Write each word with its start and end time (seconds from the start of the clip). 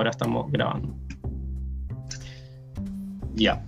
ahora 0.00 0.10
estamos 0.10 0.50
grabando. 0.50 0.94
Ya. 3.34 3.62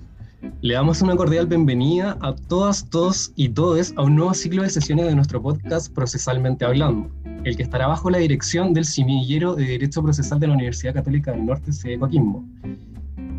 Le 0.60 0.74
damos 0.74 1.02
una 1.02 1.14
cordial 1.14 1.46
bienvenida 1.46 2.16
a 2.20 2.34
todas, 2.34 2.88
todos 2.90 3.32
y 3.36 3.50
todes 3.50 3.94
a 3.96 4.02
un 4.02 4.16
nuevo 4.16 4.34
ciclo 4.34 4.62
de 4.62 4.70
sesiones 4.70 5.06
de 5.06 5.14
nuestro 5.14 5.40
podcast 5.40 5.94
Procesalmente 5.94 6.64
Hablando, 6.64 7.10
el 7.44 7.56
que 7.56 7.62
estará 7.62 7.86
bajo 7.86 8.10
la 8.10 8.18
dirección 8.18 8.72
del 8.72 8.84
Semillero 8.84 9.54
de 9.54 9.66
Derecho 9.66 10.02
Procesal 10.02 10.40
de 10.40 10.48
la 10.48 10.54
Universidad 10.54 10.94
Católica 10.94 11.30
del 11.30 11.46
Norte, 11.46 11.70
de 11.70 11.98
Coquimbo. 11.98 12.44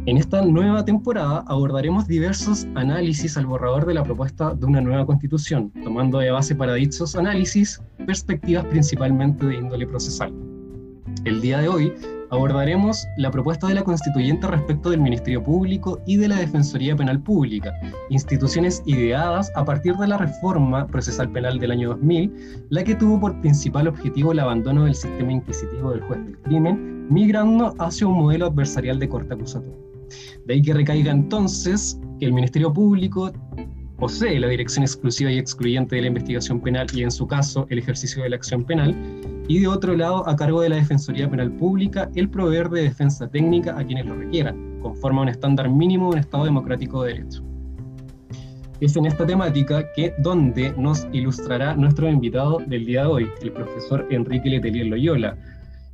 En 0.05 0.17
esta 0.17 0.45
nueva 0.45 0.85
temporada 0.85 1.43
abordaremos 1.47 2.07
diversos 2.07 2.67
análisis 2.75 3.35
al 3.37 3.47
borrador 3.47 3.85
de 3.85 3.95
la 3.95 4.03
propuesta 4.03 4.53
de 4.53 4.65
una 4.65 4.81
nueva 4.81 5.05
constitución, 5.05 5.71
tomando 5.83 6.19
de 6.19 6.31
base 6.31 6.55
para 6.55 6.75
dichos 6.75 7.15
análisis 7.15 7.81
perspectivas 8.05 8.65
principalmente 8.65 9.45
de 9.45 9.55
índole 9.55 9.87
procesal. 9.87 10.31
El 11.25 11.41
día 11.41 11.59
de 11.59 11.69
hoy 11.69 11.93
abordaremos 12.33 13.07
la 13.17 13.29
propuesta 13.29 13.67
de 13.67 13.75
la 13.75 13.83
constituyente 13.83 14.47
respecto 14.47 14.89
del 14.89 15.01
Ministerio 15.01 15.43
Público 15.43 16.01
y 16.07 16.17
de 16.17 16.27
la 16.27 16.37
Defensoría 16.37 16.95
Penal 16.95 17.21
Pública, 17.21 17.71
instituciones 18.09 18.81
ideadas 18.87 19.51
a 19.55 19.63
partir 19.63 19.95
de 19.97 20.07
la 20.07 20.17
reforma 20.17 20.87
procesal 20.87 21.31
penal 21.31 21.59
del 21.59 21.69
año 21.69 21.89
2000, 21.89 22.65
la 22.69 22.83
que 22.83 22.95
tuvo 22.95 23.19
por 23.19 23.39
principal 23.41 23.87
objetivo 23.87 24.31
el 24.31 24.39
abandono 24.39 24.85
del 24.85 24.95
sistema 24.95 25.31
inquisitivo 25.31 25.91
del 25.91 26.01
juez 26.01 26.25
del 26.25 26.37
crimen, 26.39 27.07
migrando 27.07 27.75
hacia 27.77 28.07
un 28.07 28.17
modelo 28.17 28.47
adversarial 28.47 28.97
de 28.97 29.09
corte 29.09 29.35
acusatorio. 29.35 29.77
De 30.45 30.55
ahí 30.55 30.61
que 30.63 30.73
recaiga 30.73 31.11
entonces 31.11 31.99
que 32.19 32.25
el 32.25 32.33
Ministerio 32.33 32.73
Público 32.73 33.31
posee 34.03 34.37
la 34.37 34.49
dirección 34.49 34.83
exclusiva 34.83 35.31
y 35.31 35.37
excluyente 35.37 35.95
de 35.95 36.01
la 36.01 36.09
investigación 36.09 36.59
penal 36.59 36.87
y 36.93 37.03
en 37.03 37.09
su 37.09 37.25
caso 37.25 37.65
el 37.69 37.79
ejercicio 37.79 38.21
de 38.21 38.31
la 38.31 38.35
acción 38.35 38.65
penal, 38.65 38.93
y 39.47 39.59
de 39.59 39.67
otro 39.69 39.95
lado, 39.95 40.27
a 40.27 40.35
cargo 40.35 40.59
de 40.59 40.67
la 40.67 40.75
Defensoría 40.75 41.29
Penal 41.29 41.53
Pública, 41.53 42.09
el 42.13 42.29
proveer 42.29 42.69
de 42.69 42.81
defensa 42.81 43.29
técnica 43.29 43.79
a 43.79 43.85
quienes 43.85 44.05
lo 44.05 44.15
requieran, 44.15 44.77
conforme 44.81 45.19
a 45.19 45.21
un 45.21 45.29
estándar 45.29 45.69
mínimo 45.69 46.09
de 46.09 46.15
un 46.15 46.19
Estado 46.19 46.43
democrático 46.43 47.01
de 47.01 47.13
derecho. 47.13 47.45
Es 48.81 48.97
en 48.97 49.05
esta 49.05 49.25
temática 49.25 49.85
que 49.95 50.13
donde 50.17 50.73
nos 50.77 51.07
ilustrará 51.13 51.73
nuestro 51.73 52.09
invitado 52.09 52.57
del 52.67 52.85
día 52.85 53.03
de 53.03 53.07
hoy, 53.07 53.31
el 53.41 53.53
profesor 53.53 54.05
Enrique 54.09 54.49
Letelier 54.49 54.87
Loyola, 54.87 55.37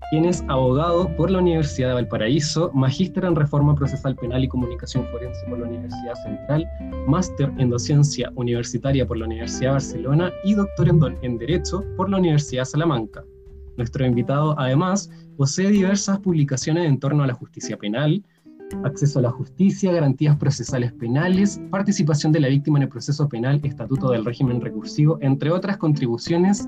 quien 0.10 0.26
es 0.26 0.44
abogado 0.48 1.16
por 1.16 1.30
la 1.30 1.40
Universidad 1.40 1.90
de 1.90 1.94
Valparaíso, 1.96 2.72
magíster 2.74 3.26
en 3.26 3.36
Reforma 3.36 3.76
Procesal 3.76 4.16
Penal 4.16 4.44
y 4.44 4.48
Comunicación 4.48 5.06
Forense 5.12 5.46
por 5.48 5.60
la 5.60 5.68
Universidad 5.68 6.16
Central, 6.24 6.68
máster 7.08 7.52
en 7.58 7.70
Docencia 7.70 8.32
Universitaria 8.36 9.06
por 9.06 9.18
la 9.18 9.26
Universidad 9.26 9.70
de 9.70 9.74
Barcelona 9.74 10.32
y 10.44 10.56
doctor 10.56 10.90
en, 10.90 11.00
en 11.22 11.38
Derecho 11.38 11.84
por 11.96 12.10
la 12.10 12.18
Universidad 12.18 12.64
de 12.64 12.66
Salamanca. 12.66 13.24
Nuestro 13.78 14.06
invitado, 14.06 14.60
además, 14.60 15.10
posee 15.38 15.70
diversas 15.70 16.20
publicaciones 16.20 16.86
en 16.86 17.00
torno 17.00 17.24
a 17.24 17.28
la 17.28 17.34
justicia 17.34 17.78
penal, 17.78 18.24
acceso 18.84 19.20
a 19.20 19.22
la 19.24 19.32
justicia, 19.32 19.92
garantías 19.92 20.36
procesales 20.38 20.92
penales, 20.94 21.62
participación 21.70 22.32
de 22.32 22.40
la 22.40 22.48
víctima 22.48 22.80
en 22.80 22.84
el 22.84 22.90
proceso 22.90 23.28
penal, 23.30 23.60
estatuto 23.64 24.12
del 24.12 24.26
régimen 24.26 24.62
recursivo, 24.62 25.18
entre 25.22 25.52
otras 25.52 25.78
contribuciones 25.78 26.68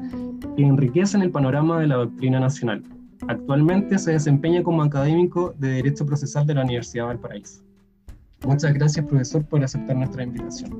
que 0.55 0.63
enriquecen 0.63 1.21
el 1.21 1.31
panorama 1.31 1.79
de 1.79 1.87
la 1.87 1.95
doctrina 1.95 2.39
nacional. 2.39 2.83
Actualmente 3.27 3.97
se 3.97 4.11
desempeña 4.11 4.63
como 4.63 4.83
académico 4.83 5.53
de 5.59 5.69
Derecho 5.69 6.05
Procesal 6.05 6.45
de 6.47 6.55
la 6.55 6.63
Universidad 6.63 7.03
de 7.03 7.07
Valparaíso. 7.07 7.63
Muchas 8.45 8.73
gracias, 8.73 9.05
profesor, 9.05 9.45
por 9.45 9.63
aceptar 9.63 9.95
nuestra 9.95 10.23
invitación. 10.23 10.71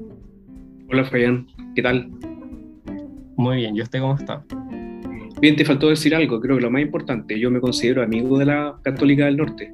Hola, 0.90 1.06
Fabián. 1.06 1.46
¿Qué 1.76 1.82
tal? 1.82 2.10
Muy 3.38 3.58
bien. 3.58 3.76
¿Y 3.76 3.82
usted 3.82 4.00
cómo 4.00 4.16
está? 4.16 4.44
Bien, 5.40 5.56
te 5.56 5.64
faltó 5.64 5.90
decir 5.90 6.16
algo. 6.16 6.40
Creo 6.42 6.58
que 6.58 6.64
lo 6.64 6.72
más 6.72 6.82
importante, 6.82 7.40
yo 7.40 7.52
me 7.52 7.60
considero 7.60 8.04
amigo 8.04 8.38
de 8.38 8.46
la 8.46 8.76
Católica 8.84 9.26
del 9.26 9.38
Norte, 9.38 9.74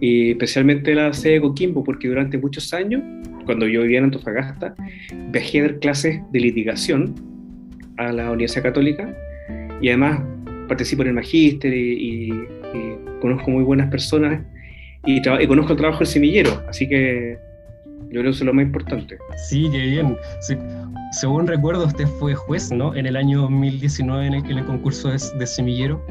y 0.00 0.32
especialmente 0.32 0.90
de 0.90 0.96
la 0.96 1.12
sede 1.12 1.34
de 1.34 1.40
Coquimbo, 1.40 1.82
porque 1.82 2.08
durante 2.08 2.38
muchos 2.38 2.72
años, 2.74 3.02
cuando 3.44 3.66
yo 3.66 3.82
vivía 3.82 3.98
en 3.98 4.04
Antofagasta, 4.04 4.74
viajé 5.30 5.60
a 5.60 5.62
dar 5.62 5.78
clases 5.78 6.20
de 6.32 6.40
litigación 6.40 7.14
a 7.96 8.12
la 8.12 8.30
Universidad 8.30 8.64
Católica 8.64 9.16
y 9.80 9.88
además 9.88 10.20
participo 10.68 11.02
en 11.02 11.08
el 11.08 11.14
magíster 11.14 11.72
y, 11.72 12.32
conozco 13.20 13.50
muy 13.50 13.64
buenas 13.64 13.90
personas 13.90 14.42
y, 15.04 15.22
conozco 15.22 15.72
el 15.72 15.78
trabajo 15.78 16.00
del 16.00 16.08
semillero, 16.08 16.62
así 16.68 16.88
que 16.88 17.38
yo 18.06 18.20
creo 18.20 18.22
que 18.24 18.30
eso 18.30 18.44
es 18.44 18.46
lo 18.46 18.54
más 18.54 18.64
importante. 18.64 19.18
Sí, 19.48 19.68
qué 19.70 19.78
bien. 19.78 20.16
según 21.12 21.46
recuerdo, 21.46 21.86
usted 21.86 22.06
fue 22.18 22.34
juez, 22.34 22.70
¿no? 22.70 22.94
En 22.94 23.06
el 23.06 23.16
año 23.16 23.42
2019 23.42 24.26
en 24.26 24.34
el, 24.34 24.64
concurso 24.64 25.10
de, 25.10 25.46
semillero. 25.46 26.04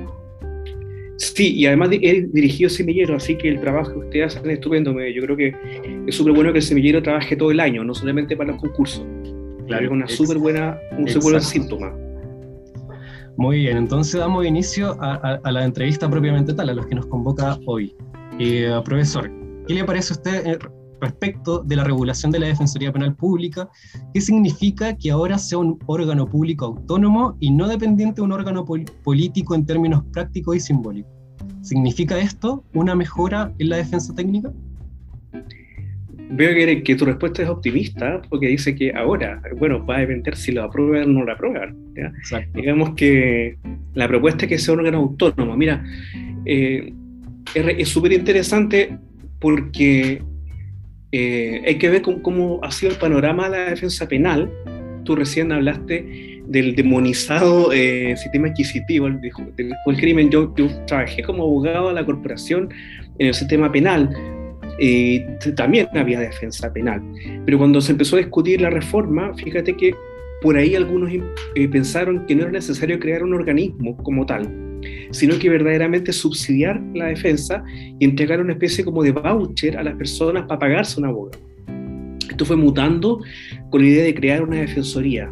Sí, 1.18 1.56
y 1.56 1.66
además 1.68 1.90
he 1.94 2.28
dirigido 2.34 2.70
semillero, 2.70 3.16
así 3.16 3.38
que 3.38 3.50
el 3.50 3.62
trabajo 3.62 3.94
que 3.94 4.00
usted 4.00 4.22
hace 4.24 4.40
es 4.40 4.46
estupendo. 4.46 4.92
Yo 5.08 5.22
creo 5.24 5.38
que 5.38 5.56
es 6.08 6.16
súper 6.16 6.34
bueno 6.34 6.52
que 6.52 6.60
el 6.60 6.64
semillero 6.64 7.02
trabaje 7.02 7.36
todo 7.36 7.52
el 7.52 7.60
año, 7.60 7.84
no 7.84 7.94
solamente 7.94 8.36
para 8.36 8.52
los 8.52 8.62
concursos. 8.62 9.06
Claro, 9.68 9.86
es 9.86 9.92
una 9.92 10.08
súper 10.08 10.38
buena, 10.38 10.78
un 10.98 11.08
súper 11.08 11.32
buen 11.32 11.42
síntoma. 11.42 12.05
Muy 13.38 13.58
bien, 13.58 13.78
entonces 13.78 14.20
damos 14.20 14.46
inicio 14.46 14.98
a, 15.02 15.40
la 15.52 15.66
entrevista 15.66 16.10
propiamente 16.10 16.54
tal, 16.54 16.70
a 16.70 16.74
los 16.74 16.86
que 16.88 16.96
nos 16.96 17.06
convoca 17.08 17.60
hoy. 17.66 17.94
Eh, 18.40 18.72
profesor, 18.86 19.30
¿qué 19.68 19.74
le 19.74 19.84
parece 19.84 20.14
a 20.14 20.16
usted 20.16 20.48
eh, 20.48 20.60
respecto 21.02 21.60
de 21.60 21.76
la 21.76 21.84
regulación 21.84 22.32
de 22.32 22.40
la 22.40 22.48
Defensoría 22.48 22.94
Penal 22.94 23.14
Pública? 23.16 23.70
¿Qué 24.14 24.22
significa 24.22 24.96
que 24.96 25.12
ahora 25.12 25.38
sea 25.38 25.58
un 25.58 25.78
órgano 25.86 26.26
público 26.26 26.66
autónomo 26.66 27.36
y 27.42 27.52
no 27.52 27.68
dependiente 27.68 28.22
de 28.22 28.22
un 28.22 28.32
órgano 28.32 28.66
político 29.04 29.54
en 29.54 29.66
términos 29.66 30.04
prácticos 30.14 30.56
y 30.56 30.60
simbólicos? 30.62 31.12
¿Significa 31.62 32.18
esto 32.18 32.64
una 32.74 32.96
mejora 32.96 33.54
en 33.60 33.70
la 33.70 33.78
defensa 33.78 34.14
técnica? 34.16 34.52
Veo 36.30 36.84
que, 36.84 36.96
tu 36.96 37.06
respuesta 37.06 37.44
es 37.44 37.50
optimista 37.50 38.22
porque 38.30 38.48
dice 38.48 38.76
que 38.76 38.92
ahora, 38.94 39.42
bueno, 39.58 39.86
va 39.86 39.98
a 39.98 40.00
depender 40.00 40.36
si 40.36 40.52
lo 40.52 40.64
aprueban 40.64 41.10
o 41.10 41.20
no 41.20 41.24
lo 41.24 41.32
aprueban. 41.32 41.76
Digamos 42.54 42.96
que 42.96 43.58
la 43.94 44.08
propuesta 44.08 44.46
es 44.46 44.50
que 44.50 44.58
sea 44.58 44.74
un 44.74 44.82
órgano 44.82 44.98
autónomo. 45.00 45.56
Mira, 45.56 45.84
eh, 46.46 46.92
es 47.54 47.90
súper 47.90 48.14
interesante 48.14 48.98
porque 49.40 50.22
eh, 51.12 51.62
hay 51.66 51.76
que 51.78 51.90
ver 51.90 52.02
cómo, 52.02 52.60
ha 52.64 52.72
sido 52.72 52.92
el 52.92 52.98
panorama 52.98 53.50
de 53.50 53.58
la 53.58 53.70
defensa 53.70 54.08
penal. 54.08 54.52
Tú 55.04 55.16
recién 55.16 55.52
hablaste 55.52 56.42
del 56.48 56.76
demonizado 56.76 57.72
eh, 57.72 58.16
sistema 58.18 58.48
adquisitivo 58.48 59.06
del, 59.06 59.22
del, 59.56 59.98
crimen. 59.98 60.32
Yo, 60.32 60.54
yo 60.56 60.68
trabajé 60.86 61.22
como 61.22 61.44
abogado 61.44 61.90
de 61.90 61.94
la 61.94 62.06
corporación 62.06 62.70
en 63.20 63.28
el 63.28 63.34
sistema 63.36 63.72
penal 63.72 64.10
eh, 64.80 65.26
también 65.56 65.88
había 65.94 66.20
defensa 66.20 66.72
penal. 66.72 67.02
Pero 67.46 67.58
cuando 67.58 67.82
se 67.82 67.92
empezó 67.92 68.16
a 68.16 68.20
discutir 68.20 68.62
la 68.62 68.70
reforma, 68.70 69.34
fíjate 69.36 69.76
que 69.76 69.94
por 70.42 70.58
ahí 70.58 70.76
algunos 70.76 71.12
eh, 71.56 71.68
pensaron 71.70 72.26
que 72.26 72.36
no 72.36 72.44
era 72.44 72.52
necesario 72.52 73.00
crear 73.00 73.24
un 73.24 73.34
organismo 73.34 73.98
como 73.98 74.26
tal, 74.26 74.48
sino 75.12 75.40
que 75.40 75.50
verdaderamente 75.50 76.14
subsidiar 76.14 76.82
la 76.94 77.06
defensa 77.06 77.64
y 78.00 78.06
entregar 78.06 78.42
una 78.42 78.54
especie 78.54 78.84
como 78.84 79.04
de 79.04 79.12
voucher 79.12 79.78
a 79.78 79.84
las 79.84 79.96
personas 79.96 80.46
para 80.48 80.60
pagarse 80.60 81.00
un 81.00 81.08
abogado. 81.08 81.40
Esto 82.30 82.46
fue 82.46 82.58
mutando 82.58 83.22
con 83.70 83.82
la 83.82 83.88
idea 83.88 84.04
de 84.04 84.14
crear 84.14 84.44
una 84.44 84.58
defensoría, 84.58 85.32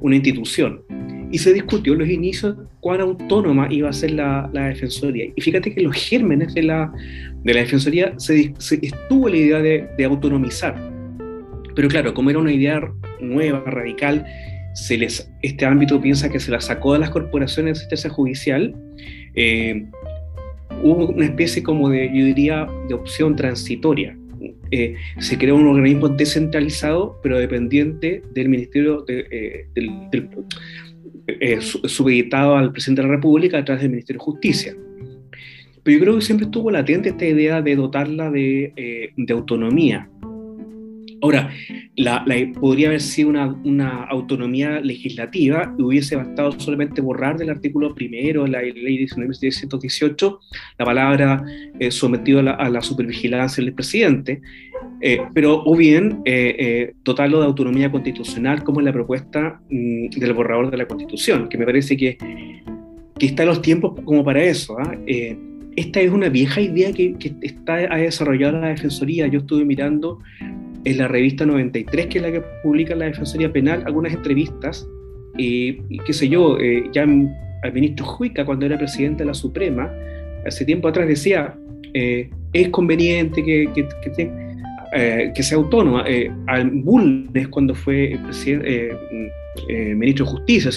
una 0.00 0.16
institución. 0.16 0.82
Y 1.30 1.38
se 1.38 1.52
discutió 1.52 1.94
en 1.94 2.00
los 2.00 2.08
inicios 2.08 2.56
cuán 2.80 3.00
autónoma 3.00 3.66
iba 3.70 3.88
a 3.88 3.92
ser 3.92 4.12
la, 4.12 4.48
la 4.52 4.68
defensoría. 4.68 5.26
Y 5.34 5.40
fíjate 5.40 5.74
que 5.74 5.80
los 5.80 5.94
gérmenes 5.94 6.54
de 6.54 6.62
la, 6.62 6.92
de 7.46 7.54
la 7.54 7.60
Defensoría 7.60 8.12
se, 8.16 8.52
estuvo 8.82 9.28
la 9.28 9.36
idea 9.36 9.60
de, 9.60 10.04
autonomizar. 10.04 10.74
Pero 11.76 11.88
claro, 11.88 12.12
como 12.12 12.30
era 12.30 12.40
una 12.40 12.52
idea 12.52 12.80
nueva, 13.20 13.62
radical, 13.66 14.26
se 14.74 14.98
les, 14.98 15.30
este 15.42 15.64
ámbito 15.64 16.00
piensa 16.00 16.28
que 16.28 16.40
se 16.40 16.50
la 16.50 16.60
sacó 16.60 16.94
de 16.94 16.98
las 16.98 17.10
corporaciones 17.10 17.74
de 17.74 17.78
asistencia 17.78 18.10
judicial, 18.10 18.74
eh, 19.36 19.86
hubo 20.82 21.06
una 21.06 21.26
especie 21.26 21.62
como 21.62 21.88
de, 21.88 22.08
yo 22.08 22.24
diría, 22.24 22.66
de 22.88 22.94
opción 22.94 23.36
transitoria. 23.36 24.18
Eh, 24.72 24.96
se 25.20 25.38
creó 25.38 25.54
un 25.54 25.68
organismo 25.68 26.08
descentralizado, 26.08 27.20
pero 27.22 27.38
dependiente 27.38 28.22
del 28.34 28.48
Ministerio, 28.48 29.02
de, 29.02 29.24
eh, 29.30 29.66
subeditado 31.60 32.56
al 32.56 32.72
presidente 32.72 33.02
de 33.02 33.08
la 33.08 33.14
República 33.14 33.58
a 33.58 33.64
través 33.64 33.82
del 33.82 33.90
Ministerio 33.90 34.20
de 34.20 34.24
Justicia. 34.24 34.76
Pero 35.82 35.98
yo 35.98 36.04
creo 36.04 36.14
que 36.16 36.22
siempre 36.22 36.46
estuvo 36.46 36.70
latente 36.70 37.10
esta 37.10 37.26
idea 37.26 37.62
de 37.62 37.76
dotarla 37.76 38.30
de, 38.30 38.72
eh, 38.76 39.12
de 39.16 39.32
autonomía. 39.32 40.08
Ahora, 41.22 41.50
la, 41.96 42.24
podría 42.60 42.88
haber 42.88 43.00
sido 43.00 43.30
una, 43.30 43.46
una, 43.64 44.04
autonomía 44.04 44.80
legislativa 44.80 45.74
y 45.78 45.82
hubiese 45.82 46.16
bastado 46.16 46.52
solamente 46.60 47.00
borrar 47.00 47.38
del 47.38 47.50
artículo 47.50 47.94
primero 47.94 48.44
de 48.44 48.50
la 48.50 48.62
ley 48.62 49.06
1918 49.16 50.40
la 50.78 50.84
palabra 50.84 51.44
eh, 51.78 51.90
sometido 51.90 52.40
a 52.40 52.42
la, 52.42 52.50
a 52.52 52.68
la, 52.68 52.82
supervigilancia 52.82 53.64
del 53.64 53.72
presidente, 53.72 54.42
eh, 55.00 55.20
pero 55.34 55.62
o 55.64 55.76
bien 55.76 56.22
dotarlo 57.04 57.40
de 57.40 57.46
autonomía 57.46 57.90
constitucional 57.90 58.64
como 58.64 58.80
en 58.80 58.86
la 58.86 58.92
propuesta 58.92 59.60
mm, 59.70 60.10
del 60.10 60.32
borrador 60.32 60.70
de 60.70 60.76
la 60.76 60.86
constitución, 60.86 61.48
que 61.48 61.58
me 61.58 61.64
parece 61.64 61.96
que, 61.96 62.16
que 63.18 63.26
está 63.26 63.42
en 63.42 63.48
los 63.48 63.62
tiempos 63.62 64.00
como 64.04 64.24
para 64.24 64.42
eso. 64.42 64.76
¿ah? 64.78 64.94
esta 65.76 66.00
es 66.00 66.10
una 66.10 66.28
vieja 66.28 66.60
idea 66.60 66.92
que, 66.92 67.14
está 67.42 67.74
ha 67.74 67.96
desarrollado 67.98 68.58
la 68.60 68.68
Defensoría. 68.68 69.26
Yo 69.26 69.40
estuve 69.40 69.64
mirando 69.64 70.18
en 70.84 70.98
la 70.98 71.08
revista 71.08 71.44
93, 71.44 72.06
que 72.06 72.18
es 72.18 72.22
la 72.22 72.32
que 72.32 72.42
publica 72.62 72.94
la 72.94 73.06
Defensoría 73.06 73.52
Penal, 73.52 73.82
algunas 73.86 74.14
entrevistas, 74.14 74.88
y 75.38 75.98
qué 76.06 76.12
sé 76.12 76.28
yo, 76.28 76.58
eh, 76.58 76.84
ya 76.92 77.02
al 77.02 77.72
ministro 77.72 78.06
Juica, 78.06 78.44
cuando 78.44 78.66
era 78.66 78.78
presidente 78.78 79.22
de 79.22 79.26
la 79.26 79.34
Suprema, 79.34 79.92
hace 80.46 80.64
tiempo 80.64 80.88
atrás 80.88 81.08
decía, 81.08 81.54
eh, 81.94 82.30
es 82.52 82.68
conveniente 82.68 83.42
que, 83.42 83.68
que, 83.74 83.88
que, 84.14 84.45
eh, 84.92 85.32
sea 85.40 85.58
autónoma. 85.58 86.04
al 86.46 86.70
Bulnes, 86.70 87.48
cuando 87.48 87.74
fue 87.74 88.18
ministro 89.96 90.24
de 90.24 90.30
Justicia, 90.30 90.70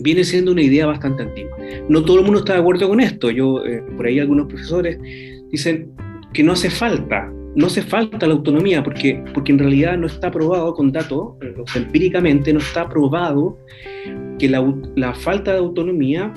viene 0.00 0.24
siendo 0.24 0.52
una 0.52 0.62
idea 0.62 0.86
bastante 0.86 1.22
antigua. 1.22 1.56
No 1.88 2.02
todo 2.02 2.18
el 2.18 2.24
mundo 2.24 2.40
está 2.40 2.54
de 2.54 2.60
acuerdo 2.60 2.88
con 2.88 3.00
esto. 3.00 3.30
Yo, 3.30 3.64
eh, 3.64 3.82
por 3.96 4.06
ahí 4.06 4.18
algunos 4.18 4.46
profesores 4.46 4.98
dicen 5.50 5.92
que 6.32 6.42
no 6.42 6.52
hace 6.52 6.70
falta, 6.70 7.32
no 7.54 7.66
hace 7.66 7.82
falta 7.82 8.26
la 8.26 8.34
autonomía 8.34 8.82
porque, 8.82 9.22
porque 9.34 9.52
en 9.52 9.58
realidad 9.58 9.96
no 9.96 10.06
está 10.06 10.30
probado 10.30 10.74
con 10.74 10.92
datos, 10.92 11.34
eh, 11.42 11.54
empíricamente 11.74 12.52
no 12.52 12.60
está 12.60 12.88
probado 12.88 13.58
que 14.38 14.48
la, 14.48 14.74
la, 14.96 15.12
falta 15.14 15.52
de 15.52 15.58
autonomía 15.58 16.32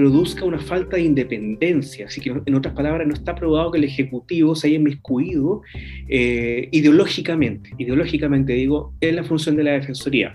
produzca 0.00 0.46
una 0.46 0.58
falta 0.58 0.96
de 0.96 1.02
independencia. 1.02 2.06
Así 2.06 2.22
que, 2.22 2.32
en 2.46 2.54
otras 2.54 2.72
palabras, 2.72 3.06
no 3.06 3.12
está 3.12 3.34
probado 3.34 3.70
que 3.70 3.76
el 3.76 3.84
Ejecutivo 3.84 4.54
se 4.54 4.68
haya 4.68 4.76
inmiscuido 4.76 5.60
eh, 6.08 6.70
ideológicamente, 6.72 7.68
ideológicamente 7.76 8.54
digo, 8.54 8.94
en 9.02 9.16
la 9.16 9.24
función 9.24 9.56
de 9.56 9.64
la 9.64 9.72
Defensoría. 9.72 10.32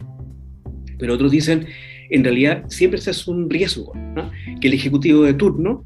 Pero 0.99 1.15
otros 1.15 1.31
dicen 1.31 1.65
en 2.11 2.23
realidad 2.23 2.65
siempre 2.67 3.01
se 3.01 3.09
hace 3.09 3.31
un 3.31 3.49
riesgo, 3.49 3.91
que 4.61 4.67
el 4.67 4.75
ejecutivo 4.75 5.23
de 5.23 5.33
turno, 5.33 5.83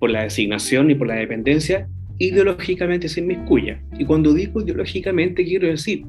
por 0.00 0.10
la 0.10 0.24
designación 0.24 0.90
y 0.90 0.96
por 0.96 1.06
la 1.06 1.14
dependencia, 1.14 1.88
ideológicamente 2.18 3.08
se 3.08 3.20
inmiscuya. 3.20 3.80
Y 4.00 4.04
cuando 4.04 4.34
digo 4.34 4.60
ideológicamente, 4.60 5.44
quiero 5.44 5.68
decir, 5.68 6.02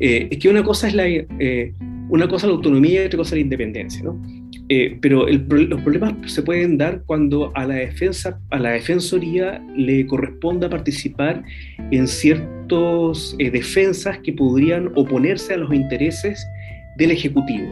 eh, 0.00 0.28
es 0.30 0.38
que 0.38 0.50
una 0.50 0.62
cosa 0.62 0.88
es 0.88 0.94
la, 0.94 1.06
eh, 1.08 1.72
una 2.10 2.28
cosa 2.28 2.46
la 2.46 2.52
autonomía 2.52 3.02
y 3.02 3.06
otra 3.06 3.16
cosa 3.16 3.36
la 3.36 3.40
independencia, 3.40 4.02
¿no? 4.02 4.41
Eh, 4.74 4.96
pero 5.02 5.26
los 5.28 5.82
problemas 5.82 6.14
se 6.32 6.42
pueden 6.42 6.78
dar 6.78 7.02
cuando 7.04 7.52
a 7.54 7.66
la 7.66 7.74
defensa, 7.74 8.40
a 8.48 8.58
la 8.58 8.70
defensoría 8.70 9.62
le 9.76 10.06
corresponda 10.06 10.70
participar 10.70 11.42
en 11.90 12.08
ciertas 12.08 13.36
defensas 13.36 14.18
que 14.20 14.32
podrían 14.32 14.90
oponerse 14.94 15.52
a 15.52 15.58
los 15.58 15.74
intereses 15.74 16.42
del 16.96 17.10
ejecutivo. 17.10 17.66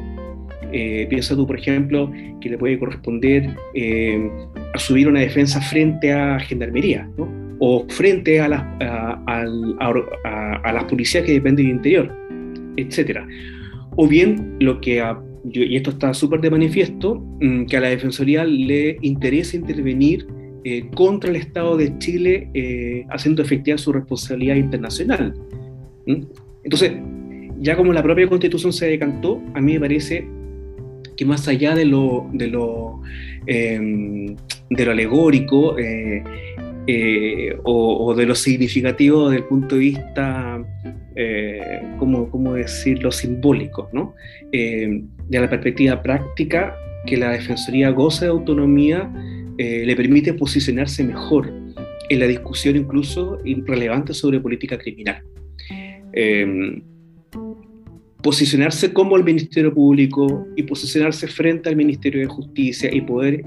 Eh, 0.73 1.07
piensa 1.09 1.35
tú, 1.35 1.47
por 1.47 1.59
ejemplo, 1.59 2.13
que 2.43 2.51
le 2.51 2.59
puede 2.59 2.79
corresponder 2.79 3.49
eh, 3.75 4.31
asumir 4.75 5.09
una 5.09 5.21
defensa 5.21 5.59
frente 5.63 6.13
a 6.13 6.39
gendarmería, 6.39 7.09
o 7.61 7.87
frente 7.89 8.43
a 8.43 8.49
las, 8.49 8.63
a, 8.83 10.73
las 10.75 10.85
policías 10.85 11.25
que 11.25 11.33
dependen 11.33 11.65
del 11.65 11.77
interior, 11.77 12.15
etc. 12.77 13.21
O 13.97 14.07
bien 14.07 14.57
lo 14.61 14.83
que, 14.83 15.03
y 15.45 15.77
esto 15.77 15.91
está 15.91 16.13
súper 16.15 16.41
de 16.41 16.51
manifiesto, 16.51 17.17
mm, 17.41 17.67
que 17.67 17.77
a 17.77 17.81
la 17.81 17.89
Defensoría 17.89 18.45
le 18.45 18.99
interesa 19.01 19.57
intervenir 19.57 20.27
eh, 20.65 20.91
contra 20.95 21.31
el 21.31 21.37
Estado 21.37 21.77
de 21.77 21.97
Chile 21.99 22.51
eh, 22.53 23.05
haciendo 23.09 23.43
efectiva 23.43 23.79
su 23.79 23.93
responsabilidad 23.93 24.57
internacional. 24.57 25.35
Entonces, 26.65 26.93
ya 27.59 27.77
como 27.77 27.93
la 27.93 28.03
propia 28.03 28.29
constitución 28.29 28.73
se 28.73 28.87
decantó, 28.87 29.41
a 29.55 29.61
mí 29.61 29.75
me 29.75 29.81
parece 29.81 30.29
que 31.17 31.25
más 31.25 31.49
allá 31.49 31.75
de 31.75 31.87
lo, 31.87 32.29
de 32.33 32.49
lo, 32.49 33.01
em, 33.47 34.37
de 34.69 34.85
lo 34.85 34.91
alegórico 34.91 35.77
eh, 36.87 37.49
eh, 37.49 37.59
o, 37.65 38.15
de 38.15 38.27
lo 38.27 38.35
significativo 38.35 39.29
desde 39.29 39.43
el 39.43 39.49
punto 39.49 39.75
de 39.75 39.81
vista, 39.81 40.65
eh, 41.15 41.83
¿cómo, 41.99 42.31
¿cómo, 42.31 42.55
decirlo?, 42.55 43.13
simbólico, 43.13 43.89
¿no? 43.93 44.15
de 44.51 45.39
la 45.39 45.49
perspectiva 45.49 46.03
práctica, 46.03 46.75
que 47.07 47.17
la 47.17 47.31
Defensoría 47.31 47.91
goza 47.91 48.25
de 48.25 48.31
autonomía 48.31 49.11
le 49.57 49.95
permite 49.95 50.33
posicionarse 50.33 51.05
mejor 51.05 51.53
en 52.09 52.19
la 52.19 52.27
discusión 52.27 52.77
incluso 52.77 53.39
relevante 53.67 54.15
sobre 54.15 54.41
política 54.41 54.79
criminal. 54.79 55.23
Em, 56.13 56.83
posicionarse 58.23 58.93
como 58.93 59.17
el 59.17 59.23
Ministerio 59.23 59.73
Público 59.73 60.47
y 60.57 60.65
posicionarse 60.65 61.29
frente 61.29 61.69
al 61.69 61.77
Ministerio 61.77 62.21
de 62.21 62.27
Justicia 62.27 62.91
y 62.93 63.03
poder 63.03 63.43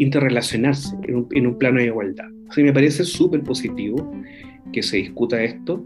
interrelacionarse 0.00 0.96
en 1.02 1.46
un, 1.46 1.58
plano 1.58 1.78
de 1.78 1.86
igualdad. 1.86 2.26
Así 2.48 2.62
me 2.62 2.72
parece 2.72 3.04
súper 3.04 3.42
positivo 3.42 4.12
que 4.72 4.82
se 4.82 4.96
discuta 4.96 5.42
esto, 5.42 5.84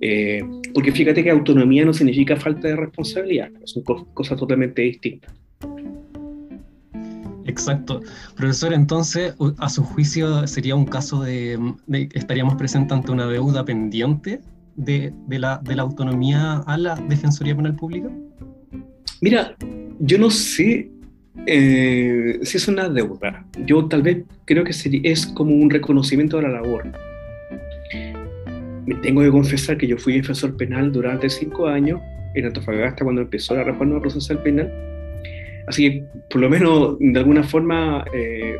eh, 0.00 0.42
porque 0.72 0.92
fíjate 0.92 1.24
que 1.24 1.30
autonomía 1.30 1.84
no 1.84 1.92
significa 1.92 2.36
falta 2.36 2.68
de 2.68 2.76
responsabilidad, 2.76 3.50
son 3.64 3.82
cosas 4.14 4.38
totalmente 4.38 4.82
distintas. 4.82 5.34
Exacto. 7.46 8.00
Profesor, 8.36 8.72
entonces, 8.72 9.34
a 9.58 9.68
su 9.68 9.82
juicio, 9.82 10.46
¿sería 10.46 10.74
un 10.74 10.86
caso 10.86 11.22
de, 11.22 11.58
de 11.86 12.08
estaríamos 12.14 12.54
presentando 12.54 13.12
una 13.12 13.26
deuda 13.26 13.64
pendiente 13.64 14.40
de, 14.76 15.12
la, 15.38 15.60
autonomía 15.78 16.62
a 16.66 16.76
la 16.76 16.96
Defensoría 16.96 17.56
Penal 17.56 17.76
Pública? 17.76 18.10
Mira, 19.20 19.56
yo 20.00 20.18
no 20.18 20.30
sé 20.30 20.90
eh, 21.46 22.38
si 22.42 22.56
es 22.56 22.68
una 22.68 22.88
deuda. 22.88 23.44
Yo 23.66 23.86
tal 23.86 24.02
vez 24.02 24.24
creo 24.44 24.64
que 24.64 24.72
es 25.02 25.26
como 25.26 25.54
un 25.54 25.70
reconocimiento 25.70 26.36
de 26.36 26.44
la 26.44 26.50
labor. 26.50 26.84
Me 28.86 28.94
tengo 28.96 29.22
que 29.22 29.30
confesar 29.30 29.78
que 29.78 29.86
yo 29.86 29.96
fui 29.96 30.14
defensor 30.14 30.56
penal 30.56 30.92
durante 30.92 31.28
cinco 31.30 31.66
años 31.66 32.00
en 32.34 32.46
Antofagasta 32.46 33.04
cuando 33.04 33.22
empezó 33.22 33.54
la 33.54 33.64
reforma 33.64 34.00
procesal 34.00 34.42
penal. 34.42 34.72
Así 35.66 35.90
que, 35.90 36.04
por 36.30 36.40
lo 36.40 36.50
menos, 36.50 36.96
de 36.98 37.18
alguna 37.18 37.42
forma, 37.42 38.04
eh, 38.12 38.56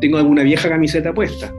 tengo 0.00 0.18
alguna 0.18 0.42
vieja 0.42 0.68
camiseta 0.68 1.14
puesta. 1.14 1.54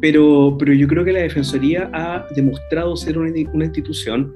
Pero, 0.00 0.56
pero 0.58 0.72
yo 0.72 0.86
creo 0.88 1.04
que 1.04 1.12
la 1.12 1.20
Defensoría 1.20 1.88
ha 1.92 2.26
demostrado 2.34 2.96
ser 2.96 3.16
una, 3.16 3.30
institución 3.64 4.34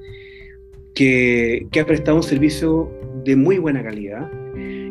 que, 0.95 1.67
que, 1.71 1.79
ha 1.81 1.85
prestado 1.85 2.17
un 2.17 2.23
servicio 2.23 2.89
de 3.25 3.35
muy 3.35 3.57
buena 3.57 3.83
calidad. 3.83 4.31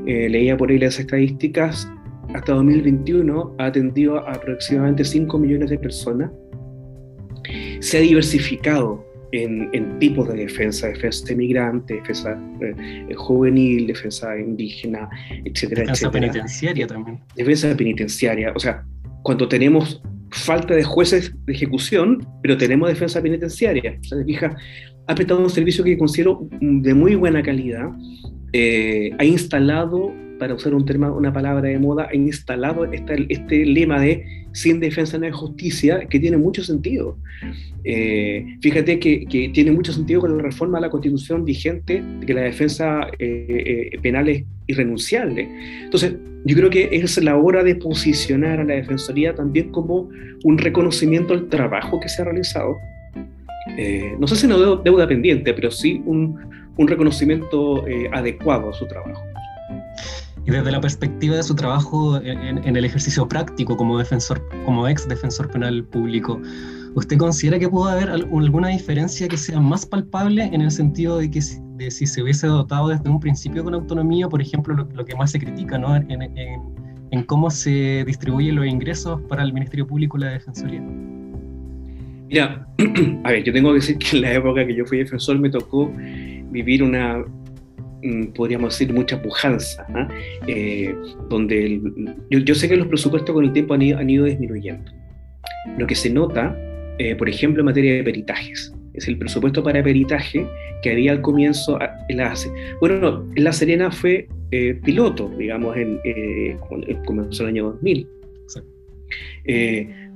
Eh, 0.07 0.29
leía 0.29 0.57
por 0.57 0.71
ahí 0.71 0.79
las 0.79 0.99
estadísticas, 0.99 1.91
hasta 2.35 2.53
2021 2.53 3.55
ha 3.59 3.67
atendido 3.67 4.19
a 4.19 4.33
aproximadamente 4.33 5.05
5 5.05 5.39
millones 5.39 5.71
de 5.71 5.79
personas. 5.79 6.31
Se 7.81 7.99
ha 7.99 8.01
diversificado 8.01 9.05
en, 9.33 9.69
en 9.73 9.99
tipos 9.99 10.29
de 10.29 10.35
defensa, 10.35 10.89
defensa 10.89 11.27
de 11.27 11.37
migrante, 11.37 11.95
defensa 11.95 12.41
eh, 12.61 13.15
juvenil, 13.15 13.87
defensa 13.87 14.39
indígena, 14.39 15.09
etcétera, 15.45 15.83
defensa 15.83 16.11
penitenciaria 16.11 16.87
también. 16.87 17.21
Defensa 17.35 17.77
penitenciaria, 17.77 18.53
o 18.55 18.59
sea, 18.59 18.85
cuando 19.23 19.49
tenemos 19.49 20.03
falta 20.31 20.75
de 20.75 20.85
jueces 20.85 21.35
de 21.47 21.53
ejecución, 21.53 22.27
pero 22.43 22.57
tenemos 22.57 22.89
defensa 22.89 23.23
penitenciaria. 23.23 23.99
O 24.01 24.05
sea, 24.05 24.25
fija, 24.25 24.57
ha 25.07 25.15
prestado 25.15 25.41
un 25.41 25.51
servicio 25.51 25.85
que 25.85 25.97
considero 25.97 26.49
de 26.61 26.95
muy 26.95 27.15
buena 27.15 27.43
calidad, 27.43 27.89
eh, 28.53 29.11
ha 29.19 29.25
instalado, 29.25 30.13
para 30.39 30.55
usar 30.55 30.75
un 30.75 30.85
una 31.17 31.33
palabra 31.33 31.69
de 31.69 31.79
moda, 31.79 32.09
ha 32.11 32.15
instalado 32.15 32.85
este, 32.93 33.27
este 33.29 33.65
lema 33.65 34.01
de 34.01 34.47
sin 34.53 34.81
defensa 34.81 35.19
no 35.19 35.27
hay 35.27 35.33
justicia, 35.33 36.07
que 36.09 36.19
tiene 36.19 36.39
mucho 36.39 36.65
sentido. 36.65 37.19
Eh, 37.85 38.57
fíjate 38.63 38.99
que, 38.99 39.27
que, 39.27 39.51
tiene 39.51 39.71
mucho 39.71 39.93
sentido 39.93 40.23
con 40.23 40.37
la 40.37 40.43
reforma 40.43 40.79
a 40.79 40.81
la 40.81 40.91
constitución 40.91 41.45
vigente, 41.45 42.03
que 42.27 42.33
la 42.33 42.41
defensa 42.43 43.07
eh, 43.19 43.91
penal 44.03 44.29
es 44.31 44.45
irrenunciable. 44.67 45.49
Entonces, 45.85 46.15
yo 46.47 46.57
creo 46.57 46.71
que 46.71 46.89
es 46.93 47.23
la 47.23 47.37
hora 47.37 47.65
de 47.65 47.75
posicionar 47.75 48.61
a 48.61 48.65
la 48.65 48.75
Defensoría 48.75 49.35
también 49.35 49.71
como 49.71 50.09
un 50.45 50.59
reconocimiento 50.59 51.35
al 51.35 51.49
trabajo 51.49 51.99
que 51.99 52.09
se 52.09 52.23
ha 52.23 52.25
realizado. 52.25 52.77
Eh, 53.77 54.15
no 54.21 54.29
sé 54.29 54.37
si 54.37 54.47
una 54.47 54.57
deuda 54.85 55.09
pendiente, 55.09 55.53
pero 55.53 55.73
sí 55.73 56.01
un, 56.07 56.39
un 56.77 56.89
reconocimiento 56.89 57.87
eh, 57.87 58.09
adecuado 58.13 58.71
a 58.71 58.73
su 58.73 58.87
trabajo. 58.87 59.23
Y 60.47 60.51
desde 60.51 60.71
la 60.71 60.81
perspectiva 60.81 61.37
de 61.37 61.43
su 61.43 61.55
trabajo 61.57 62.19
en, 62.19 62.59
en, 62.59 62.77
el 62.77 62.85
ejercicio 62.85 63.27
práctico 63.27 63.77
como 63.77 63.99
defensor, 63.99 64.41
como 64.65 64.87
ex 64.87 65.09
defensor 65.09 65.51
penal 65.51 65.83
público, 65.85 66.41
¿usted 66.95 67.19
considera 67.19 67.59
que 67.59 67.69
pudo 67.69 67.87
haber 67.89 68.11
alguna 68.11 68.69
diferencia 68.69 69.27
que 69.27 69.37
sea 69.37 69.59
más 69.59 69.85
palpable 69.85 70.45
en 70.45 70.61
el 70.61 70.71
sentido 70.71 71.19
de 71.19 71.31
que 71.31 71.41
de 71.77 71.91
si 71.91 72.07
se 72.07 72.23
hubiese 72.23 72.47
dotado 72.47 72.89
desde 72.89 73.09
un 73.09 73.21
principio 73.21 73.63
con 73.65 73.75
autonomía, 73.75 74.29
por 74.29 74.41
ejemplo, 74.41 74.75
lo, 74.75 75.05
que 75.05 75.15
más 75.15 75.31
se 75.31 75.39
critica, 75.39 75.79
¿no? 75.79 75.95
En, 75.97 76.23
en, 76.23 77.23
cómo 77.25 77.51
se 77.51 78.05
distribuyen 78.07 78.57
los 78.57 78.67
ingresos 78.67 79.21
para 79.23 79.43
el 79.43 79.53
Ministerio 79.53 79.87
Público 79.87 80.17
y 80.17 80.21
la 80.21 80.31
Defensoría. 80.31 80.83
Mira, 82.29 82.67
a 83.25 83.31
ver, 83.31 83.43
yo 83.43 83.53
tengo 83.53 83.71
que 83.71 83.77
decir 83.77 83.99
que 83.99 84.17
en 84.17 84.23
la 84.23 84.33
época 84.35 84.67
que 84.67 84.75
yo 84.75 84.85
fui 84.85 84.99
defensor 84.99 85.39
me 85.39 85.49
tocó 85.49 85.91
vivir 86.57 86.83
una, 86.83 87.23
mm, 88.03 88.33
podríamos 88.35 88.73
decir, 88.73 88.93
mucha 88.95 89.21
pujanza, 89.21 89.87
¿ah? 89.95 90.09
eh, 90.47 90.95
donde 91.29 91.81
yo, 92.31 92.55
sé 92.55 92.69
que 92.69 92.77
los 92.77 92.89
presupuestos 92.89 93.35
con 93.35 93.45
el 93.45 93.53
tiempo 93.53 93.75
han 93.75 93.83
ido, 93.83 94.25
disminuyendo. 94.25 94.91
Lo 95.77 95.87
que 95.87 95.95
se 95.95 96.09
nota, 96.09 96.57
eh, 96.99 97.15
por 97.15 97.29
ejemplo, 97.29 97.61
en 97.61 97.67
materia 97.67 97.95
de 97.95 98.03
peritajes, 98.03 98.73
es 98.95 99.07
el 99.07 99.19
presupuesto 99.19 99.63
para 99.63 99.83
peritaje 99.83 100.47
que 100.83 100.91
había 100.91 101.13
al 101.13 101.21
comienzo, 101.21 101.79
en 102.09 102.17
la, 102.17 102.33
bueno, 102.81 103.27
en 103.37 103.45
La 103.45 103.53
Serena 103.53 103.91
fue 103.91 104.27
eh, 104.51 104.81
piloto, 104.83 105.31
digamos, 105.39 105.77
en, 105.77 106.01
comenzó 107.05 107.43
el 107.43 107.51
año 107.51 107.65
2000. 107.65 108.09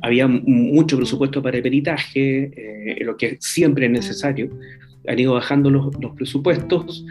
había 0.01 0.27
mucho 0.27 0.97
presupuesto 0.97 1.43
para 1.43 1.61
peritaje, 1.61 2.51
lo 3.03 3.15
que 3.19 3.37
siempre 3.41 3.85
es 3.85 3.93
necesario, 3.93 4.49
han 5.07 5.19
ido 5.19 5.35
bajando 5.35 5.71
los, 5.71 6.15
presupuestos. 6.17 7.05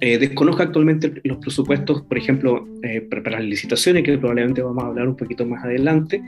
Eh, 0.00 0.18
desconozco 0.18 0.62
actualmente 0.62 1.12
los 1.24 1.38
presupuestos, 1.38 2.02
por 2.02 2.18
ejemplo, 2.18 2.66
eh, 2.82 3.00
para 3.00 3.38
las 3.38 3.44
licitaciones, 3.44 4.02
que 4.02 4.18
probablemente 4.18 4.62
vamos 4.62 4.84
a 4.84 4.88
hablar 4.88 5.08
un 5.08 5.16
poquito 5.16 5.46
más 5.46 5.64
adelante. 5.64 6.22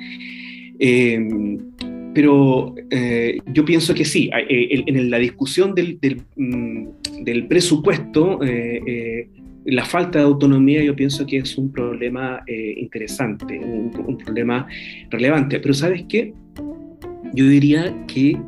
Eh, 0.79 1.59
pero 2.15 2.75
yo 3.53 3.65
pienso 3.67 3.93
que 3.93 4.07
sí, 4.07 4.31
en 4.33 5.11
la 5.11 5.19
discusión 5.19 5.75
del, 5.75 5.99
del, 6.01 6.23
mm, 6.37 7.49
presupuesto, 7.49 8.41
la 9.67 9.85
falta 9.85 10.21
de 10.21 10.25
autonomía 10.25 10.83
yo 10.83 10.97
pienso 10.97 11.27
que 11.27 11.39
es 11.39 11.59
un 11.59 11.71
problema 11.71 12.43
interesante, 12.47 13.59
un, 13.59 13.93
un, 14.07 14.17
problema 14.17 14.67
relevante. 15.11 15.61
Pero 15.61 15.75
¿sabes 15.75 16.07
qué? 16.09 16.33
Yo 17.35 17.47
diría 17.49 17.95
que 18.07 18.39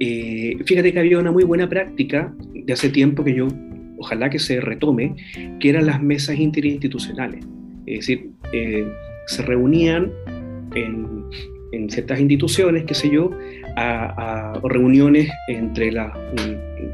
eh, 0.00 0.56
fíjate 0.64 0.92
que 0.92 0.98
había 0.98 1.18
una 1.18 1.32
muy 1.32 1.44
buena 1.44 1.68
práctica 1.68 2.34
de 2.52 2.72
hace 2.72 2.88
tiempo 2.90 3.24
que 3.24 3.34
yo, 3.34 3.48
ojalá 3.98 4.28
que 4.30 4.38
se 4.38 4.60
retome, 4.60 5.14
que 5.60 5.70
eran 5.70 5.86
las 5.86 6.02
mesas 6.02 6.38
interinstitucionales. 6.38 7.44
Es 7.86 8.00
decir, 8.00 8.30
eh, 8.52 8.86
se 9.26 9.42
reunían 9.42 10.12
en, 10.74 11.24
ciertas 11.88 12.18
instituciones, 12.18 12.84
qué 12.84 12.94
sé 12.94 13.10
yo, 13.10 13.30
a, 13.76 14.58
reuniones 14.64 15.30
entre 15.48 15.92
la, 15.92 16.12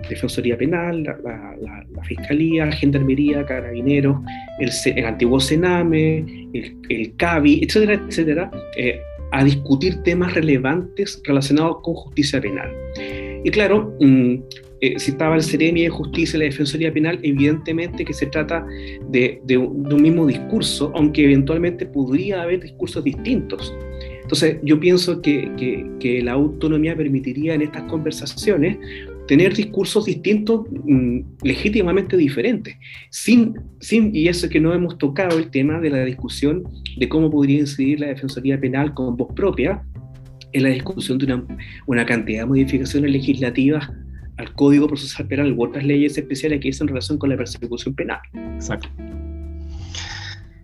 Defensoría 0.09 0.57
Penal, 0.57 1.03
la, 1.05 1.87
Fiscalía, 2.03 2.71
Gendarmería, 2.73 3.47
Carabineros, 3.47 4.19
el, 4.59 5.05
antiguo 5.05 5.39
Sename, 5.39 6.19
el, 6.53 6.77
el, 6.89 7.15
CABI, 7.15 7.63
etcétera, 7.63 8.03
etcétera, 8.09 8.51
eh, 8.77 9.01
a 9.33 9.45
discutir 9.45 10.03
temas 10.03 10.35
relevantes 10.35 11.21
relacionados 11.25 11.79
con 11.83 11.95
justicia 11.95 12.41
penal. 12.41 12.71
Y 13.45 13.51
claro, 13.51 13.97
mm, 14.01 14.35
eh, 14.81 14.99
si 14.99 15.13
estaba 15.13 15.37
el 15.37 15.43
Ceremi 15.43 15.83
de 15.83 15.89
Justicia 15.89 16.37
y 16.37 16.41
la 16.41 16.45
Defensoría 16.47 16.93
Penal, 16.93 17.19
evidentemente 17.23 18.05
que 18.05 18.13
se 18.13 18.27
trata 18.27 18.67
de, 19.11 19.41
un, 19.57 20.03
mismo 20.03 20.27
discurso, 20.27 20.93
aunque 20.95 21.25
eventualmente 21.25 21.87
podría 21.87 22.43
haber 22.43 22.61
discursos 22.61 23.05
distintos. 23.05 23.75
Entonces, 24.23 24.59
yo 24.63 24.79
pienso 24.79 25.21
que, 25.23 25.51
que 25.99 26.23
la 26.23 26.33
autonomía 26.33 26.97
permitiría 26.97 27.55
en 27.55 27.63
estas 27.63 27.83
conversaciones 27.85 28.79
tener 29.27 29.55
discursos 29.55 30.05
distintos, 30.05 30.67
mm, 30.71 31.21
legítimamente 31.43 32.17
diferentes, 32.17 32.77
sin, 33.11 33.55
sin, 33.81 34.15
y 34.15 34.29
eso 34.29 34.49
que 34.49 34.61
no 34.61 34.75
hemos 34.75 34.99
tocado 34.99 35.39
el 35.39 35.51
tema 35.51 35.81
de 35.81 35.91
la 35.91 36.05
discusión 36.05 36.65
de 36.97 37.09
cómo 37.09 37.31
podría 37.31 37.61
incidir 37.61 38.01
la 38.01 38.09
Defensoría 38.09 38.61
Penal 38.61 38.95
con 38.95 39.17
voz 39.17 39.33
propia 39.35 39.83
en 40.53 40.63
la 40.65 40.69
discusión 40.71 41.19
de 41.19 41.27
una, 41.27 41.45
una 41.87 42.05
cantidad 42.05 42.41
de 42.41 42.47
modificaciones 42.47 43.11
legislativas 43.11 43.89
al 44.37 44.53
Código 44.55 44.87
Procesal 44.87 45.27
Penal 45.27 45.53
u 45.53 45.65
otras 45.65 45.85
leyes 45.85 46.17
especiales 46.19 46.61
que 46.61 46.69
dicen 46.69 46.87
en 46.87 46.89
relación 46.89 47.19
con 47.19 47.31
la 47.31 47.37
persecución 47.37 47.95
penal. 47.95 48.21
Exacto. 48.55 48.89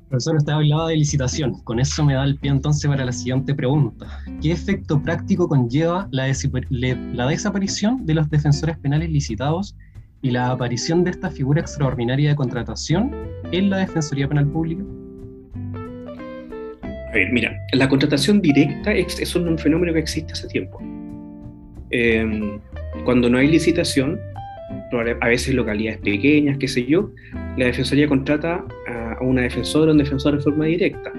Profesor, 0.09 0.37
usted 0.37 0.53
hablaba 0.53 0.89
de 0.89 0.97
licitación. 0.97 1.61
Con 1.65 1.79
eso 1.79 2.03
me 2.03 2.15
da 2.15 2.25
el 2.25 2.37
pie 2.37 2.51
entonces 2.51 2.89
para 2.89 3.05
la 3.05 3.13
siguiente 3.13 3.55
pregunta. 3.55 4.07
¿Qué 4.41 4.53
efecto 4.53 5.03
práctico 5.03 5.49
conlleva 5.49 6.09
la, 6.11 6.25
desaparición 6.25 8.07
de 8.07 8.15
los 8.15 8.31
defensores 8.31 8.79
penales 8.79 9.11
licitados 9.11 9.77
y 10.23 10.31
la 10.31 10.51
aparición 10.51 11.05
de 11.05 11.11
esta 11.11 11.31
figura 11.31 11.61
extraordinaria 11.61 12.31
de 12.31 12.37
contratación 12.37 13.15
en 13.53 13.69
la 13.69 13.79
Defensoría 13.79 14.27
Penal 14.27 14.49
Pública? 14.49 14.83
A 17.09 17.13
ver, 17.13 17.31
mira, 17.31 17.53
la 17.73 17.89
contratación 17.89 18.41
directa 18.41 18.93
es, 18.93 19.37
un 19.37 19.59
fenómeno 19.59 19.93
que 19.93 19.99
existe 19.99 20.33
hace 20.33 20.49
tiempo. 20.49 20.79
Em, 21.91 22.59
cuando 23.05 23.29
no 23.29 23.39
hay 23.39 23.49
licitación, 23.49 24.19
a 25.21 25.29
veces 25.29 25.55
localidades 25.55 26.01
pequeñas, 26.01 26.59
qué 26.59 26.69
sé 26.69 26.85
yo, 26.85 27.11
la 27.57 27.67
Defensoría 27.67 28.09
contrata 28.09 28.65
a 28.87 29.23
una 29.23 29.43
defensora 29.43 29.91
o 29.91 29.93
un 29.93 29.99
defensor 29.99 30.37
de 30.37 30.43
forma 30.43 30.67
directa. 30.67 31.13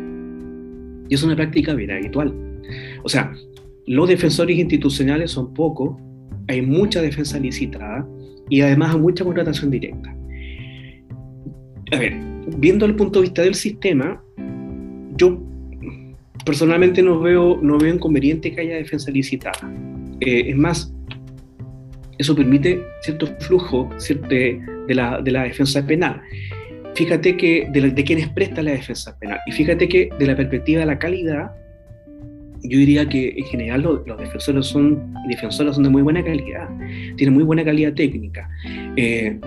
Y 1.09 1.15
es 1.15 1.23
una 1.23 1.35
práctica 1.35 1.73
bien 1.73 1.91
habitual. 1.91 2.33
O 3.03 3.09
sea, 3.09 3.33
los 3.87 4.07
defensores 4.07 4.57
institucionales 4.57 5.31
son 5.31 5.53
pocos, 5.53 5.97
hay 6.47 6.61
mucha 6.61 7.01
defensa 7.01 7.39
licitada 7.39 8.07
y 8.49 8.61
además 8.61 8.93
hay 8.93 9.01
mucha 9.01 9.23
contratación 9.23 9.71
directa. 9.71 10.15
A 11.91 11.97
ver, 11.97 12.13
viendo 12.57 12.85
el 12.85 12.95
punto 12.95 13.19
de 13.19 13.23
vista 13.23 13.41
del 13.41 13.55
sistema, 13.55 14.21
yo 15.17 15.41
personalmente 16.45 17.01
no 17.01 17.19
veo, 17.19 17.59
no 17.61 17.77
veo 17.77 17.93
inconveniente 17.93 18.53
que 18.53 18.61
haya 18.61 18.75
defensa 18.75 19.11
licitada. 19.11 19.59
Eh, 20.21 20.49
es 20.49 20.55
más, 20.55 20.93
eso 22.19 22.35
permite 22.35 22.83
cierto 23.01 23.27
flujo 23.39 23.89
de, 24.29 24.61
la, 24.89 25.19
de 25.21 25.31
la 25.31 25.43
defensa 25.43 25.85
penal 25.85 26.21
fíjate 26.95 27.37
que 27.37 27.67
de, 27.71 27.91
de, 27.91 28.03
quienes 28.03 28.27
prestan 28.29 28.65
la 28.65 28.71
defensa 28.71 29.17
penal. 29.19 29.39
Y 29.45 29.53
fíjate 29.53 29.87
que 29.87 30.09
de 30.19 30.27
la 30.27 30.35
perspectiva 30.35 30.81
de 30.81 30.85
la 30.85 30.99
calidad, 30.99 31.51
yo 32.63 32.77
diría 32.77 33.07
que 33.07 33.33
en 33.37 33.45
general 33.45 33.81
los, 33.81 34.05
defensores 34.17 34.65
son 34.65 35.13
defensores 35.29 35.75
son 35.75 35.83
de 35.83 35.89
muy 35.89 36.01
buena 36.01 36.23
calidad, 36.23 36.67
tienen 37.15 37.33
muy 37.33 37.43
buena 37.43 37.63
calidad 37.63 37.93
técnica. 37.93 38.49
Eh, 38.95 39.39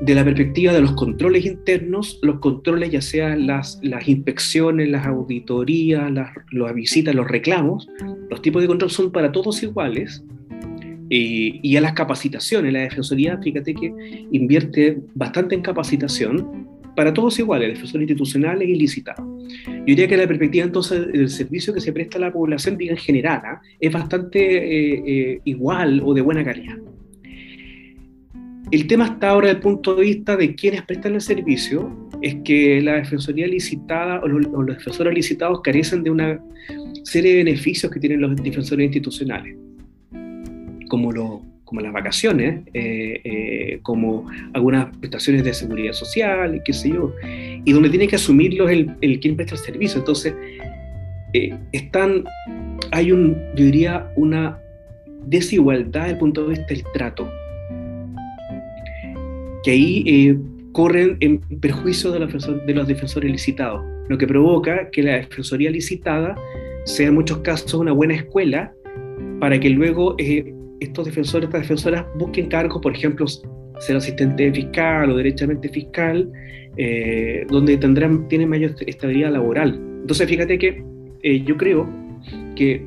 de 0.00 0.14
la 0.14 0.24
perspectiva 0.24 0.72
de 0.72 0.80
los 0.80 0.92
controles 0.92 1.46
internos, 1.46 2.18
los 2.22 2.40
controles, 2.40 2.90
ya 2.90 3.00
sean 3.00 3.46
las, 3.46 3.78
las 3.82 4.08
inspecciones, 4.08 4.88
las 4.88 5.06
auditorías, 5.06 6.10
las, 6.10 6.30
las 6.50 6.74
visitas, 6.74 7.14
los 7.14 7.28
reclamos, 7.28 7.88
los 8.28 8.42
tipos 8.42 8.60
de 8.60 8.68
control 8.68 8.90
son 8.90 9.12
para 9.12 9.30
todos 9.30 9.62
iguales. 9.62 10.24
Y, 11.10 11.60
y 11.62 11.76
a 11.76 11.80
las 11.80 11.92
capacitaciones, 11.92 12.72
la 12.72 12.80
Defensoría, 12.80 13.38
fíjate 13.38 13.74
que 13.74 13.92
invierte 14.32 14.98
bastante 15.14 15.54
en 15.54 15.62
capacitación 15.62 16.64
para 16.94 17.12
todos 17.12 17.38
iguales, 17.38 17.68
defensores 17.68 18.08
institucionales 18.08 18.68
y 18.68 18.74
licitados. 18.74 19.26
Yo 19.66 19.84
diría 19.84 20.08
que 20.08 20.16
la 20.16 20.26
perspectiva 20.26 20.64
entonces 20.64 21.06
del 21.08 21.28
servicio 21.28 21.74
que 21.74 21.80
se 21.80 21.92
presta 21.92 22.18
a 22.18 22.20
la 22.20 22.32
población, 22.32 22.76
diga 22.76 22.92
en 22.92 22.98
general, 22.98 23.40
¿ah? 23.44 23.60
es 23.78 23.92
bastante 23.92 24.40
eh, 24.40 25.02
eh, 25.06 25.40
igual 25.44 26.00
o 26.04 26.14
de 26.14 26.20
buena 26.20 26.44
calidad. 26.44 26.76
El 28.70 28.86
tema 28.86 29.04
hasta 29.04 29.30
ahora, 29.30 29.48
desde 29.48 29.58
el 29.58 29.62
punto 29.62 29.94
de 29.94 30.02
vista 30.02 30.36
de 30.36 30.54
quienes 30.54 30.82
prestan 30.82 31.14
el 31.14 31.20
servicio, 31.20 32.08
es 32.22 32.36
que 32.44 32.80
la 32.80 32.94
defensoría 32.94 33.46
licitada 33.46 34.20
o 34.20 34.28
los, 34.28 34.46
o 34.46 34.62
los 34.62 34.78
defensores 34.78 35.14
licitados 35.14 35.60
carecen 35.60 36.02
de 36.02 36.10
una 36.10 36.40
serie 37.02 37.32
de 37.32 37.44
beneficios 37.44 37.92
que 37.92 38.00
tienen 38.00 38.22
los 38.22 38.34
defensores 38.36 38.86
institucionales, 38.86 39.56
como 40.94 41.10
los 41.10 41.40
como 41.64 41.80
las 41.80 41.92
vacaciones, 41.92 42.60
eh, 42.72 43.20
eh, 43.24 43.78
como 43.82 44.26
algunas 44.52 44.96
prestaciones 44.98 45.42
de 45.42 45.52
seguridad 45.52 45.92
social, 45.92 46.62
qué 46.64 46.72
sé 46.72 46.90
yo, 46.90 47.12
y 47.64 47.72
donde 47.72 47.88
tiene 47.88 48.06
que 48.06 48.14
asumirlos 48.14 48.70
el, 48.70 48.94
el 49.00 49.18
quien 49.18 49.34
presta 49.34 49.56
el 49.56 49.60
servicio. 49.60 49.98
Entonces, 49.98 50.34
eh, 51.32 51.52
están, 51.72 52.22
hay 52.92 53.10
un, 53.10 53.34
yo 53.56 53.64
diría, 53.64 54.08
una 54.14 54.56
desigualdad 55.26 56.02
desde 56.02 56.12
el 56.12 56.18
punto 56.18 56.42
de 56.42 56.48
vista 56.50 56.66
del 56.68 56.84
trato, 56.92 57.28
que 59.64 59.70
ahí 59.72 60.38
corren 60.72 61.16
en 61.20 61.40
perjuicio 61.58 62.12
de 62.12 62.20
los, 62.20 62.66
de 62.66 62.74
los 62.74 62.86
defensores 62.86 63.32
licitados, 63.32 63.82
lo 64.10 64.16
que 64.16 64.28
provoca 64.28 64.90
que 64.90 65.02
la 65.02 65.14
defensoría 65.14 65.70
licitada 65.70 66.36
sea 66.84 67.08
en 67.08 67.14
muchos 67.14 67.38
casos 67.38 67.74
una 67.74 67.90
buena 67.90 68.14
escuela 68.14 68.72
para 69.40 69.58
que 69.58 69.70
luego 69.70 70.14
estos 70.80 71.06
defensores, 71.06 71.46
estas 71.46 71.62
defensoras 71.62 72.06
busquen 72.16 72.48
cargos, 72.48 72.80
por 72.80 72.94
ejemplo, 72.94 73.26
ser 73.26 73.96
asistente 73.96 74.52
fiscal 74.52 75.10
o 75.10 75.16
derechamente 75.16 75.68
fiscal, 75.68 76.30
eh, 76.76 77.46
donde 77.48 77.76
tendrán, 77.76 78.28
tienen 78.28 78.48
mayor 78.48 78.74
estabilidad 78.86 79.32
laboral. 79.32 79.74
Entonces, 80.00 80.28
fíjate 80.28 80.58
que 80.58 80.84
eh, 81.22 81.42
yo 81.44 81.56
creo 81.56 81.88
que 82.56 82.86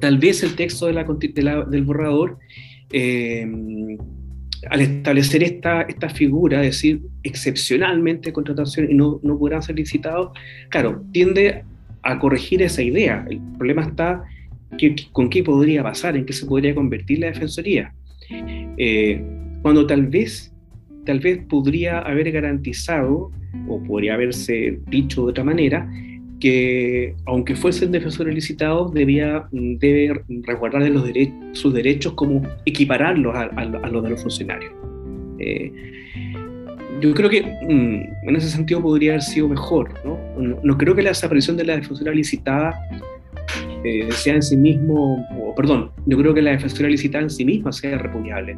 tal 0.00 0.18
vez 0.18 0.42
el 0.42 0.54
texto 0.54 0.86
del 0.86 1.84
borrador, 1.84 2.38
eh, 2.92 3.46
al 4.68 4.80
establecer 4.80 5.42
esta, 5.42 5.82
esta 5.82 6.08
figura, 6.10 6.60
es 6.64 6.76
decir, 6.76 7.00
excepcionalmente 7.22 8.32
contratación 8.32 8.90
y 8.90 8.94
no, 8.94 9.20
no 9.22 9.38
podrán 9.38 9.62
ser 9.62 9.76
licitados, 9.76 10.32
claro, 10.68 11.02
tiende 11.12 11.64
a 12.02 12.18
corregir 12.18 12.62
esa 12.62 12.82
idea. 12.82 13.24
El 13.28 13.40
problema 13.56 13.82
está 13.82 14.24
con 15.12 15.28
qué 15.28 15.42
podría 15.42 15.82
pasar, 15.82 16.16
en 16.16 16.24
qué 16.24 16.32
se 16.32 16.46
podría 16.46 16.74
convertir 16.74 17.18
la 17.18 17.28
defensoría. 17.28 17.92
Eh, 18.76 19.22
cuando 19.62 19.86
tal 19.86 20.06
vez, 20.06 20.52
tal 21.04 21.20
vez 21.20 21.44
podría 21.48 21.98
haber 22.00 22.30
garantizado, 22.30 23.30
o 23.68 23.82
podría 23.82 24.14
haberse 24.14 24.78
dicho 24.88 25.24
de 25.24 25.30
otra 25.30 25.44
manera, 25.44 25.90
que 26.40 27.14
aunque 27.26 27.54
fuesen 27.54 27.92
defensores 27.92 28.34
licitados, 28.34 28.92
debía 28.94 29.46
debe 29.52 30.22
resguardar 30.44 30.82
los 30.90 31.04
sus 31.52 31.74
derechos 31.74 32.14
como 32.14 32.42
equipararlos 32.64 33.36
a, 33.36 33.64
los 33.64 34.02
de 34.02 34.10
los 34.10 34.22
funcionarios. 34.22 34.72
Eh, 35.38 35.72
yo 37.00 37.14
creo 37.14 37.30
que 37.30 37.42
mm, 37.42 38.28
en 38.28 38.36
ese 38.36 38.48
sentido 38.48 38.82
podría 38.82 39.12
haber 39.12 39.22
sido 39.22 39.48
mejor. 39.48 39.94
No, 40.04 40.18
no, 40.62 40.78
creo 40.78 40.94
que 40.94 41.02
la 41.02 41.10
desaparición 41.10 41.56
de 41.56 41.64
la 41.64 41.76
defensoría 41.76 42.12
licitada 42.12 42.74
eh, 43.84 44.08
sea 44.12 44.34
en 44.34 44.42
sí 44.42 44.56
mismo, 44.56 45.26
o, 45.38 45.54
perdón, 45.54 45.90
yo 46.06 46.18
creo 46.18 46.34
que 46.34 46.42
la 46.42 46.52
defensoría 46.52 46.90
licitada 46.90 47.24
en 47.24 47.30
sí 47.30 47.44
misma 47.44 47.72
sea 47.72 47.98
repudiable, 47.98 48.56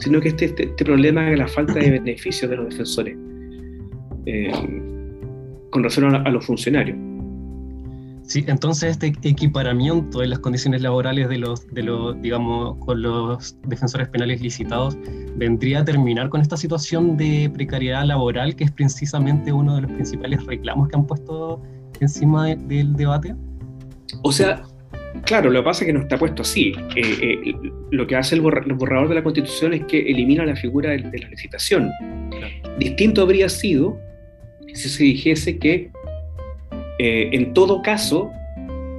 sino 0.00 0.20
que 0.20 0.28
este, 0.28 0.46
este, 0.46 0.64
este 0.64 0.84
problema 0.84 1.24
de 1.24 1.36
la 1.36 1.48
falta 1.48 1.74
de 1.74 1.90
beneficios 2.00 2.50
de 2.50 2.56
los 2.56 2.68
defensores. 2.70 3.16
Eh, 4.26 4.50
con 5.70 5.82
relación 5.82 6.14
a, 6.14 6.30
los 6.30 6.46
funcionarios. 6.46 6.96
Sí, 8.22 8.44
entonces 8.46 8.92
este 8.92 9.12
equiparamiento 9.28 10.20
de 10.20 10.28
las 10.28 10.38
condiciones 10.38 10.80
laborales 10.80 11.28
de 11.28 11.36
los, 11.36 11.66
de 11.66 11.82
los, 11.82 12.22
digamos, 12.22 12.76
con 12.78 13.02
los 13.02 13.58
defensores 13.66 14.08
penales 14.08 14.40
licitados 14.40 14.96
vendría 15.36 15.80
a 15.80 15.84
terminar 15.84 16.28
con 16.28 16.40
esta 16.40 16.56
situación 16.56 17.16
de 17.16 17.50
precariedad 17.52 18.04
laboral 18.04 18.54
que 18.54 18.64
es 18.64 18.70
precisamente 18.70 19.52
uno 19.52 19.74
de 19.74 19.82
los 19.82 19.90
principales 19.90 20.46
reclamos 20.46 20.88
que 20.88 20.96
han 20.96 21.06
puesto 21.06 21.60
encima 21.98 22.54
del 22.54 22.94
debate. 22.94 23.34
O 24.22 24.32
sea, 24.32 24.62
claro, 25.24 25.50
lo 25.50 25.60
que 25.60 25.64
pasa 25.64 25.84
es 25.84 25.86
que 25.86 25.92
no 25.92 26.00
está 26.00 26.18
puesto 26.18 26.42
así. 26.42 26.72
Eh, 26.96 27.02
eh, 27.22 27.54
lo 27.90 28.06
que 28.06 28.16
hace 28.16 28.34
el, 28.34 28.40
borrador 28.40 29.08
de 29.08 29.14
la 29.14 29.22
Constitución 29.22 29.74
es 29.74 29.84
que 29.84 30.00
elimina 30.00 30.44
la 30.44 30.56
figura 30.56 30.90
de, 30.90 30.98
la 30.98 31.28
licitación. 31.28 31.90
Distinto 32.78 33.22
habría 33.22 33.48
sido 33.48 33.98
si 34.72 34.88
se 34.88 35.04
dijese 35.04 35.58
que 35.58 35.90
eh, 36.98 37.30
en 37.32 37.52
todo 37.54 37.82
caso 37.82 38.30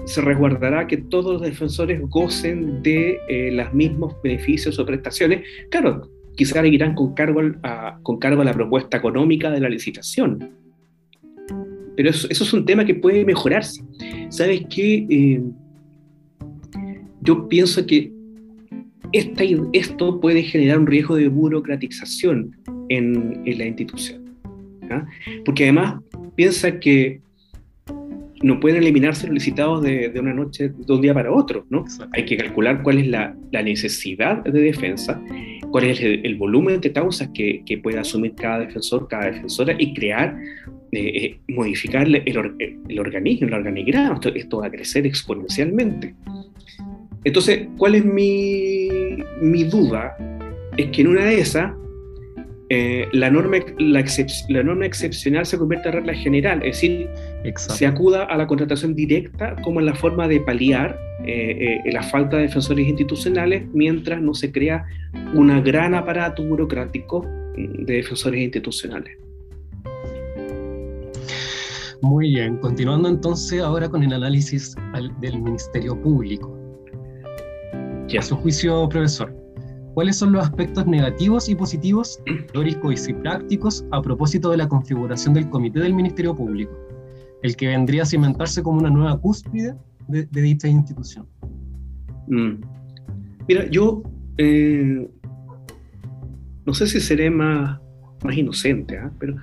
se 0.06 0.22
resguardará 0.22 0.88
que 0.88 0.98
todos 0.98 1.34
los 1.34 1.42
defensores 1.42 2.00
gocen 2.10 2.84
de 2.84 3.20
eh, 3.28 3.52
los 3.52 3.74
mismos 3.74 4.16
beneficios 4.22 4.78
o 4.78 4.86
prestaciones. 4.86 5.44
Claro, 5.70 6.10
quizás 6.36 6.66
irán 6.66 6.94
con 6.94 7.14
cargo, 7.14 7.42
a, 7.64 8.00
con 8.04 8.20
cargo 8.20 8.42
a 8.42 8.46
la 8.46 8.54
propuesta 8.54 8.98
económica 8.98 9.50
de 9.50 9.60
la 9.60 9.70
licitación. 9.70 10.52
Pero 11.96 12.10
eso, 12.10 12.28
es 12.30 12.54
un 12.54 12.66
tema 12.66 12.86
que 12.86 12.96
puede 12.96 13.26
mejorarse. 13.26 13.84
¿Sabes 14.30 14.64
qué? 14.70 15.06
Eh, 15.10 15.42
yo 17.22 17.48
pienso 17.48 17.86
que 17.86 18.12
esta, 19.12 19.44
esto 19.74 20.20
puede 20.20 20.44
generar 20.44 20.80
un 20.80 20.88
riesgo 20.88 21.16
de 21.16 21.28
burocratización 21.28 22.56
en, 22.90 23.42
en 23.46 23.58
la 23.58 23.66
institución. 23.66 24.26
Porque 25.44 25.64
además 25.64 25.96
piensa 26.36 26.80
que 26.80 27.22
no 28.44 28.60
pueden 28.60 28.84
eliminarse 28.84 29.28
los 29.28 29.34
licitados 29.34 29.82
de, 29.82 30.12
una 30.20 30.34
noche, 30.34 30.70
de 30.70 30.94
un 30.94 31.02
día 31.02 31.14
para 31.14 31.32
otro, 31.32 31.66
¿no? 31.70 31.86
Hay 32.12 32.26
que 32.26 32.38
calcular 32.38 32.84
cuál 32.84 33.00
es 33.00 33.08
la, 33.08 33.36
necesidad 33.52 34.44
de 34.44 34.60
defensa, 34.60 35.20
cuál 35.72 35.86
es 35.86 36.00
el, 36.02 36.36
volumen 36.36 36.82
de 36.82 36.92
causas 36.92 37.30
que, 37.34 37.80
puede 37.82 37.98
asumir 37.98 38.36
cada 38.36 38.60
defensor, 38.60 39.08
cada 39.08 39.32
defensora 39.32 39.76
y 39.80 39.94
crear, 39.94 40.38
eh, 40.92 41.26
eh, 41.26 41.40
modificar 41.50 42.08
el, 42.08 42.16
el, 42.26 43.00
organismo, 43.00 43.48
el 43.48 43.54
organigrama. 43.54 44.20
Esto, 44.36 44.60
va 44.60 44.68
a 44.68 44.72
crecer 44.72 45.06
exponencialmente. 45.06 46.16
Entonces, 47.24 47.68
¿cuál 47.78 47.96
es 47.96 48.06
mi, 48.06 48.88
mi 49.42 49.64
duda? 49.64 50.16
Es 50.78 50.88
que 50.88 51.02
en 51.02 51.08
una 51.08 51.26
de 51.26 51.40
esas 51.40 51.72
eh, 52.70 53.08
la, 53.12 53.30
norma, 53.30 53.58
la, 53.78 54.04
la, 54.50 54.64
norma 54.64 54.86
excepcional 54.88 55.46
se 55.46 55.56
convierte 55.56 55.90
en 55.90 55.94
regla 55.96 56.16
general, 56.16 56.64
es 56.64 56.82
decir, 56.82 57.08
se 57.56 57.86
acuda 57.86 58.24
a 58.24 58.38
la 58.38 58.48
contratación 58.48 58.96
directa 58.96 59.56
como 59.62 59.80
en 59.80 59.86
la 59.86 59.94
forma 59.94 60.28
de 60.28 60.40
paliar 60.40 61.00
eh, 61.28 61.80
eh, 61.86 61.92
la 61.92 62.02
falta 62.02 62.38
de 62.38 62.44
defensores 62.44 62.88
institucionales 62.88 63.68
mientras 63.72 64.20
no 64.20 64.34
se 64.34 64.52
crea 64.52 64.88
un 65.36 65.64
gran 65.64 65.94
aparato 65.94 66.44
burocrático 66.44 67.24
de 67.56 67.94
defensores 67.94 68.42
institucionales. 68.42 69.16
Muy 72.02 72.30
bien, 72.30 72.58
continuando 72.58 73.10
entonces 73.10 73.62
ahora 73.62 73.90
con 73.90 74.04
el 74.04 74.14
análisis 74.14 74.76
del 75.22 75.42
Ministerio 75.42 76.00
Público. 76.02 76.52
A 78.18 78.22
su 78.22 78.36
juicio, 78.38 78.88
profesor, 78.88 79.36
¿Cuáles 79.96 80.18
son 80.18 80.34
los 80.34 80.44
aspectos 80.44 80.86
negativos 80.86 81.48
y 81.48 81.56
positivos, 81.56 82.20
teóricos 82.52 83.08
y 83.08 83.14
prácticos, 83.14 83.86
a 83.92 84.02
propósito 84.02 84.52
de 84.52 84.58
la 84.58 84.68
configuración 84.68 85.34
del 85.34 85.50
Comité 85.50 85.80
del 85.80 85.94
Ministerio 85.94 86.36
Público, 86.36 86.78
el 87.44 87.56
que 87.56 87.68
vendría 87.68 88.04
a 88.04 88.06
cimentarse 88.06 88.62
como 88.62 88.80
una 88.80 88.90
nueva 88.90 89.18
cúspide 89.18 89.74
de, 90.10 90.26
dicha 90.34 90.68
institución? 90.68 91.26
Mm. 92.28 92.56
Mira, 93.48 93.70
yo 93.70 94.04
eh, 94.38 95.10
no 96.66 96.74
sé 96.74 96.88
si 96.88 97.00
seré 97.00 97.30
más, 97.30 97.80
más 98.22 98.36
inocente, 98.36 98.98
¿ah? 98.98 99.10
pero 99.18 99.38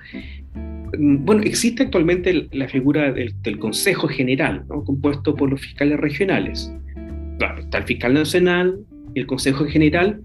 bueno, 0.97 1.41
existe 1.43 1.83
actualmente 1.83 2.47
la 2.51 2.67
figura 2.67 3.11
del, 3.11 3.59
Consejo 3.59 4.07
General, 4.07 4.63
compuesto 4.85 5.35
por 5.35 5.49
los 5.49 5.61
fiscales 5.61 5.99
regionales. 5.99 6.71
Claro, 7.39 7.61
está 7.61 7.79
el 7.79 7.83
fiscal 7.85 8.13
nacional, 8.13 8.79
el 9.15 9.25
Consejo 9.25 9.65
General 9.65 10.21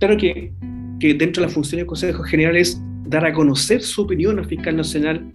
Claro 0.00 0.16
que, 0.16 0.50
que 0.98 1.14
dentro 1.14 1.42
de 1.42 1.48
la 1.48 1.52
función 1.52 1.78
del 1.78 1.86
Consejo 1.86 2.22
General 2.22 2.56
es 2.56 2.82
dar 3.04 3.26
a 3.26 3.32
conocer 3.32 3.82
su 3.82 4.02
opinión 4.02 4.38
al 4.38 4.46
fiscal 4.46 4.76
nacional 4.76 5.30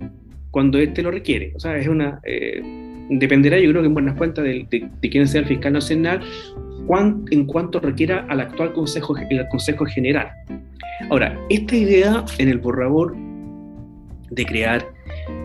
cuando 0.49 0.79
éste 0.79 1.03
lo 1.03 1.11
requiere. 1.11 1.53
O 1.55 1.59
sea, 1.59 1.77
es 1.77 1.87
una. 1.87 2.19
Eh, 2.23 2.61
dependerá, 3.11 3.59
yo 3.59 3.69
creo 3.69 3.83
que 3.83 3.87
en 3.87 3.93
buenas 3.93 4.17
cuentas, 4.17 4.43
de, 4.43 4.65
de, 4.69 5.09
quién 5.09 5.27
sea 5.27 5.41
el 5.41 5.47
fiscal 5.47 5.73
nacional, 5.73 6.21
en 7.29 7.45
cuanto 7.45 7.79
requiera 7.79 8.25
al 8.27 8.39
actual 8.39 8.73
Consejo, 8.73 9.15
el 9.17 9.47
Consejo 9.49 9.85
General. 9.85 10.29
Ahora, 11.11 11.39
esta 11.49 11.75
idea 11.75 12.25
en 12.39 12.49
el 12.49 12.57
borrador 12.57 13.15
de 14.31 14.45
crear 14.45 14.85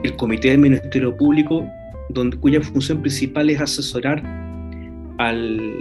el 0.03 0.17
Comité 0.17 0.51
del 0.51 0.59
Ministerio 0.59 1.17
Público, 1.17 1.67
donde, 2.11 2.37
cuya 2.39 2.61
función 2.61 3.01
principal 3.01 3.51
es 3.51 3.61
asesorar 3.61 4.23
al, 5.19 5.81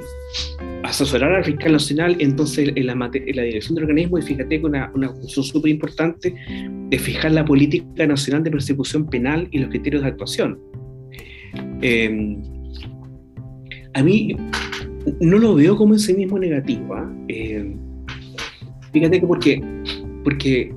asesorar 0.83 1.33
al 1.33 1.45
fiscal 1.45 1.71
nacional, 1.71 2.15
entonces 2.19 2.71
en 2.75 2.85
la, 2.85 2.95
la 2.95 3.43
dirección 3.43 3.75
del 3.75 3.85
organismo, 3.85 4.17
y 4.17 4.21
fíjate 4.21 4.61
con 4.61 4.71
una, 4.71 4.91
una 4.93 5.09
función 5.09 5.45
súper 5.45 5.71
importante 5.71 6.33
de 6.89 6.99
fijar 6.99 7.31
la 7.31 7.45
política 7.45 8.05
nacional 8.05 8.43
de 8.43 8.51
persecución 8.51 9.07
penal 9.09 9.47
y 9.51 9.59
los 9.59 9.69
criterios 9.69 10.03
de 10.03 10.09
actuación. 10.09 10.59
Em, 11.81 12.41
a 13.93 14.03
mí 14.03 14.35
no 15.19 15.37
lo 15.37 15.55
veo 15.55 15.75
como 15.77 15.93
en 15.93 15.99
sí 15.99 16.13
mismo 16.13 16.37
negativo. 16.37 16.93
¿ah? 16.93 17.11
Em, 17.27 17.77
fíjate 18.91 19.19
que 19.19 19.27
porque, 19.27 19.61
porque 20.23 20.73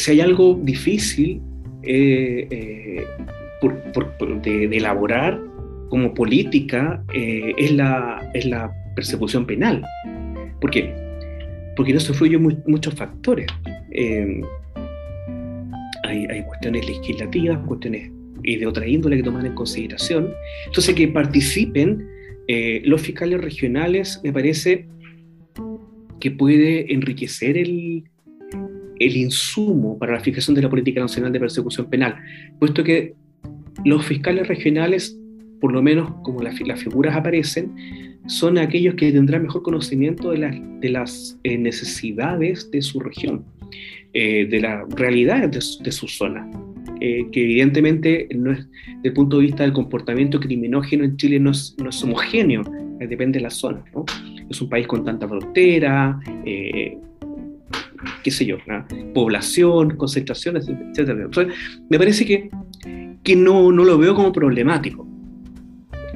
si 0.00 0.12
hay 0.12 0.20
algo 0.22 0.58
difícil 0.62 1.42
eh, 1.82 2.46
eh, 2.50 3.06
de, 4.42 4.76
elaborar 4.76 5.38
como 5.90 6.14
política, 6.14 7.04
eh, 7.12 7.52
es, 7.58 7.72
la, 7.72 8.30
es 8.32 8.46
la 8.46 8.72
persecución 8.96 9.44
penal. 9.46 9.84
¿Por 10.60 10.70
qué? 10.70 10.94
Porque 11.76 11.92
no 11.92 12.00
se 12.00 12.12
influyen 12.12 12.62
muchos 12.66 12.94
factores. 12.94 13.46
Hay, 16.04 16.26
hay, 16.26 16.42
cuestiones 16.44 16.86
legislativas, 16.86 17.58
cuestiones 17.66 18.10
y 18.42 18.56
de 18.56 18.66
otra 18.66 18.86
índole 18.86 19.18
que 19.18 19.22
toman 19.22 19.44
en 19.44 19.54
consideración. 19.54 20.32
Entonces, 20.66 20.94
que 20.94 21.08
participen 21.08 22.08
los 22.84 23.02
fiscales 23.02 23.40
regionales 23.40 24.20
me 24.24 24.32
parece 24.32 24.86
que 26.18 26.30
puede 26.30 26.92
enriquecer 26.92 27.56
el, 27.56 28.04
el 29.00 29.16
insumo 29.16 29.98
para 29.98 30.12
la 30.12 30.20
fijación 30.20 30.54
de 30.54 30.62
la 30.62 30.70
política 30.70 31.00
nacional 31.00 31.32
de 31.32 31.40
persecución 31.40 31.88
penal, 31.88 32.16
puesto 32.58 32.84
que 32.84 33.14
los 33.84 34.04
fiscales 34.04 34.46
regionales, 34.46 35.18
por 35.60 35.72
lo 35.72 35.82
menos 35.82 36.12
como 36.22 36.42
las, 36.42 36.60
las 36.60 36.80
figuras 36.80 37.16
aparecen, 37.16 37.72
son 38.26 38.58
aquellos 38.58 38.94
que 38.94 39.10
tendrán 39.10 39.42
mejor 39.42 39.62
conocimiento 39.62 40.30
de, 40.30 40.38
las, 40.38 40.56
de 40.80 40.88
las 40.90 41.40
eh, 41.42 41.56
necesidades 41.56 42.70
de 42.70 42.82
su 42.82 43.00
región, 43.00 43.44
eh, 44.12 44.46
de 44.46 44.60
la 44.60 44.84
realidad 44.90 45.48
de, 45.48 45.92
su 45.92 46.06
zona, 46.06 46.48
eh, 47.00 47.26
que 47.32 47.42
evidentemente 47.42 48.28
no 48.34 48.52
es, 48.52 48.68
desde 48.96 49.08
el 49.08 49.12
punto 49.14 49.38
de 49.38 49.44
vista 49.44 49.62
del 49.62 49.72
comportamiento 49.72 50.38
criminógeno 50.38 51.04
en 51.04 51.16
Chile 51.16 51.40
no 51.40 51.52
es, 51.52 51.74
no 51.82 51.88
es 51.88 52.04
homogéneo, 52.04 52.62
depende 52.98 53.38
de 53.38 53.44
la 53.44 53.50
zona. 53.50 53.82
¿no? 53.94 54.04
Es 54.50 54.60
un 54.60 54.68
país 54.68 54.86
con 54.86 55.02
tanta 55.04 55.26
frontera, 55.26 56.20
qué 58.22 58.30
sé 58.30 58.46
yo, 58.46 58.56
población, 59.14 59.96
concentraciones, 59.96 60.68
etc. 60.68 61.10
Entonces, 61.10 61.54
me 61.88 61.98
parece 61.98 62.24
que, 62.24 62.50
que 63.22 63.36
no, 63.36 63.72
no 63.72 63.84
lo 63.84 63.98
veo 63.98 64.14
como 64.14 64.32
problemático. 64.32 65.06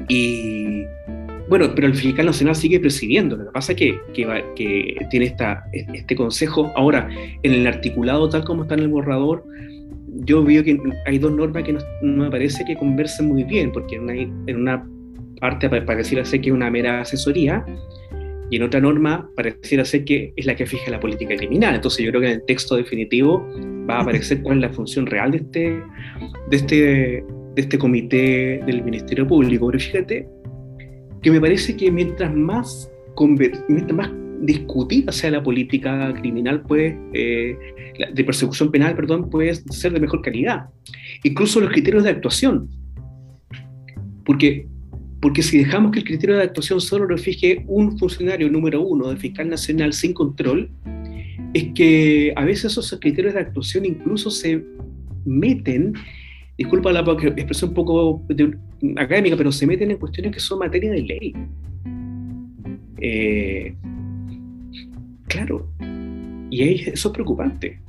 Y, 0.07 0.83
bueno, 1.49 1.71
pero 1.75 1.87
el 1.87 1.95
fiscal 1.95 2.25
nacional 2.25 2.55
sigue 2.55 2.79
presidiendo. 2.79 3.37
Lo 3.37 3.45
que 3.45 3.51
pasa 3.51 3.71
es 3.73 3.77
que, 3.77 3.99
que, 4.13 4.97
tiene 5.09 5.25
esta, 5.25 5.63
este 5.71 6.15
consejo. 6.15 6.71
Ahora, 6.75 7.09
en 7.43 7.53
el 7.53 7.67
articulado, 7.67 8.29
tal 8.29 8.43
como 8.43 8.63
está 8.63 8.75
en 8.75 8.81
el 8.81 8.87
borrador, 8.89 9.45
yo 10.25 10.43
veo 10.43 10.63
que 10.63 10.79
hay 11.05 11.19
dos 11.19 11.31
normas 11.31 11.63
que 11.63 11.73
no, 11.73 11.81
me 12.01 12.31
parece 12.31 12.63
que 12.65 12.75
conversen 12.75 13.27
muy 13.27 13.43
bien, 13.43 13.71
porque 13.71 13.95
en 13.95 14.03
una, 14.03 14.13
en 14.13 14.55
una 14.55 14.87
parte 15.39 15.69
pareciera 15.69 16.23
ser 16.23 16.41
que 16.41 16.49
es 16.49 16.55
una 16.55 16.71
mera 16.71 17.01
asesoría, 17.01 17.65
y 18.49 18.57
en 18.57 18.63
otra 18.63 18.79
norma 18.79 19.29
pareciera 19.35 19.83
ser 19.85 20.05
que 20.05 20.33
es 20.35 20.45
la 20.45 20.55
que 20.55 20.65
fija 20.65 20.91
la 20.91 20.99
política 20.99 21.35
criminal. 21.35 21.75
Entonces 21.75 22.05
yo 22.05 22.11
creo 22.11 22.21
que 22.21 22.27
en 22.27 22.33
el 22.33 22.45
texto 22.45 22.75
definitivo 22.75 23.47
va 23.89 23.97
a 23.97 24.01
aparecer 24.01 24.41
cuál 24.41 24.57
es 24.57 24.61
la 24.61 24.69
función 24.69 25.05
real 25.05 25.31
de 25.31 25.37
este, 25.37 25.83
de 26.49 26.55
este, 26.57 26.75
de 26.75 27.61
este 27.61 27.77
comité 27.77 28.61
del 28.65 28.83
Ministerio 28.83 29.27
Público. 29.27 29.67
Pero 29.67 29.79
fíjate 29.79 30.27
que 31.21 31.31
me 31.31 31.41
parece 31.41 31.75
que 31.75 31.91
mientras 31.91 32.33
más, 32.33 32.91
mientras 33.67 33.93
más 33.93 34.11
discutida 34.41 35.11
sea 35.11 35.31
la 35.31 35.43
política 35.43 36.13
criminal, 36.13 36.61
pues, 36.61 36.95
de 37.13 38.23
persecución 38.23 38.71
penal, 38.71 38.95
perdón, 38.95 39.29
puede 39.29 39.55
ser 39.55 39.93
de 39.93 39.99
mejor 39.99 40.21
calidad. 40.21 40.69
Incluso 41.23 41.59
los 41.59 41.69
criterios 41.69 42.03
de 42.03 42.11
actuación. 42.11 42.69
Porque, 44.25 44.67
porque 45.25 45.41
si 45.41 45.57
dejamos 45.57 45.91
que 45.91 45.97
el 45.97 46.05
criterio 46.05 46.37
de 46.37 46.43
actuación 46.43 46.79
solo 46.79 47.07
lo 47.07 47.17
fije 47.17 47.63
un 47.65 47.97
funcionario 47.97 48.47
número 48.47 48.83
uno 48.83 49.07
del 49.07 49.17
fiscal 49.17 49.49
nacional 49.49 49.91
sin 49.91 50.13
control, 50.13 50.69
es 51.51 51.73
que 51.73 52.31
a 52.35 52.45
veces 52.45 52.77
esos 52.77 52.99
criterios 52.99 53.33
de 53.33 53.39
actuación 53.39 53.85
incluso 53.85 54.29
se 54.29 54.63
meten 55.25 55.93
disculpa 56.59 56.93
la 56.93 56.99
expresión 56.99 57.71
un 57.71 57.73
poco 57.73 58.23
académica, 58.97 59.35
pero 59.35 59.51
se 59.51 59.65
meten 59.65 59.89
en 59.89 59.97
cuestiones 59.97 60.31
que 60.31 60.39
son 60.39 60.59
materia 60.59 60.91
de 60.91 61.01
ley. 61.01 61.33
Eh, 63.01 63.75
claro, 65.27 65.67
y 66.51 66.61
eso 66.61 67.07
es 67.07 67.13
preocupante. 67.15 67.79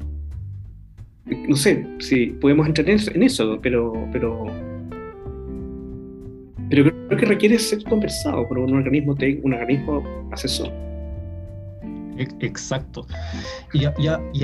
No 1.46 1.54
sé 1.54 1.86
si 1.98 2.28
podemos 2.28 2.66
entrar 2.66 2.88
en 2.88 3.22
eso, 3.22 3.58
pero, 3.60 4.08
pero, 4.10 4.46
pero 6.68 6.84
creo 6.84 7.18
que 7.18 7.26
requiere 7.26 7.58
ser 7.58 7.82
conversado 7.84 8.46
por 8.48 8.58
un 8.58 8.74
organismo, 8.74 9.14
un 9.42 9.54
organismo 9.54 10.28
asesor. 10.32 10.72
Exacto. 12.40 13.06
Y 13.72 13.84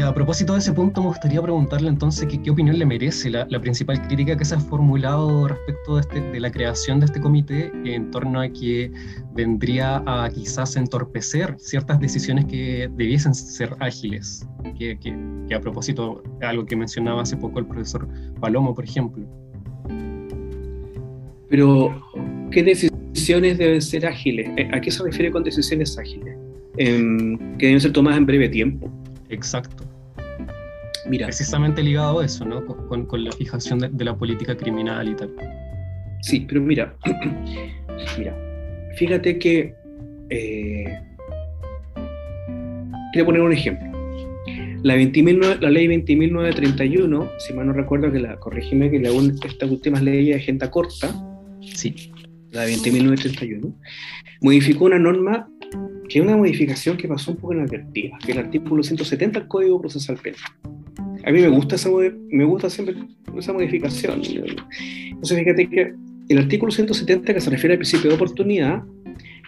a, 0.01 0.15
propósito 0.15 0.53
de 0.53 0.59
ese 0.59 0.73
punto, 0.73 1.01
me 1.01 1.09
gustaría 1.09 1.41
preguntarle 1.41 1.89
entonces 1.89 2.29
qué, 2.29 2.51
opinión 2.51 2.79
le 2.79 2.85
merece 2.85 3.31
la, 3.31 3.61
principal 3.61 4.01
crítica 4.07 4.37
que 4.37 4.45
se 4.45 4.55
ha 4.55 4.61
formulado 4.61 5.49
respecto 5.49 5.95
de, 5.95 6.01
este, 6.03 6.21
de, 6.21 6.41
la 6.41 6.51
creación 6.51 7.01
de 7.01 7.07
este 7.07 7.21
comité 7.21 7.73
en 7.85 8.11
torno 8.11 8.41
a 8.41 8.49
que 8.49 8.93
vendría 9.35 10.03
a 10.07 10.29
quizás 10.31 10.77
entorpecer 10.77 11.57
ciertas 11.59 11.99
decisiones 12.01 12.45
que 12.47 12.91
debiesen 12.97 13.35
ser 13.35 13.75
ágiles, 13.81 14.47
que, 14.79 14.99
que 14.99 15.55
a 15.55 15.61
propósito, 15.61 16.23
algo 16.43 16.65
que 16.67 16.77
mencionaba 16.77 17.23
hace 17.23 17.37
poco 17.37 17.59
el 17.59 17.67
profesor 17.67 18.09
Palomo, 18.41 18.75
por 18.75 18.85
ejemplo. 18.85 19.41
Pero, 21.53 21.95
¿qué 22.51 22.62
decisiones 22.62 23.59
deben 23.59 23.83
ser 23.83 24.07
ágiles? 24.07 24.49
¿A 24.73 24.81
qué 24.81 24.91
se 24.91 25.03
refiere 25.03 25.31
con 25.31 25.45
decisiones 25.45 25.99
ágiles? 25.99 26.35
que 26.79 27.67
deben 27.67 27.79
ser 27.79 27.93
tomadas 27.93 28.17
en 28.17 28.25
breve 28.25 28.49
tiempo. 28.49 28.91
Exacto. 29.29 29.85
Mira. 31.07 31.27
Precisamente 31.27 31.83
ligado 31.83 32.21
a 32.21 32.25
eso, 32.25 32.47
¿no? 32.47 32.65
Con, 32.65 33.05
con 33.05 33.23
la 33.23 33.33
fijación 33.33 33.81
de, 33.81 34.03
la 34.03 34.17
política 34.17 34.57
criminal 34.57 35.07
y 35.11 35.15
tal. 35.15 35.31
Sí, 36.23 36.47
pero 36.49 36.62
mira, 36.62 36.97
mira, 38.19 38.35
fíjate 38.97 39.38
que 39.38 39.75
eh, 40.31 40.99
quiero 43.12 43.27
poner 43.27 43.43
un 43.43 43.53
ejemplo. 43.53 43.93
La, 44.85 44.97
la 44.97 45.71
ley 45.71 45.87
20.931, 45.87 47.31
si 47.37 47.53
mal 47.53 47.67
no 47.67 47.75
recuerdo, 47.75 48.11
que 48.11 48.21
la, 48.21 48.37
corrígeme, 48.37 48.91
que 48.91 49.01
la, 49.01 49.11
esta 49.45 49.67
última 49.67 50.01
ley 50.01 50.31
de 50.31 50.37
agenda 50.37 50.71
corta, 50.71 51.15
sí. 51.75 52.11
la 52.51 52.66
20.931, 52.66 53.75
modificó 54.40 54.87
una 54.87 54.98
norma 54.98 55.48
que 56.09 56.18
es 56.18 56.25
una 56.25 56.37
modificación 56.37 56.96
que 56.96 57.09
pasó 57.09 57.31
un 57.31 57.38
poco 57.38 57.55
inadvertida, 57.55 58.18
que 58.25 58.33
es 58.33 58.38
el 58.38 58.44
artículo 58.44 58.83
170 58.83 59.40
del 59.40 59.48
Código 59.48 59.81
Procesal 59.81 60.16
Penal. 60.18 60.40
A 61.25 61.31
mí 61.31 61.40
me 61.40 61.48
gusta, 61.48 61.77
esa, 61.77 61.88
me 62.31 62.44
gusta 62.44 62.68
siempre 62.68 62.96
esa 63.38 63.53
modificación. 63.53 64.20
Entonces, 64.25 65.38
fíjate 65.38 65.68
que 65.70 65.94
el 66.29 66.38
artículo 66.38 66.72
170, 66.72 67.33
que 67.33 67.40
se 67.40 67.51
refiere 67.51 67.75
al 67.75 67.79
principio 67.79 68.11
de 68.11 68.16
oportunidad, 68.16 68.83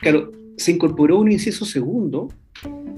claro, 0.01 0.31
se 0.57 0.73
incorporó 0.73 1.19
un 1.19 1.33
inciso 1.33 1.65
segundo, 1.65 2.29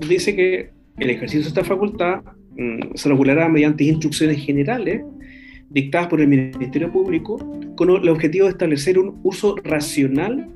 dice 0.07 0.37
que 0.37 0.71
el 0.99 1.11
ejercicio 1.11 1.43
de 1.43 1.49
esta 1.49 1.65
facultad 1.65 2.23
mm, 2.57 2.95
se 2.95 3.09
regulará 3.09 3.49
mediante 3.49 3.85
instrucciones 3.85 4.45
generales 4.45 5.03
dictadas 5.71 6.09
por 6.09 6.21
el 6.21 6.29
Ministerio 6.29 6.91
Público 6.91 7.39
con 7.77 7.91
el 7.91 8.09
objetivo 8.09 8.47
de 8.47 8.53
establecer 8.53 8.99
un 8.99 9.19
uso 9.23 9.57
racional 9.65 10.49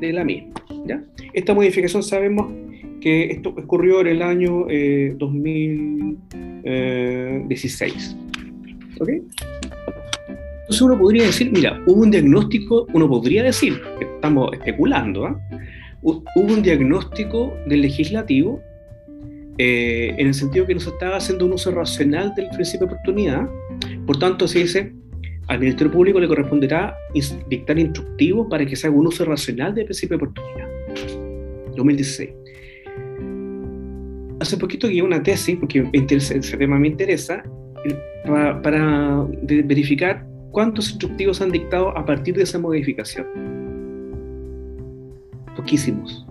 de 0.00 0.12
la 0.12 0.24
misma. 0.24 0.54
¿ya? 0.86 1.02
Esta 1.32 1.54
modificación 1.54 2.02
sabemos 2.02 2.52
que 3.00 3.26
esto 3.26 3.50
ocurrió 3.50 4.00
en 4.00 4.08
el 4.08 4.22
año 4.22 4.66
2016. 5.16 6.16
Eh, 7.94 8.16
¿Ok? 9.00 9.08
Entonces 10.70 10.82
uno 10.82 10.98
podría 10.98 11.24
decir, 11.24 11.50
mira, 11.50 11.82
hubo 11.86 12.02
un 12.02 12.10
diagnóstico, 12.10 12.86
uno 12.92 13.08
podría 13.08 13.42
decir, 13.42 13.80
estamos 14.00 14.52
especulando, 14.52 15.26
¿ah? 15.26 15.40
hubo 16.02 16.22
un 16.36 16.62
diagnóstico 16.62 17.52
del 17.66 17.82
legislativo 17.82 18.60
eh, 19.58 20.14
en 20.16 20.28
el 20.28 20.34
sentido 20.34 20.66
que 20.66 20.74
no 20.74 20.80
se 20.80 20.90
estaba 20.90 21.16
haciendo 21.16 21.44
un 21.44 21.52
uso 21.52 21.70
racional 21.70 22.34
del 22.34 22.48
principio 22.50 22.86
de 22.86 22.94
oportunidad, 22.94 23.48
por 24.06 24.18
tanto 24.18 24.48
se 24.48 24.60
dice, 24.60 24.92
al 25.48 25.58
Ministerio 25.58 25.92
Público 25.92 26.20
le 26.20 26.28
corresponderá 26.28 26.96
dictar 27.48 27.78
instructivos 27.78 28.46
para 28.48 28.64
que 28.64 28.76
se 28.76 28.86
haga 28.86 28.96
un 28.96 29.06
uso 29.08 29.24
racional 29.24 29.74
del 29.74 29.84
principio 29.84 30.16
de 30.16 30.24
oportunidad. 30.24 30.68
2016. 31.76 32.30
Hace 34.40 34.56
poquito 34.56 34.88
guié 34.88 35.02
una 35.02 35.22
tesis, 35.22 35.56
porque 35.56 35.88
ese 35.92 36.56
tema 36.56 36.78
me 36.78 36.88
interesa, 36.88 37.42
para, 38.62 39.26
verificar 39.42 40.26
cuántos 40.50 40.90
instructivos 40.90 41.40
han 41.40 41.50
dictado 41.50 41.96
a 41.96 42.04
partir 42.04 42.36
de 42.36 42.44
esa 42.44 42.58
modificación. 42.58 43.26
Poquísimos. 45.56 46.26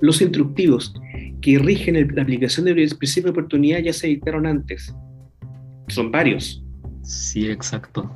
los 0.00 0.20
instructivos 0.20 0.92
que 1.40 1.58
rigen 1.58 2.12
la 2.14 2.22
aplicación 2.22 2.66
del 2.66 2.74
principio 2.74 3.30
de 3.32 3.38
oportunidad 3.38 3.78
ya 3.78 3.92
se 3.92 4.08
dictaron 4.08 4.46
antes. 4.46 4.92
Son 5.88 6.10
varios. 6.10 6.62
Sí, 7.02 7.48
exacto. 7.48 8.10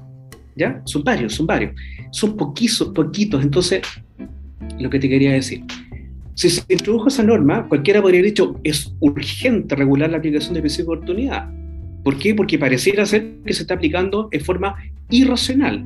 ¿Ya? 0.57 0.83
Son 0.85 1.03
varios, 1.03 1.35
son 1.35 1.47
varios. 1.47 1.75
Son 2.11 2.37
poquitos, 2.37 2.89
poquitos. 2.89 3.43
Entonces, 3.43 3.83
lo 4.79 4.91
que 4.91 4.99
te 4.99 5.09
quería 5.09 5.33
decir. 5.33 5.65
Si 6.35 6.49
se 6.49 6.63
introdujo 6.69 7.09
esa 7.09 7.23
norma, 7.23 7.69
cualquiera 7.69 8.01
podría 8.01 8.21
haber 8.21 8.31
dicho, 8.31 8.59
es 8.65 8.95
urgente 9.01 9.77
regular 9.77 10.11
la 10.11 10.19
aplicación 10.19 10.55
de 10.55 10.61
principio 10.61 10.93
de 10.93 10.97
oportunidad. 10.97 11.51
¿Por 12.03 12.19
qué? 12.19 12.35
Porque 12.35 12.59
pareciera 12.59 13.07
ser 13.07 13.37
que 13.45 13.53
se 13.53 13.63
está 13.63 13.75
aplicando 13.75 14.29
en 14.33 14.41
forma 14.41 14.75
irracional. 15.11 15.85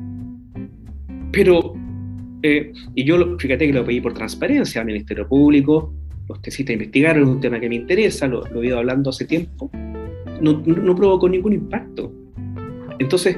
Pero, 1.31 1.73
eh, 2.43 2.71
y 2.95 3.03
yo 3.03 3.37
fíjate 3.37 3.67
que 3.67 3.73
lo 3.73 3.85
pedí 3.85 4.01
por 4.01 4.13
transparencia 4.13 4.81
al 4.81 4.87
Ministerio 4.87 5.27
Público, 5.27 5.93
los 6.27 6.41
tesistas 6.41 6.73
investigaron, 6.73 7.23
es 7.23 7.29
un 7.29 7.39
tema 7.39 7.59
que 7.59 7.69
me 7.69 7.75
interesa, 7.75 8.27
lo, 8.27 8.45
he 8.61 8.67
ido 8.67 8.77
hablando 8.77 9.09
hace 9.09 9.25
tiempo, 9.25 9.69
no, 10.41 10.61
no 10.65 10.95
provocó 10.95 11.29
ningún 11.29 11.53
impacto. 11.53 12.11
Entonces, 12.99 13.37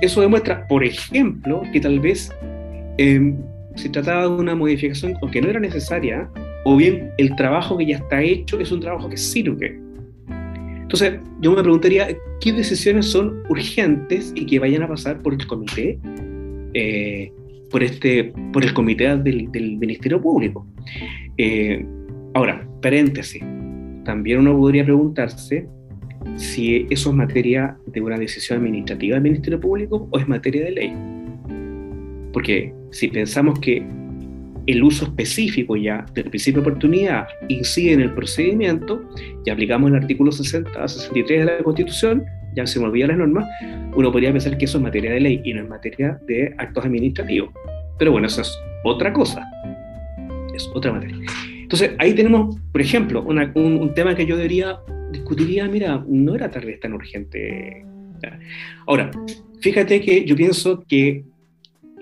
eso 0.00 0.20
demuestra, 0.20 0.66
por 0.66 0.84
ejemplo, 0.84 1.62
que 1.72 1.80
tal 1.80 2.00
vez 2.00 2.32
eh, 2.98 3.34
se 3.74 3.88
trataba 3.88 4.22
de 4.22 4.28
una 4.28 4.54
modificación 4.54 5.14
que 5.30 5.40
no 5.40 5.50
era 5.50 5.60
necesaria, 5.60 6.28
o 6.64 6.76
bien 6.76 7.10
el 7.18 7.34
trabajo 7.36 7.76
que 7.76 7.86
ya 7.86 7.96
está 7.96 8.22
hecho 8.22 8.60
es 8.60 8.72
un 8.72 8.80
trabajo 8.80 9.08
que 9.08 9.16
sirve. 9.16 9.78
Entonces, 10.82 11.20
yo 11.40 11.52
me 11.52 11.62
preguntaría, 11.62 12.08
¿qué 12.40 12.52
decisiones 12.52 13.06
son 13.06 13.42
urgentes 13.48 14.32
y 14.34 14.46
que 14.46 14.58
vayan 14.58 14.82
a 14.82 14.88
pasar 14.88 15.22
por 15.22 15.34
el 15.34 15.46
comité, 15.46 15.98
eh, 16.74 17.30
por, 17.70 17.82
este, 17.82 18.32
por 18.52 18.64
el 18.64 18.74
comité 18.74 19.16
del, 19.16 19.48
Ministerio 19.78 20.20
Público? 20.20 20.66
Eh, 21.38 21.86
ahora, 22.34 22.66
paréntesis, 22.82 23.42
también 24.04 24.40
uno 24.40 24.56
podría 24.58 24.84
preguntarse 24.84 25.68
si 26.36 26.86
eso 26.90 27.10
es 27.10 27.16
materia 27.16 27.76
de 27.86 28.00
una 28.00 28.18
decisión 28.18 28.58
administrativa 28.58 29.14
del 29.14 29.22
Ministerio 29.22 29.60
Público 29.60 30.08
o 30.10 30.18
es 30.18 30.28
materia 30.28 30.64
de 30.64 30.70
ley. 30.70 30.92
Porque 32.32 32.72
si 32.90 33.08
pensamos 33.08 33.58
que 33.58 33.84
el 34.66 34.82
uso 34.82 35.06
específico 35.06 35.76
ya 35.76 36.04
del 36.14 36.30
principio 36.30 36.62
de 36.62 36.68
oportunidad 36.68 37.26
incide 37.48 37.92
en 37.92 38.00
el 38.00 38.14
procedimiento 38.14 39.02
y 39.44 39.50
aplicamos 39.50 39.90
el 39.90 39.96
artículo 39.96 40.30
60 40.30 40.82
a 40.82 40.86
63 40.86 41.40
de 41.40 41.44
la 41.44 41.62
Constitución, 41.62 42.24
ya 42.54 42.66
se 42.66 42.78
me 42.78 42.86
olvida 42.86 43.08
las 43.08 43.18
normas, 43.18 43.46
uno 43.94 44.12
podría 44.12 44.32
pensar 44.32 44.56
que 44.58 44.64
eso 44.64 44.78
es 44.78 44.84
materia 44.84 45.12
de 45.12 45.20
ley 45.20 45.40
y 45.44 45.54
no 45.54 45.62
es 45.62 45.68
materia 45.68 46.20
de 46.26 46.54
actos 46.58 46.84
administrativos. 46.84 47.50
Pero 47.98 48.12
bueno, 48.12 48.26
eso 48.26 48.42
es 48.42 48.58
otra 48.84 49.12
cosa. 49.12 49.44
es 50.54 50.68
otra 50.74 50.92
materia. 50.92 51.16
Entonces, 51.62 51.92
ahí 51.98 52.14
tenemos, 52.14 52.56
por 52.72 52.80
ejemplo, 52.80 53.22
un, 53.22 53.94
tema 53.94 54.14
que 54.14 54.26
yo 54.26 54.36
debería, 54.36 54.80
discutiría, 55.10 55.68
mira, 55.68 56.04
no 56.08 56.34
era 56.34 56.50
tal 56.50 56.66
vez 56.66 56.80
tan 56.80 56.92
urgente. 56.92 57.84
Ahora, 58.86 59.10
fíjate 59.60 60.00
que 60.00 60.24
yo 60.24 60.36
pienso 60.36 60.84
que 60.86 61.24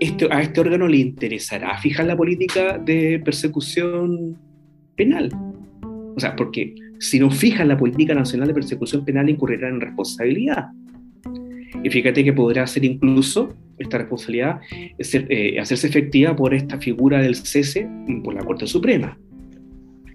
este, 0.00 0.28
a 0.30 0.42
este 0.42 0.60
órgano 0.60 0.86
le 0.86 0.98
interesará 0.98 1.76
fijar 1.78 2.06
la 2.06 2.16
política 2.16 2.78
de 2.78 3.20
persecución 3.24 4.36
penal. 4.96 5.30
O 6.16 6.20
sea, 6.20 6.34
porque 6.36 6.74
si 6.98 7.18
no 7.18 7.30
fijan 7.30 7.68
la 7.68 7.78
política 7.78 8.14
nacional 8.14 8.48
de 8.48 8.54
persecución 8.54 9.04
penal, 9.04 9.28
incurrirá 9.28 9.68
en 9.68 9.80
responsabilidad. 9.80 10.66
Y 11.82 11.90
fíjate 11.90 12.24
que 12.24 12.32
podrá 12.32 12.66
ser 12.66 12.84
incluso 12.84 13.54
esta 13.78 13.98
responsabilidad 13.98 14.60
eh, 14.98 15.60
hacerse 15.60 15.86
efectiva 15.86 16.34
por 16.34 16.54
esta 16.54 16.78
figura 16.78 17.20
del 17.20 17.36
cese 17.36 17.88
por 18.24 18.34
la 18.34 18.42
Corte 18.42 18.66
Suprema. 18.66 19.16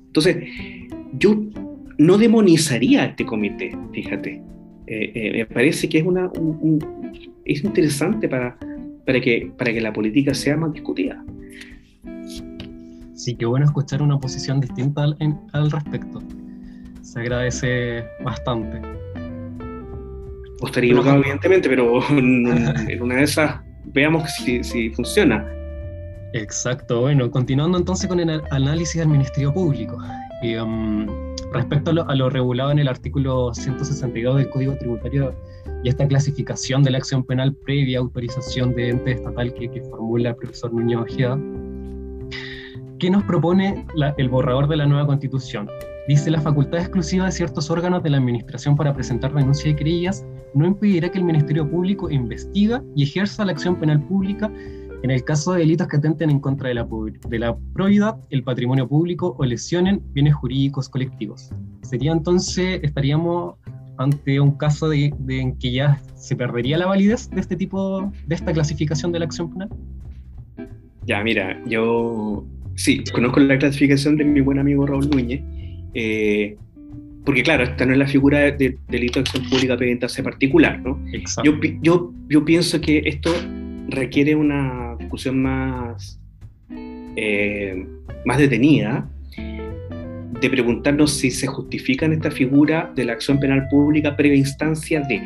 Entonces, 0.08 0.38
yo 1.18 1.42
no 1.98 2.18
demonizaría 2.18 3.04
a 3.04 3.06
este 3.06 3.26
comité, 3.26 3.76
fíjate. 3.94 4.42
Eh, 4.88 5.12
eh, 5.16 5.32
me 5.38 5.46
parece 5.46 5.88
que 5.88 6.00
es, 6.00 6.06
una, 6.06 6.30
es 7.46 7.64
interesante 7.64 8.28
para, 8.28 8.58
para, 9.06 9.22
que, 9.22 9.52
para 9.58 9.74
que 9.74 9.82
la 9.82 9.94
política 9.94 10.34
sea 10.34 10.58
más 10.58 10.74
discutida. 10.74 11.24
Sí, 13.14 13.36
qué 13.36 13.46
bueno 13.46 13.66
escuchar 13.66 14.02
una 14.02 14.20
posición 14.20 14.60
distinta 14.60 15.04
al, 15.04 15.18
al 15.54 15.72
respecto. 15.72 16.22
Se 17.02 17.20
agradece 17.20 18.04
bastante 18.24 18.82
estaría 20.68 20.92
equivocado, 20.92 21.20
evidentemente, 21.20 21.70
pero 21.70 22.00
en 22.10 23.02
una 23.02 23.16
de 23.16 23.24
esas 23.24 23.60
veamos 23.86 24.32
si, 24.32 24.64
si 24.64 24.90
funciona. 24.90 25.46
Exacto, 26.34 27.02
bueno, 27.02 27.30
continuando 27.30 27.78
entonces 27.78 28.08
con 28.08 28.20
el 28.20 28.42
análisis 28.50 28.98
del 28.98 29.08
Ministerio 29.08 29.54
Público. 29.54 29.98
Um, 30.44 31.08
respecto 31.54 31.92
a 31.92 32.16
lo, 32.16 32.30
regulado 32.30 32.72
en 32.72 32.80
el 32.80 32.90
artículo 32.90 33.54
162 33.54 34.36
del 34.36 34.50
Código 34.50 34.76
Tributario 34.76 35.34
y 35.84 35.88
esta 35.88 36.06
clasificación 36.06 36.84
de 36.84 36.92
la 36.92 36.98
acción 36.98 37.24
penal 37.24 37.54
previa 37.54 38.00
autorización 38.00 38.76
de 38.76 38.90
ente 38.90 39.12
estatal 39.12 39.54
que, 39.54 39.82
formula 39.90 40.32
el 40.32 40.36
profesor 40.36 40.74
Núñez 40.74 40.98
Ojeda, 40.98 41.40
¿qué 43.00 43.10
nos 43.10 43.24
propone 43.24 43.86
el 44.18 44.28
borrador 44.28 44.68
de 44.68 44.76
la 44.76 44.86
nueva 44.86 45.08
Constitución? 45.08 45.70
Dice 46.10 46.30
la 46.30 46.42
facultad 46.42 46.82
exclusiva 46.82 47.28
de 47.28 47.32
ciertos 47.32 47.70
órganos 47.72 48.04
de 48.04 48.10
la 48.10 48.18
Administración 48.18 48.76
para 48.76 48.94
presentar 48.94 49.34
denuncias 49.34 49.68
y 49.68 49.76
querellas 49.76 50.26
no 50.54 50.68
impedirá 50.68 51.10
que 51.10 51.20
el 51.20 51.24
Ministerio 51.24 51.70
Público 51.70 52.12
investiga 52.12 52.84
y 52.96 53.04
ejerza 53.04 53.46
la 53.46 53.54
acción 53.54 53.78
penal 53.78 54.02
pública 54.02 54.52
en 55.04 55.12
el 55.12 55.24
caso 55.24 55.54
de 55.54 55.60
delitos 55.60 55.88
que 55.88 55.98
atenten 55.98 56.30
en 56.30 56.40
contra 56.40 56.70
de 56.70 56.76
la, 56.76 56.88
de 57.28 57.40
la 57.40 57.58
probidad, 57.74 58.16
el 58.30 58.44
patrimonio 58.44 58.88
público 58.88 59.36
o 59.38 59.46
lesionen 59.46 60.02
bienes 60.14 60.34
jurídicos 60.34 60.90
colectivos. 60.90 61.52
Sería 61.82 62.14
entonces, 62.14 62.80
estaríamos 62.84 63.56
ante 63.98 64.40
un 64.40 64.58
caso 64.58 64.90
de, 64.90 65.14
en 65.28 65.58
que 65.60 65.74
ya 65.74 66.02
se 66.16 66.36
perdería 66.36 66.78
la 66.78 66.86
validez 66.86 67.30
de 67.30 67.42
este 67.42 67.56
tipo, 67.56 68.12
de 68.26 68.36
esta 68.36 68.54
clasificación 68.54 69.12
de 69.12 69.20
la 69.20 69.26
acción 69.26 69.52
penal. 69.52 69.70
Ya, 71.06 71.22
mira, 71.22 71.62
yo 71.68 72.46
sí, 72.76 73.04
conozco 73.14 73.42
la 73.42 73.60
clasificación 73.60 74.16
de 74.16 74.24
mi 74.24 74.40
buen 74.40 74.58
amigo 74.58 74.88
Raúl 74.88 75.10
Núñez 75.10 75.42
eh, 75.94 76.56
porque 77.26 77.44
claro, 77.44 77.64
esta 77.64 77.86
no 77.86 77.94
es 77.94 78.00
la 78.00 78.08
figura 78.08 78.40
de, 78.52 78.78
delito 78.90 79.20
de 79.20 79.22
acción 79.22 79.50
pública 79.50 79.78
pendiente 79.78 80.08
particular, 80.24 80.80
¿no? 80.80 81.00
Yo, 81.44 81.54
yo, 81.82 82.14
yo, 82.28 82.46
pienso 82.46 82.82
que 82.82 83.02
esto 83.06 83.34
requiere 83.88 84.36
una 84.36 84.83
discusión 85.14 85.44
más, 85.44 86.20
eh, 87.16 87.86
más 88.26 88.40
detenida 88.40 89.08
de 90.42 90.50
preguntarnos 90.50 91.12
si 91.12 91.30
se 91.30 91.46
justifica 91.46 92.08
en 92.08 92.14
esta 92.14 92.32
figura 92.32 92.92
de 92.96 93.06
la 93.06 93.14
acción 93.14 93.40
penal 93.40 93.68
pública 93.70 94.16
previa 94.16 94.40
instancia 94.40 95.02
de. 95.02 95.20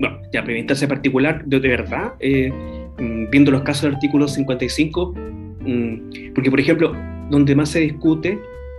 Bueno, 0.00 0.20
ya 0.32 0.42
previa 0.42 0.60
instancia 0.60 0.88
particular, 0.88 1.44
de, 1.44 1.60
de 1.60 1.68
verdad, 1.68 2.14
eh, 2.18 2.50
mm, 2.98 3.30
viendo 3.30 3.50
los 3.50 3.60
casos 3.60 3.82
del 3.82 3.94
artículo 3.96 4.26
55, 4.26 5.14
mm, 5.60 6.32
porque 6.34 6.50
por 6.50 6.60
ejemplo, 6.60 6.96
donde 7.28 7.54
más 7.54 7.68
se 7.68 7.80
discute 7.80 8.38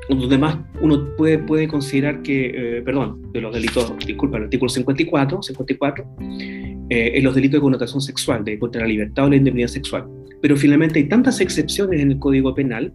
donde 0.10 0.38
más 0.38 0.58
uno 0.82 1.16
puede, 1.18 1.40
puede 1.40 1.68
considerar 1.68 2.22
que, 2.22 2.78
eh, 2.78 2.82
perdón, 2.84 3.32
de 3.32 3.42
los 3.42 3.54
delitos, 3.54 3.94
disculpa, 4.06 4.38
el 4.38 4.44
artículo 4.44 4.70
54, 4.70 5.42
54 5.42 6.06
eh, 6.90 7.12
en 7.16 7.24
los 7.24 7.34
delitos 7.34 7.58
de 7.58 7.62
connotación 7.62 8.02
sexual, 8.02 8.44
de 8.44 8.60
contra 8.60 8.82
la 8.82 8.88
libertad 8.88 9.26
o 9.26 9.30
la 9.30 9.36
indemnidad 9.38 9.68
sexual. 9.68 10.06
Pero 10.42 10.56
finalmente 10.56 11.00
hay 11.00 11.08
tantas 11.08 11.42
excepciones 11.42 12.00
en 12.00 12.12
el 12.12 12.20
Código 12.20 12.54
Penal 12.54 12.94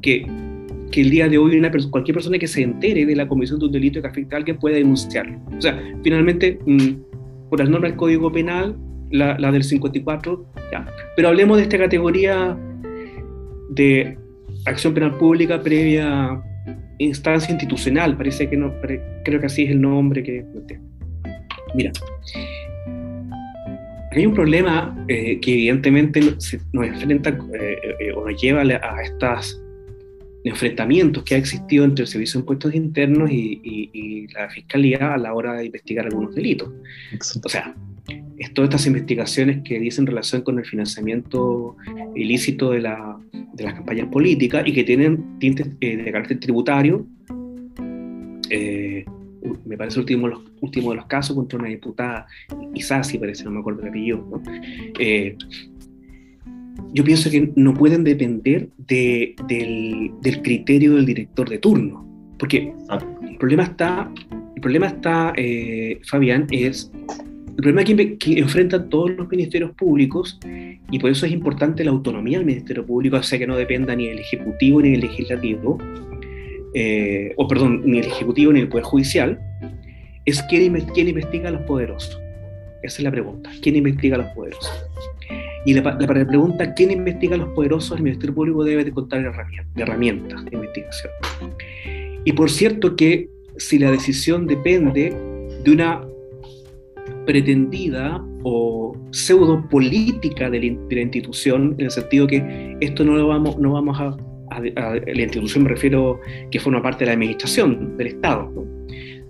que, 0.00 0.26
que 0.90 1.00
el 1.02 1.10
día 1.10 1.28
de 1.28 1.36
hoy 1.36 1.58
una 1.58 1.70
cualquier 1.90 2.14
persona 2.14 2.38
que 2.38 2.46
se 2.46 2.62
entere 2.62 3.04
de 3.04 3.16
la 3.16 3.28
comisión 3.28 3.58
de 3.58 3.66
un 3.66 3.72
delito 3.72 4.00
que 4.00 4.08
afecta 4.08 4.36
a 4.36 4.38
alguien 4.38 4.58
puede 4.58 4.76
denunciarlo. 4.76 5.38
O 5.56 5.60
sea, 5.60 5.78
finalmente, 6.02 6.58
mm, 6.64 7.50
por 7.50 7.58
las 7.58 7.68
normas 7.68 7.90
del 7.90 7.98
Código 7.98 8.32
Penal, 8.32 8.76
la, 9.10 9.38
la 9.38 9.52
del 9.52 9.62
54, 9.62 10.46
ya. 10.72 10.86
Pero 11.16 11.28
hablemos 11.28 11.58
de 11.58 11.64
esta 11.64 11.78
categoría 11.78 12.58
de 13.70 14.16
acción 14.66 14.94
penal 14.94 15.16
pública 15.18 15.60
previa 15.60 16.42
instancia 16.98 17.50
institucional, 17.50 18.16
parece 18.16 18.48
que 18.48 18.56
no, 18.56 18.72
creo 18.80 19.40
que 19.40 19.46
así 19.46 19.64
es 19.64 19.70
el 19.70 19.80
nombre 19.80 20.22
que... 20.22 20.44
Mira, 21.74 21.90
hay 24.12 24.26
un 24.26 24.34
problema 24.34 24.96
eh, 25.08 25.40
que 25.40 25.52
evidentemente 25.52 26.20
nos, 26.20 26.54
enfrenta 26.72 27.30
eh, 27.30 27.78
eh, 28.00 28.12
o 28.12 28.28
nos 28.28 28.40
lleva 28.40 28.62
a 28.62 29.02
estos 29.02 29.60
enfrentamientos 30.44 31.24
que 31.24 31.34
ha 31.34 31.38
existido 31.38 31.84
entre 31.84 32.04
el 32.04 32.08
Servicio 32.08 32.38
de 32.38 32.42
Impuestos 32.42 32.74
Internos 32.74 33.30
y, 33.30 34.28
la 34.34 34.48
Fiscalía 34.50 35.14
a 35.14 35.18
la 35.18 35.34
hora 35.34 35.54
de 35.54 35.66
investigar 35.66 36.06
algunos 36.06 36.34
delitos. 36.34 36.70
O 37.42 37.48
sea, 37.48 37.74
todas 38.52 38.70
estas 38.70 38.86
investigaciones 38.86 39.62
que 39.62 39.78
dicen 39.78 40.06
relación 40.06 40.42
con 40.42 40.58
el 40.58 40.64
financiamiento 40.64 41.76
ilícito 42.14 42.70
de, 42.70 42.80
la, 42.80 43.18
de 43.52 43.64
las 43.64 43.74
campañas 43.74 44.08
políticas 44.08 44.66
y 44.66 44.72
que 44.72 44.84
tienen 44.84 45.38
tintes 45.38 45.68
eh, 45.80 45.96
de 45.96 46.12
carácter 46.12 46.40
tributario. 46.40 47.06
Eh, 48.50 49.04
me 49.64 49.76
parece 49.76 50.00
último, 50.00 50.28
los, 50.28 50.40
último 50.60 50.90
de 50.90 50.96
los 50.96 51.06
casos 51.06 51.36
contra 51.36 51.58
una 51.58 51.68
diputada, 51.68 52.26
Isasi 52.74 53.18
parece, 53.18 53.44
no 53.44 53.52
me 53.52 53.60
acuerdo 53.60 53.82
el 53.82 53.88
apellido. 53.88 54.42
Eh, 54.98 55.36
yo 56.92 57.04
pienso 57.04 57.30
que 57.30 57.52
no 57.54 57.74
pueden 57.74 58.04
depender 58.04 58.68
de, 58.78 59.34
del, 59.48 60.12
del, 60.22 60.42
criterio 60.42 60.94
del 60.94 61.06
director 61.06 61.48
de 61.48 61.58
turno, 61.58 62.06
porque 62.38 62.72
el 63.22 63.36
problema 63.36 63.64
está, 63.64 64.10
el 64.54 64.60
problema 64.60 64.86
está 64.86 65.34
Fabián, 66.04 66.46
es 66.50 66.90
el 67.56 67.62
problema 67.62 67.84
que, 67.84 68.38
enfrentan 68.40 68.88
todos 68.88 69.12
los 69.12 69.28
ministerios 69.28 69.70
públicos 69.72 70.40
y 70.90 70.98
por 70.98 71.10
eso 71.10 71.24
es 71.24 71.32
importante 71.32 71.84
la 71.84 71.92
autonomía 71.92 72.38
del 72.38 72.46
Ministerio 72.46 72.84
Público, 72.84 73.16
o 73.16 73.22
sea 73.22 73.38
que 73.38 73.46
no 73.46 73.56
dependa 73.56 73.94
ni 73.94 74.08
del 74.08 74.18
Ejecutivo 74.18 74.82
ni 74.82 74.90
del 74.90 75.00
Legislativo, 75.02 75.78
eh, 76.74 77.32
o 77.36 77.46
perdón, 77.46 77.82
ni 77.84 78.00
el 78.00 78.06
Ejecutivo 78.06 78.52
ni 78.52 78.60
el 78.60 78.68
Poder 78.68 78.84
Judicial, 78.84 79.38
es 80.24 80.42
quién, 80.48 80.74
quién, 80.94 81.08
investiga 81.08 81.48
a 81.48 81.52
los 81.52 81.62
poderosos. 81.62 82.20
Esa 82.82 82.98
es 82.98 83.04
la 83.04 83.12
pregunta, 83.12 83.50
¿quién 83.62 83.76
investiga 83.76 84.16
a 84.16 84.18
los 84.18 84.28
poderosos? 84.32 84.86
Y 85.64 85.74
la, 85.74 85.82
la 85.82 86.06
pregunta, 86.06 86.74
¿quién 86.74 86.90
investiga 86.90 87.36
a 87.36 87.38
los 87.38 87.50
poderosos? 87.50 87.96
El 87.96 88.02
Ministerio 88.02 88.34
Público 88.34 88.64
debe 88.64 88.84
de 88.84 88.90
contar 88.90 89.20
herramientas, 89.20 89.72
herramientas 89.76 90.44
de 90.44 90.56
investigación. 90.56 91.12
Y 92.24 92.32
por 92.32 92.50
cierto 92.50 92.96
que 92.96 93.28
si 93.56 93.78
la 93.78 93.92
decisión 93.92 94.46
depende 94.46 95.16
de 95.62 95.70
una 95.70 96.02
pretendida 97.26 98.22
o 98.42 98.92
pseudo 99.10 99.66
política 99.68 100.50
de 100.50 100.60
la, 100.90 101.00
institución, 101.00 101.74
en 101.78 101.86
el 101.86 101.90
sentido 101.90 102.26
que 102.26 102.76
esto 102.80 103.04
no 103.04 103.16
lo 103.16 103.28
vamos, 103.28 103.58
no 103.58 103.72
vamos 103.72 103.98
a, 103.98 104.16
la 104.60 105.22
institución 105.22 105.64
me 105.64 105.70
refiero 105.70 106.20
que 106.50 106.60
forma 106.60 106.82
parte 106.82 107.00
de 107.00 107.06
la 107.06 107.14
administración 107.14 107.96
del 107.96 108.08
Estado, 108.08 108.52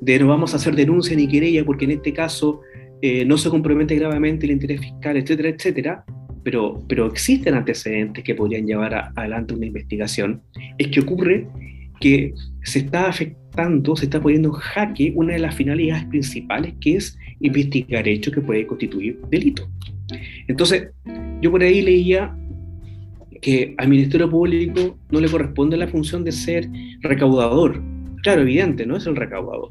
de 0.00 0.18
no 0.18 0.26
vamos 0.26 0.52
a 0.52 0.56
hacer 0.56 0.74
denuncia 0.74 1.16
ni 1.16 1.26
querella 1.28 1.64
porque 1.64 1.86
en 1.86 1.92
este 1.92 2.12
caso 2.12 2.60
eh, 3.00 3.24
no 3.24 3.38
se 3.38 3.48
compromete 3.48 3.94
gravemente 3.94 4.46
el 4.46 4.52
interés 4.52 4.80
fiscal, 4.80 5.16
etcétera, 5.16 5.48
etcétera, 5.50 6.04
pero, 6.42 6.84
pero 6.88 7.06
existen 7.06 7.54
antecedentes 7.54 8.22
que 8.22 8.34
podrían 8.34 8.66
llevar 8.66 9.12
adelante 9.16 9.54
una 9.54 9.66
investigación, 9.66 10.42
es 10.78 10.88
que 10.88 11.00
ocurre 11.00 11.48
que 12.00 12.34
se 12.62 12.80
está 12.80 13.08
afectando, 13.08 13.43
se 13.96 14.04
está 14.04 14.20
poniendo 14.20 14.48
en 14.48 14.54
jaque 14.54 15.12
una 15.14 15.34
de 15.34 15.38
las 15.38 15.54
finalidades 15.54 16.04
principales 16.06 16.74
que 16.80 16.96
es 16.96 17.18
investigar 17.40 18.06
hechos 18.08 18.34
que 18.34 18.40
pueden 18.40 18.66
constituir 18.66 19.20
delito. 19.30 19.68
Entonces, 20.48 20.88
yo 21.40 21.50
por 21.50 21.62
ahí 21.62 21.82
leía 21.82 22.36
que 23.40 23.74
al 23.78 23.88
Ministerio 23.88 24.28
Público 24.28 24.96
no 25.10 25.20
le 25.20 25.28
corresponde 25.28 25.76
la 25.76 25.86
función 25.86 26.24
de 26.24 26.32
ser 26.32 26.68
recaudador. 27.02 27.82
Claro, 28.22 28.42
evidente, 28.42 28.86
no 28.86 28.96
es 28.96 29.06
el 29.06 29.16
recaudador. 29.16 29.70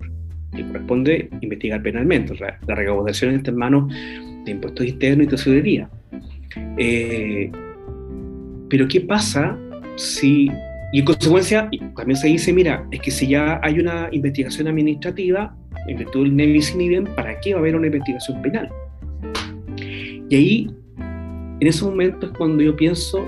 Le 0.54 0.64
corresponde 0.68 1.30
investigar 1.42 1.82
penalmente. 1.82 2.36
la 2.68 2.76
recaudación 2.76 3.34
está 3.34 3.52
en 3.52 3.58
manos 3.58 3.92
de 4.46 4.52
impuestos 4.52 4.86
internos 4.86 5.26
y 5.26 5.30
tesorería. 5.30 5.90
Eh, 6.78 7.52
pero 8.70 8.88
¿qué 8.88 9.02
pasa 9.02 9.58
si, 9.96 10.50
y 10.94 11.00
en 11.00 11.06
consecuencia, 11.06 11.72
también 11.96 12.16
se 12.16 12.28
dice, 12.28 12.54
mira, 12.54 12.86
es 12.92 13.02
que 13.02 13.10
si 13.10 13.28
ya 13.28 13.60
hay 13.64 13.80
una 13.80 14.10
investigación 14.12 14.68
administrativa, 14.68 15.58
en 15.88 15.98
virtud 15.98 16.26
del 16.26 16.36
nevis 16.36 16.76
in 16.76 17.06
¿para 17.16 17.40
qué 17.40 17.54
va 17.54 17.58
a 17.58 17.62
haber 17.62 17.76
una 17.76 17.88
investigación 17.88 18.40
penal? 18.44 18.70
Y 20.30 20.36
ahí, 20.36 20.72
en 21.60 21.68
ese 21.68 21.84
momento 21.84 22.28
es 22.28 22.32
cuando 22.34 22.62
yo 22.62 22.76
pienso 22.76 23.26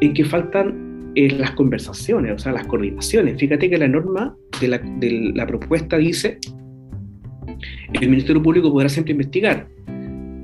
en 0.00 0.14
que 0.14 0.24
faltan 0.24 1.12
eh, 1.16 1.30
las 1.32 1.50
conversaciones, 1.50 2.32
o 2.34 2.38
sea, 2.38 2.52
las 2.52 2.66
coordinaciones. 2.66 3.36
Fíjate 3.40 3.68
que 3.68 3.76
la 3.76 3.88
norma 3.88 4.36
de 4.60 4.68
la, 4.68 4.78
de 4.78 5.32
la 5.34 5.48
propuesta 5.48 5.98
dice, 5.98 6.38
el 7.94 8.08
Ministerio 8.08 8.40
Público 8.40 8.70
podrá 8.70 8.88
siempre 8.88 9.10
investigar, 9.10 9.66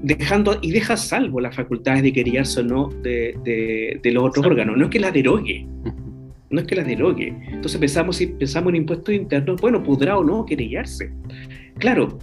dejando 0.02 0.58
y 0.60 0.72
deja 0.72 0.96
salvo 0.96 1.40
las 1.40 1.54
facultades 1.54 2.02
de 2.02 2.12
querellarse 2.12 2.62
o 2.62 2.64
no 2.64 2.88
de, 3.04 4.00
de, 4.02 4.10
los 4.10 4.24
otros 4.24 4.44
órganos. 4.44 4.76
No 4.76 4.86
es 4.86 4.90
que 4.90 4.98
las 4.98 5.12
derogue, 5.12 5.64
no 6.50 6.60
es 6.60 6.66
que 6.66 6.76
las 6.76 6.86
derogue. 6.86 7.34
Entonces 7.48 7.78
pensamos, 7.78 8.16
si 8.16 8.26
pensamos 8.26 8.70
en 8.70 8.76
impuestos 8.76 9.14
internos, 9.14 9.60
bueno, 9.60 9.82
podrá 9.82 10.18
o 10.18 10.24
no 10.24 10.44
querellarse. 10.44 11.10
Claro, 11.78 12.18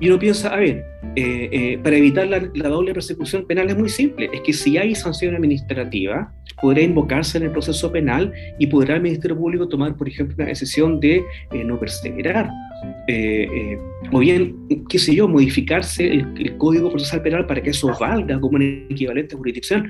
y 0.00 0.08
uno 0.08 0.18
piensa, 0.18 0.52
a 0.52 0.56
ver, 0.56 0.84
eh, 1.14 1.48
eh, 1.52 1.78
para 1.82 1.96
evitar 1.96 2.26
la, 2.26 2.68
doble 2.68 2.94
persecución 2.94 3.46
penal 3.46 3.68
es 3.68 3.76
muy 3.76 3.88
simple, 3.88 4.30
es 4.32 4.40
que 4.40 4.52
si 4.52 4.78
hay 4.78 4.94
sanción 4.94 5.34
administrativa, 5.34 6.32
podrá 6.60 6.80
invocarse 6.80 7.38
en 7.38 7.44
el 7.44 7.50
proceso 7.50 7.92
penal 7.92 8.32
y 8.58 8.66
podrá 8.66 8.96
el 8.96 9.02
Ministerio 9.02 9.36
Público 9.36 9.68
tomar, 9.68 9.96
por 9.96 10.08
ejemplo, 10.08 10.34
una 10.38 10.46
decisión 10.46 10.98
de 11.00 11.22
eh, 11.52 11.64
no 11.64 11.78
perseverar, 11.78 12.50
o 14.10 14.18
bien, 14.18 14.56
qué 14.88 14.98
sé 14.98 15.14
yo, 15.14 15.28
modificarse 15.28 16.06
el, 16.12 16.56
Código 16.56 16.90
Procesal 16.90 17.22
Penal 17.22 17.46
para 17.46 17.62
que 17.62 17.70
eso 17.70 17.92
valga 18.00 18.40
como 18.40 18.56
un 18.56 18.86
equivalente 18.90 19.34
a 19.34 19.38
jurisdicción, 19.38 19.88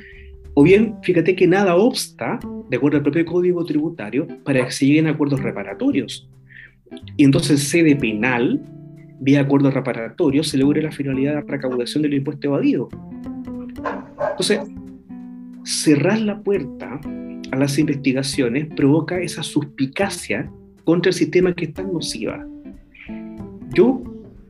o 0.54 0.62
bien, 0.62 0.96
fíjate 1.02 1.34
que 1.34 1.46
nada 1.46 1.76
obsta, 1.76 2.38
de 2.68 2.76
acuerdo 2.76 2.98
al 2.98 3.02
propio 3.02 3.24
Código 3.24 3.64
Tributario, 3.64 4.26
para 4.44 4.64
que 4.64 4.70
se 4.70 4.86
lleguen 4.86 5.06
acuerdos 5.06 5.40
reparatorios. 5.40 6.28
Y 7.16 7.24
entonces 7.24 7.62
sede 7.62 7.96
penal 7.96 8.60
vía 9.22 9.40
acuerdo 9.40 9.70
reparatorio, 9.70 10.42
se 10.42 10.58
logre 10.58 10.82
la 10.82 10.90
finalidad 10.90 11.34
de 11.36 11.40
recaudación 11.42 12.02
del 12.02 12.14
impuesto 12.14 12.48
evadido. 12.48 12.88
Entonces, 14.30 14.60
cerrar 15.64 16.20
la 16.20 16.40
puerta 16.40 17.00
a 17.52 17.56
las 17.56 17.78
investigaciones 17.78 18.66
provoca 18.74 19.20
esa 19.20 19.44
suspicacia 19.44 20.50
contra 20.82 21.10
el 21.10 21.14
sistema 21.14 21.54
que 21.54 21.66
es 21.66 21.72
tan 21.72 21.92
nociva. 21.92 22.44
Yo 23.72 24.02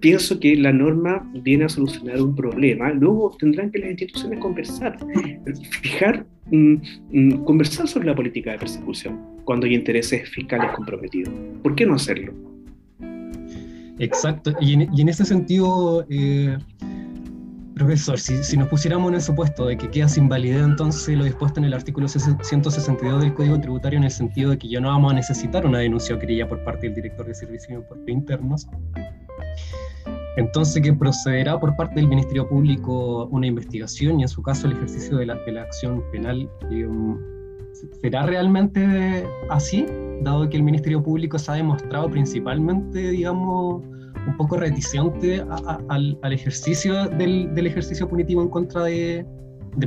pienso 0.03 0.39
que 0.39 0.57
la 0.57 0.73
norma 0.73 1.27
viene 1.33 1.65
a 1.65 1.69
solucionar 1.69 2.21
un 2.21 2.35
problema, 2.35 2.91
luego 2.91 3.35
tendrán 3.39 3.71
que 3.71 3.79
las 3.79 3.91
instituciones 3.91 4.41
conversar, 4.41 4.99
fijar, 5.81 6.27
mm, 6.51 6.75
mm, 7.13 7.45
conversar 7.45 7.87
sobre 7.87 8.09
la 8.09 8.15
política 8.15 8.51
de 8.53 8.59
persecución 8.59 9.19
cuando 9.45 9.65
hay 9.65 9.75
intereses 9.75 10.29
fiscales 10.29 10.73
comprometidos. 10.75 11.33
¿Por 11.63 11.75
qué 11.77 11.87
no 11.87 11.95
hacerlo? 11.95 12.35
Exacto, 13.99 14.53
y 14.61 14.73
en, 14.73 15.09
ese 15.09 15.25
sentido, 15.25 16.05
eh, 16.11 16.59
profesor, 17.77 18.19
si, 18.19 18.57
nos 18.57 18.69
pusiéramos 18.69 19.11
en 19.11 19.15
el 19.15 19.23
supuesto 19.23 19.67
de 19.67 19.77
que 19.77 19.89
queda 19.89 20.09
sin 20.09 20.29
validez 20.29 20.65
entonces 20.65 21.17
lo 21.17 21.25
dispuesto 21.25 21.61
en 21.61 21.67
el 21.67 21.75
artículo 21.75 22.09
162 22.09 23.23
del 23.23 23.35
Código 23.35 23.61
Tributario 23.61 23.99
en 23.99 24.05
el 24.05 24.11
sentido 24.11 24.51
de 24.51 24.59
que 24.59 24.69
ya 24.69 24.81
no 24.81 24.89
vamos 24.89 25.13
a 25.13 25.15
necesitar 25.15 25.65
una 25.65 25.79
denuncia 25.79 26.17
o 26.17 26.19
querella 26.19 26.49
por 26.49 26.65
parte 26.65 26.89
del 26.89 26.97
director 26.97 27.25
de 27.25 27.35
Servicios 27.35 27.69
de 27.69 27.75
Impuestos 27.77 28.09
Internos, 28.09 28.67
entonces 30.37 30.83
que 30.83 30.93
procederá 30.93 31.59
por 31.59 31.77
parte 31.77 31.97
del 31.97 32.09
Ministerio 32.09 32.49
Público 32.49 33.27
una 33.27 33.47
investigación 33.47 34.21
y 34.21 34.23
en 34.23 34.29
su 34.29 34.43
caso 34.43 34.67
el 34.67 34.75
ejercicio 34.75 35.19
de 35.19 35.27
la, 35.27 35.35
acción 35.61 36.03
penal. 36.11 36.49
Eh, 36.71 36.89
¿Será 38.01 38.27
realmente 38.27 39.27
así? 39.51 39.87
Dado 40.23 40.49
que 40.49 40.57
el 40.57 40.63
Ministerio 40.63 41.03
Público 41.03 41.39
se 41.39 41.51
ha 41.51 41.55
demostrado 41.55 42.09
principalmente, 42.11 43.11
digamos, 43.11 43.83
un 44.27 44.37
poco 44.37 44.57
reticente 44.57 45.45
al, 45.89 46.19
ejercicio 46.33 47.09
del, 47.09 47.67
ejercicio 47.67 48.09
punitivo 48.09 48.43
en 48.43 48.49
contra 48.49 48.85
de, 48.85 49.27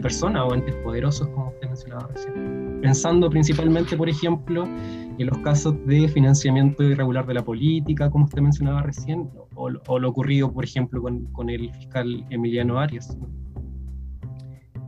personas 0.02 0.44
o 0.50 0.54
entes 0.54 0.76
poderosos, 0.78 1.28
como 1.30 1.50
usted 1.50 1.68
mencionaba 1.68 2.08
recién. 2.14 2.80
Pensando 2.82 3.30
principalmente, 3.30 3.96
por 3.96 4.10
ejemplo, 4.10 4.68
en 5.18 5.28
los 5.28 5.38
casos 5.40 5.76
de 5.86 6.08
financiamiento 6.08 6.84
irregular 6.84 7.26
de 7.26 7.34
la 7.36 7.44
política, 7.44 8.10
como 8.10 8.26
usted 8.26 8.42
mencionaba 8.42 8.82
recién, 8.82 9.30
o, 9.56 9.70
lo 9.70 10.10
ocurrido, 10.10 10.52
por 10.52 10.64
ejemplo, 10.64 11.02
con, 11.02 11.26
con 11.32 11.50
el 11.50 11.72
fiscal 11.74 12.26
Emiliano 12.30 12.80
Arias. 12.80 13.18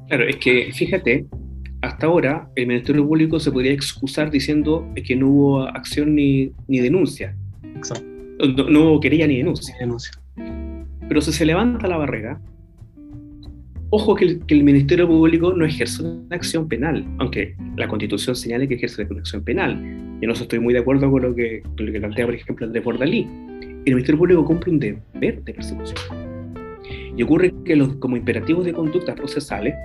Claro, 0.07 0.25
es 0.25 0.37
que 0.37 0.71
fíjate, 0.73 1.27
hasta 1.81 2.07
ahora 2.07 2.49
el 2.55 2.67
Ministerio 2.67 3.05
Público 3.05 3.39
se 3.39 3.51
podría 3.51 3.71
excusar 3.71 4.31
diciendo 4.31 4.87
que 4.95 5.15
no 5.15 5.27
hubo 5.27 5.61
acción 5.61 6.15
ni, 6.15 6.51
ni 6.67 6.79
denuncia. 6.79 7.35
Exacto. 7.75 8.05
No, 8.69 8.91
hubo 8.91 8.99
querella 8.99 9.27
ni 9.27 9.37
denuncia. 9.37 9.75
denuncia. 9.79 10.11
Pero 11.07 11.21
si 11.21 11.31
se 11.31 11.45
levanta 11.45 11.87
la 11.87 11.97
barrera, 11.97 12.41
ojo 13.89 14.15
que 14.15 14.25
el, 14.25 14.45
que 14.45 14.55
el, 14.55 14.63
Ministerio 14.63 15.07
Público 15.07 15.53
no 15.53 15.65
ejerce 15.65 16.03
una 16.03 16.35
acción 16.35 16.67
penal, 16.67 17.05
aunque 17.19 17.55
la 17.75 17.87
Constitución 17.87 18.35
señale 18.35 18.67
que 18.67 18.75
ejerce 18.75 19.07
una 19.09 19.19
acción 19.19 19.43
penal. 19.43 20.07
Yo 20.21 20.27
no 20.27 20.34
estoy 20.34 20.60
muy 20.60 20.73
de 20.73 20.80
acuerdo 20.80 21.12
con 21.12 21.21
lo 21.21 21.36
que, 21.36 21.62
con 21.62 21.86
lo 21.86 21.91
que 21.91 21.99
plantea, 21.99 22.25
por 22.25 22.36
ejemplo, 22.36 22.65
Andrés 22.65 22.84
Bordalí. 22.84 23.27
El 23.86 23.93
Ministerio 23.93 24.17
Público 24.17 24.45
cumple 24.45 24.73
un 24.73 24.80
deber 24.80 25.43
de 25.43 25.53
persecución. 25.53 25.97
Y 27.15 27.23
ocurre 27.23 27.53
que 27.65 27.75
los, 27.75 27.95
como 27.97 28.17
imperativos 28.17 28.65
de 28.65 28.73
conducta 28.73 29.13
procesales, 29.13 29.75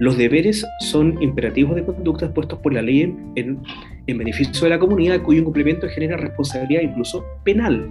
los 0.00 0.18
deberes 0.18 0.66
son 0.80 1.22
imperativos 1.22 1.76
de 1.76 1.84
conducta 1.84 2.32
puestos 2.32 2.58
por 2.58 2.74
la 2.74 2.82
ley 2.82 3.14
en, 3.36 3.58
beneficio 4.06 4.64
de 4.64 4.70
la 4.70 4.78
comunidad, 4.78 5.22
cuyo 5.22 5.40
incumplimiento 5.40 5.88
genera 5.88 6.16
responsabilidad 6.16 6.82
incluso 6.82 7.24
penal. 7.44 7.88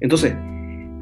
Entonces, 0.00 0.34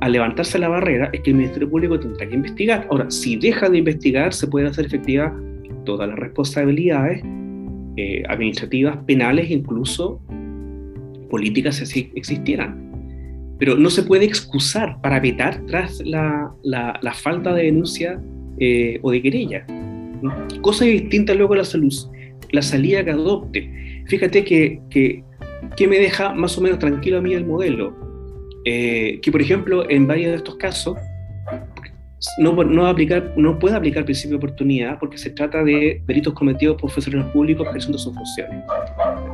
al 0.01 0.13
levantarse 0.13 0.59
la 0.59 0.69
barrera, 0.69 1.11
es 1.13 1.21
que 1.21 1.31
el 1.31 1.37
Ministerio 1.37 1.71
Público 1.71 1.99
tendrá 1.99 2.29
que 2.29 2.35
investigar. 2.35 2.87
Ahora, 2.91 3.11
si 3.11 3.37
deja 3.37 3.71
de 3.71 3.79
investigar, 3.79 4.35
se 4.35 4.47
pueden 4.47 4.69
hacer 4.69 4.87
efectivas 4.87 5.33
todas 5.85 6.09
las 6.09 6.19
responsabilidades 6.19 7.23
eh, 7.97 8.23
administrativas, 8.29 8.97
penales, 9.07 9.51
incluso 9.51 10.21
políticas 11.31 11.77
si 11.77 12.11
existieran. 12.15 12.93
Pero 13.59 13.77
no 13.77 13.91
se 13.91 14.03
puede 14.03 14.25
excusar 14.25 15.01
para 15.01 15.21
vetar 15.21 15.65
tras 15.67 16.01
la, 16.05 16.53
la, 16.63 17.15
falta 17.15 17.55
de 17.55 17.65
denuncia 17.65 18.21
eh, 18.59 18.99
o 19.03 19.11
de 19.11 19.23
querella. 19.23 19.67
Cosa 20.61 20.85
distinta 20.85 21.35
luego 21.35 21.55
la, 21.55 21.65
salud, 21.65 21.93
la 22.51 22.63
salida 22.63 23.05
que 23.05 23.11
adopte. 23.11 24.05
Fíjate 24.07 24.45
que, 24.45 24.81
que, 24.91 25.23
me 25.87 25.99
deja 25.99 26.35
más 26.35 26.57
o 26.59 26.61
menos 26.61 26.79
tranquilo 26.79 27.19
a 27.19 27.21
mí 27.21 27.35
el 27.35 27.47
modelo. 27.47 27.95
Eh, 28.65 29.19
que, 29.23 29.33
por 29.33 29.41
ejemplo, 29.41 29.89
en 29.91 30.07
varios 30.07 30.31
de 30.31 30.37
estos 30.37 30.57
casos, 30.57 30.97
no, 32.39 33.59
puede 33.59 33.75
aplicar 33.75 34.05
principio 34.05 34.39
de 34.39 34.45
oportunidad 34.45 34.99
porque 34.99 35.19
se 35.19 35.31
trata 35.31 35.63
de 35.65 36.03
delitos 36.07 36.35
cometidos 36.35 36.81
por 36.81 36.91
funcionarios 36.91 37.33
públicos 37.33 37.67
ejerciendo 37.69 37.99
sus 37.99 38.15
funciones. 38.15 38.65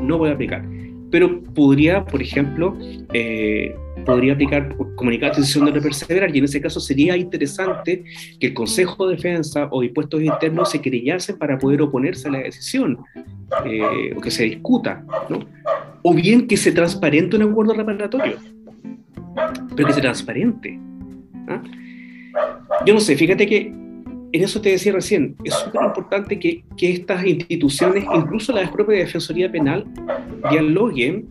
No 0.01 0.19
puede 0.19 0.33
aplicar. 0.33 0.65
Pero 1.11 1.43
podría, 1.55 2.05
por 2.05 2.21
ejemplo, 2.21 2.77
eh, 3.15 3.75
podría 4.05 4.35
aplicar 4.35 4.77
comunicar 4.97 5.35
decisión 5.35 5.73
de 5.73 5.81
perseverar 5.81 6.35
y 6.35 6.39
en 6.39 6.45
ese 6.45 6.61
caso 6.61 6.81
sería 6.81 7.17
interesante 7.17 8.05
que 8.39 8.49
el 8.49 8.55
Consejo 8.55 9.07
de 9.07 9.17
Defensa 9.17 9.69
o 9.71 9.83
Impuestos 9.83 10.23
Internos 10.23 10.71
se 10.71 10.81
querellasen 10.81 11.39
para 11.39 11.59
poder 11.59 11.81
oponerse 11.81 12.29
a 12.29 12.33
la 12.33 12.39
decisión 12.41 12.99
eh, 13.65 14.15
o 14.17 14.21
que 14.21 14.31
se 14.31 14.45
discuta, 14.45 15.03
¿no? 15.31 15.41
o 16.03 16.15
bien 16.15 16.47
que 16.47 16.57
se 16.57 16.73
transparente 16.73 17.37
un 17.37 17.43
acuerdo 17.43 17.75
reparatorio, 17.75 18.39
pero 19.75 19.87
que 19.87 19.93
sea 19.93 20.03
transparente. 20.03 20.79
¿ah? 21.49 21.63
Yo 22.87 22.95
no 22.95 23.01
sé, 23.01 23.17
fíjate 23.17 23.47
que 23.47 23.73
en 24.33 24.45
eso 24.45 24.61
te 24.61 24.71
decía 24.71 24.93
recién, 24.93 25.37
es 25.43 25.55
súper 25.55 25.83
importante 25.85 26.39
que, 26.39 26.63
que, 26.77 26.93
estas 26.93 27.25
instituciones, 27.25 28.05
incluso 28.15 28.53
la 28.53 28.71
propia 28.71 28.99
Defensoría 28.99 29.51
Penal, 29.51 29.87
dialoguen 30.51 31.27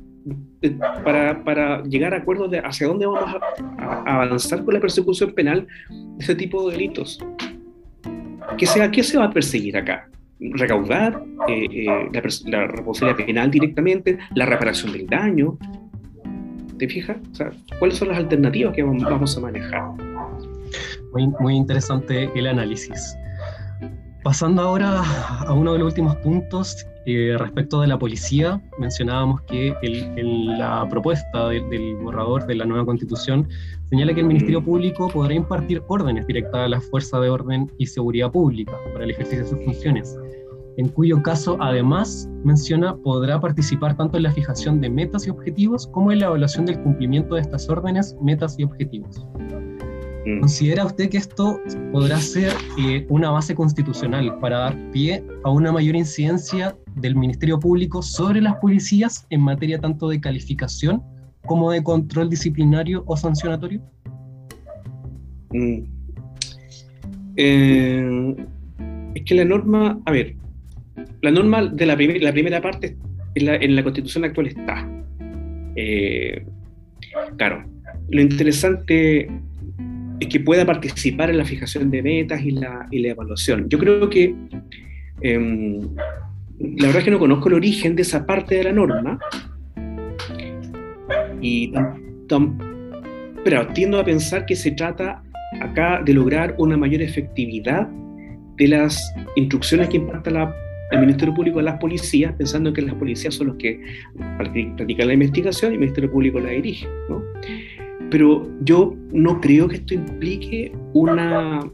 para, 1.03 1.43
para, 1.43 1.83
llegar 1.83 2.13
a 2.13 2.17
acuerdos 2.17 2.49
de 2.51 2.59
hacia 2.59 2.87
dónde 2.87 3.05
vamos 3.05 3.35
a, 3.77 4.03
avanzar 4.05 4.63
con 4.65 4.73
la 4.73 4.79
persecución 4.79 5.31
penal 5.33 5.67
de 5.89 6.23
ese 6.23 6.35
tipo 6.35 6.67
de 6.67 6.75
delitos. 6.75 7.19
¿Qué, 8.57 8.65
sea, 8.65 8.89
qué 8.89 9.03
se 9.03 9.17
va 9.17 9.25
a 9.25 9.31
perseguir 9.31 9.77
acá? 9.77 10.09
¿Recaudar 10.39 11.23
eh, 11.47 11.67
eh, 11.71 12.09
la, 12.45 12.67
responsabilidad 12.67 13.25
penal 13.25 13.51
directamente? 13.51 14.17
¿La 14.33 14.45
reparación 14.45 14.91
del 14.91 15.07
daño? 15.07 15.57
¿Te 16.77 16.87
fijas? 16.87 17.17
O 17.31 17.35
sea, 17.35 17.51
¿Cuáles 17.79 17.97
son 17.97 18.09
las 18.09 18.17
alternativas 18.17 18.73
que 18.73 18.83
vamos 18.83 19.37
a 19.37 19.39
manejar? 19.41 19.83
Muy, 21.13 21.27
muy 21.39 21.55
interesante 21.55 22.29
el 22.35 22.47
análisis. 22.47 23.15
Pasando 24.23 24.61
ahora 24.61 25.03
a 25.47 25.53
uno 25.53 25.73
de 25.73 25.79
los 25.79 25.87
últimos 25.87 26.15
puntos, 26.17 26.85
eh, 27.09 27.37
respecto 27.37 27.79
de 27.79 27.87
la 27.87 27.97
policía, 27.97 28.61
mencionábamos 28.77 29.39
que 29.43 29.73
en 29.81 30.59
la 30.59 30.85
propuesta 30.89 31.47
del 31.47 31.95
borrador 31.95 32.45
de 32.45 32.55
la 32.55 32.65
nueva 32.65 32.85
constitución 32.85 33.47
señala 33.89 34.13
que 34.13 34.19
el 34.19 34.25
Ministerio 34.25 34.61
Público 34.61 35.07
podrá 35.07 35.33
impartir 35.33 35.81
órdenes 35.87 36.27
directas 36.27 36.65
a 36.65 36.67
la 36.67 36.81
Fuerza 36.81 37.21
de 37.21 37.29
Orden 37.29 37.71
y 37.77 37.85
Seguridad 37.85 38.29
Pública 38.29 38.73
para 38.91 39.05
el 39.05 39.11
ejercicio 39.11 39.45
de 39.45 39.49
sus 39.49 39.63
funciones. 39.63 40.17
en 40.75 40.89
cuyo 40.89 41.23
caso 41.23 41.57
además 41.61 42.29
menciona 42.43 42.95
podrá 42.97 43.39
participar 43.39 43.95
tanto 43.95 44.17
en 44.17 44.23
la 44.23 44.31
fijación 44.31 44.81
de 44.81 44.89
metas 44.89 45.25
y 45.25 45.29
objetivos 45.29 45.87
como 45.87 46.11
en 46.11 46.19
la 46.19 46.25
evaluación 46.25 46.65
del 46.65 46.79
cumplimiento 46.81 47.35
de 47.35 47.41
estas 47.41 47.69
órdenes, 47.69 48.15
metas 48.21 48.59
y 48.59 48.65
objetivos. 48.65 49.25
Mm. 50.27 50.41
¿Considera 50.41 50.85
usted 50.85 51.09
que 51.09 51.17
esto 51.17 51.61
podrá 51.93 52.17
ser 52.19 52.51
eh, 52.77 53.05
una 53.07 53.31
base 53.31 53.55
constitucional 53.55 54.37
para 54.39 54.57
dar 54.57 54.91
pie 54.91 55.23
a 55.45 55.49
una 55.49 55.71
mayor 55.71 55.95
incidencia 55.95 56.75
del 56.95 57.15
Ministerio 57.15 57.57
Público 57.57 58.01
sobre 58.01 58.41
las 58.41 58.55
policías 58.57 59.25
en 59.29 59.39
materia 59.39 59.79
tanto 59.79 60.09
de 60.09 60.19
calificación 60.19 61.01
como 61.45 61.71
de 61.71 61.81
control 61.81 62.29
disciplinario 62.29 63.05
o 63.07 63.15
sancionatorio? 63.15 63.81
Mm. 65.53 65.83
Eh, 67.37 68.35
es 69.15 69.23
que 69.23 69.33
la 69.33 69.45
norma, 69.45 69.97
a 70.05 70.11
ver, 70.11 70.35
la 71.21 71.31
norma 71.31 71.67
de 71.67 71.85
la, 71.85 71.95
la 71.95 72.33
primera 72.33 72.61
parte 72.61 72.97
en 73.35 73.75
la, 73.77 73.83
constitución 73.83 74.25
actual 74.25 74.47
está. 74.47 74.89
Eh, 75.77 76.45
claro, 77.37 77.63
lo 78.09 78.21
interesante 78.21 79.21
es 79.21 79.31
que 80.25 80.39
pueda 80.39 80.65
participar 80.65 81.29
en 81.29 81.37
la 81.37 81.45
fijación 81.45 81.91
de 81.91 82.01
metas 82.01 82.41
y 82.41 82.51
la, 82.51 82.87
y 82.91 82.99
la 82.99 83.09
evaluación. 83.09 83.69
Yo 83.69 83.77
creo 83.77 84.09
que 84.09 84.33
em, 85.21 85.81
la 86.59 86.87
verdad 86.87 86.97
es 86.97 87.03
que 87.05 87.11
no 87.11 87.19
conozco 87.19 87.49
el 87.49 87.55
origen 87.55 87.95
de 87.95 88.01
esa 88.01 88.25
parte 88.25 88.55
de 88.55 88.63
la 88.63 88.71
norma, 88.71 89.19
y 91.41 91.71
pero 93.43 93.67
tiendo 93.67 93.99
a 93.99 94.03
pensar 94.03 94.45
que 94.45 94.55
se 94.55 94.71
trata 94.71 95.23
acá 95.61 96.01
de 96.03 96.13
lograr 96.13 96.55
una 96.57 96.75
mayor 96.77 97.01
efectividad 97.01 97.87
de 98.57 98.67
las 98.67 99.13
instrucciones 99.35 99.87
que 99.89 99.97
imparte 99.97 100.31
la, 100.31 100.53
el 100.91 100.99
Ministerio 100.99 101.33
Público 101.33 101.59
a 101.59 101.63
las 101.63 101.79
policías, 101.79 102.33
pensando 102.33 102.73
que 102.73 102.81
las 102.81 102.95
policías 102.95 103.35
son 103.35 103.47
los 103.47 103.55
que 103.57 103.79
practican 104.37 105.07
la 105.07 105.13
investigación 105.13 105.71
y 105.71 105.75
el 105.75 105.79
Ministerio 105.79 106.11
Público 106.11 106.39
la 106.39 106.49
dirige. 106.49 106.87
¿no? 107.07 107.23
Pero 108.09 108.47
yo 108.61 108.95
no 109.11 109.41
creo 109.41 109.67
que 109.67 109.77
esto 109.77 109.93
implique 109.93 110.71
una, 110.93 111.69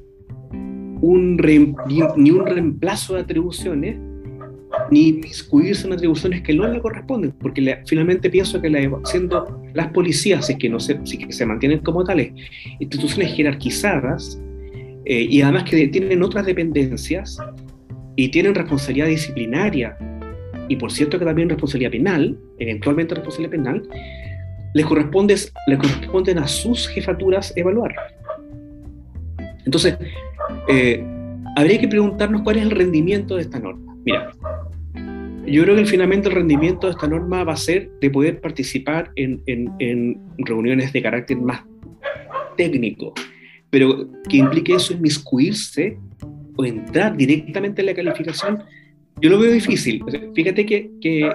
un 1.02 1.38
ni 2.18 2.32
un 2.32 2.46
reemplazo 2.46 3.16
de 3.16 3.22
atribuciones, 3.22 4.00
ni 4.90 5.10
inmiscuirse 5.10 5.86
en 5.86 5.94
atribuciones 5.94 6.42
que 6.42 6.54
no 6.54 6.68
le 6.68 6.82
corresponden, 6.82 7.32
porque 7.40 7.80
finalmente 7.86 8.30
pienso 8.30 8.62
que 8.62 8.70
la, 8.70 8.80
siendo 9.04 9.62
las 9.74 9.88
policías, 9.90 10.48
si 10.48 10.54
es 10.54 10.60
que, 10.60 10.70
no 10.70 10.80
se, 10.80 11.00
si 11.06 11.18
que 11.18 11.32
se 11.32 11.46
mantienen 11.46 11.80
como 11.80 12.04
tales, 12.04 12.32
instituciones 12.80 13.34
jerarquizadas, 13.34 14.42
eh, 15.06 15.28
y 15.30 15.42
además 15.42 15.66
que 15.66 15.88
tienen 15.90 16.24
otras 16.24 16.46
dependencias 16.46 17.38
y 18.16 18.30
tienen 18.30 18.56
responsabilidad 18.56 19.08
disciplinaria, 19.08 19.98
y 20.70 20.76
por 20.78 20.92
cierto 20.92 21.20
que 21.20 21.26
también 21.26 21.50
responsabilidad 21.50 21.92
penal, 21.92 22.40
eventualmente 22.58 23.16
responsabilidad 23.16 23.52
penal, 23.52 23.84
les, 24.74 24.86
corresponde, 24.86 25.36
les 25.68 25.78
corresponden 25.78 26.40
a 26.40 26.48
sus 26.48 26.88
jefaturas 26.88 27.54
evaluar. 27.56 27.96
Entonces, 29.66 29.98
eh, 30.68 31.04
habría 31.56 31.80
que 31.80 31.88
preguntarnos 31.88 32.42
cuál 32.42 32.58
es 32.58 32.64
el 32.64 32.72
rendimiento 32.72 33.36
de 33.36 33.44
esta 33.44 33.60
norma. 33.60 33.96
Mira, 34.06 34.32
yo 35.46 35.64
creo 35.64 35.76
que 35.76 35.86
finalmente 35.86 36.30
el 36.30 36.36
rendimiento 36.36 36.88
de 36.88 36.94
esta 36.94 37.08
norma 37.08 37.44
va 37.44 37.54
a 37.54 37.58
ser 37.58 37.92
de 38.02 38.10
poder 38.10 38.42
participar 38.42 39.12
en, 39.16 39.42
en, 39.46 40.20
reuniones 40.38 40.94
de 40.94 41.02
carácter 41.02 41.38
más 41.38 41.62
técnico, 42.56 43.14
pero 43.70 44.10
que 44.30 44.38
implique 44.38 44.74
eso 44.74 44.94
inmiscuirse 44.94 45.98
o 46.56 46.66
entrar 46.66 47.18
directamente 47.18 47.82
en 47.82 47.88
la 47.88 47.94
calificación, 47.94 48.64
yo 49.22 49.30
lo 49.30 49.40
veo 49.40 49.52
difícil. 49.52 50.04
fíjate 50.34 50.66
que, 50.66 50.92
que, 51.02 51.32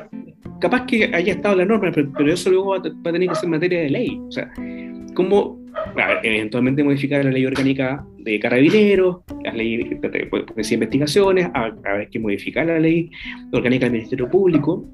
capaz 0.60 0.86
que 0.86 1.04
haya 1.14 1.32
estado 1.32 1.56
la 1.56 1.64
norma, 1.64 1.90
pero, 1.92 2.32
eso 2.32 2.50
luego 2.50 2.70
va 2.70 2.78
a, 2.78 2.82
tener 3.12 3.28
que 3.28 3.34
ser 3.34 3.48
materia 3.48 3.80
de 3.80 3.90
ley. 3.90 4.20
O 4.28 4.32
sea, 4.32 4.52
¿cómo 5.14 5.58
eventualmente 6.22 6.82
modificar 6.82 7.24
la 7.24 7.30
ley 7.30 7.46
orgánica 7.46 8.04
de 8.18 8.38
carabineros, 8.38 9.18
las 9.44 9.54
leyes 9.54 10.00
de, 10.00 10.74
investigaciones, 10.74 11.48
a, 11.54 11.70
ver 11.70 12.08
que 12.10 12.18
modificar 12.18 12.66
la 12.66 12.78
ley 12.78 13.10
orgánica 13.52 13.86
del 13.86 13.92
Ministerio 13.92 14.28
Público? 14.28 14.84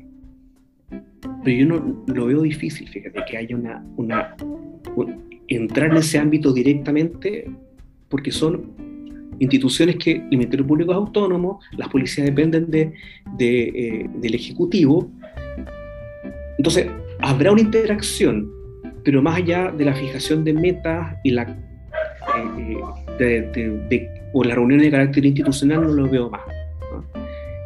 Pero 1.42 1.56
yo 1.56 1.66
no 1.66 2.04
lo 2.06 2.26
veo 2.26 2.42
difícil, 2.42 2.88
fíjate, 2.88 3.20
que 3.28 3.36
haya 3.36 3.56
una, 3.56 3.84
una 3.96 4.36
entrar 5.48 5.90
en 5.90 5.96
ese 5.98 6.18
ámbito 6.18 6.52
directamente, 6.52 7.50
porque 8.08 8.30
son 8.30 8.72
instituciones 9.38 9.96
que 9.96 10.12
el 10.12 10.28
Ministerio 10.28 10.66
Público 10.66 10.92
es 10.92 10.96
autónomo, 10.96 11.60
las 11.76 11.88
policías 11.88 12.26
dependen 12.26 12.70
de, 12.70 12.92
eh, 13.38 14.06
del 14.14 14.34
Ejecutivo. 14.34 15.10
Entonces, 16.58 16.88
habrá 17.20 17.52
una 17.52 17.60
interacción, 17.60 18.50
pero 19.04 19.22
más 19.22 19.36
allá 19.36 19.72
de 19.76 19.84
la 19.84 19.94
fijación 19.94 20.44
de 20.44 20.52
metas 20.52 21.16
y 21.24 21.30
la, 21.30 21.42
eh, 23.18 23.86
de, 23.88 24.08
o 24.32 24.44
la 24.44 24.54
reunión 24.54 24.80
de 24.80 24.90
carácter 24.90 25.24
institucional, 25.24 25.82
no 25.82 25.88
lo 25.88 26.08
veo 26.08 26.30
más. 26.30 26.42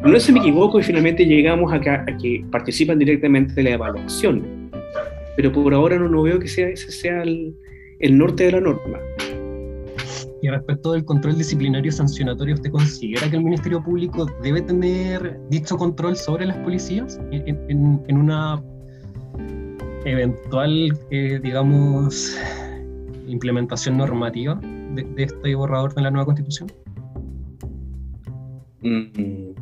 No, 0.02 0.10
no 0.10 0.20
si 0.20 0.32
me 0.32 0.40
equivoco 0.40 0.78
y 0.78 0.82
finalmente 0.82 1.24
llegamos 1.24 1.72
a 1.72 1.80
que, 1.80 2.44
participan 2.50 2.98
directamente 2.98 3.54
de 3.54 3.62
la 3.64 3.70
evaluación, 3.70 4.70
pero 5.36 5.52
por 5.52 5.74
ahora 5.74 5.98
no, 5.98 6.08
no 6.08 6.22
veo 6.22 6.38
que 6.38 6.48
sea, 6.48 6.68
ese 6.68 6.92
sea 6.92 7.22
el, 7.22 7.54
el 8.00 8.16
norte 8.16 8.44
de 8.44 8.52
la 8.52 8.60
norma. 8.60 8.98
Y 10.40 10.48
respecto 10.48 10.92
del 10.92 11.04
control 11.04 11.36
disciplinario 11.36 11.90
sancionatorio, 11.90 12.54
¿usted 12.54 12.70
considera 12.70 13.28
que 13.28 13.36
el 13.36 13.42
Ministerio 13.42 13.82
Público 13.82 14.26
debe 14.42 14.62
tener 14.62 15.40
dicho 15.50 15.76
control 15.76 16.16
sobre 16.16 16.46
las 16.46 16.56
policías 16.58 17.18
en, 17.32 18.16
una 18.16 18.62
eventual, 20.04 20.96
eh, 21.10 21.40
digamos, 21.42 22.38
implementación 23.26 23.96
normativa 23.96 24.60
de, 24.94 25.24
este 25.24 25.54
borrador 25.56 25.92
de 25.94 26.02
la 26.02 26.10
nueva 26.10 26.26
constitución? 26.26 26.70
Mm. 28.82 29.54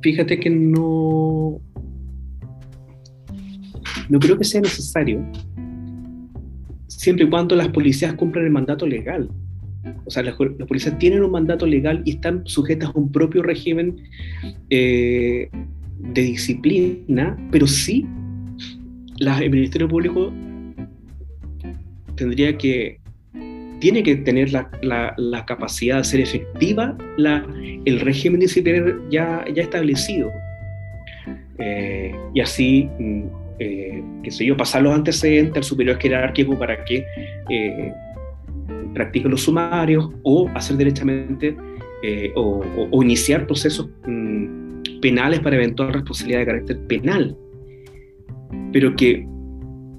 Fíjate 0.00 0.40
que 0.40 0.48
no, 0.48 1.60
no 4.08 4.18
creo 4.18 4.38
que 4.38 4.44
sea 4.44 4.62
necesario 4.62 5.24
siempre 6.96 7.26
y 7.26 7.28
cuando 7.28 7.56
las 7.56 7.68
policías 7.68 8.14
cumplan 8.14 8.44
el 8.44 8.50
mandato 8.50 8.86
legal. 8.86 9.28
O 10.06 10.10
sea, 10.10 10.22
las, 10.22 10.34
policías 10.34 10.98
tienen 10.98 11.22
un 11.22 11.30
mandato 11.30 11.66
legal 11.66 12.02
y 12.04 12.12
están 12.12 12.42
sujetas 12.46 12.90
a 12.90 12.98
un 12.98 13.12
propio 13.12 13.42
régimen 13.42 13.96
eh, 14.70 15.50
de 15.98 16.22
disciplina, 16.22 17.36
pero 17.50 17.66
sí 17.66 18.06
el 19.20 19.50
Ministerio 19.50 19.88
Público 19.88 20.32
tendría 22.16 22.56
que, 22.56 22.98
tiene 23.80 24.02
que 24.02 24.16
tener 24.16 24.52
la, 24.52 25.44
capacidad 25.46 25.96
de 25.96 26.00
hacer 26.00 26.20
efectiva 26.20 26.96
el 27.84 28.00
régimen 28.00 28.40
disciplinario 28.40 29.08
ya, 29.10 29.44
ya 29.54 29.62
establecido. 29.62 30.30
Eh, 31.58 32.12
y 32.34 32.40
así 32.40 32.88
mm, 32.98 33.43
eh, 33.58 34.02
qué 34.22 34.30
yo, 34.30 34.56
pasar 34.56 34.82
los 34.82 34.94
antecedentes 34.94 35.56
al 35.56 35.64
superior 35.64 35.98
jerárquico 35.98 36.58
para 36.58 36.84
que 36.84 37.04
eh, 37.50 37.92
practique 38.92 39.28
los 39.28 39.42
sumarios 39.42 40.10
o 40.22 40.48
hacer 40.54 40.76
directamente 40.76 41.56
eh, 42.02 42.32
o, 42.34 42.62
iniciar 43.02 43.46
procesos 43.46 43.88
mm, 44.06 45.00
penales 45.00 45.40
para 45.40 45.56
eventual 45.56 45.92
responsabilidad 45.92 46.40
de 46.40 46.46
carácter 46.46 46.86
penal. 46.86 47.36
Pero 48.72 48.94
que, 48.96 49.26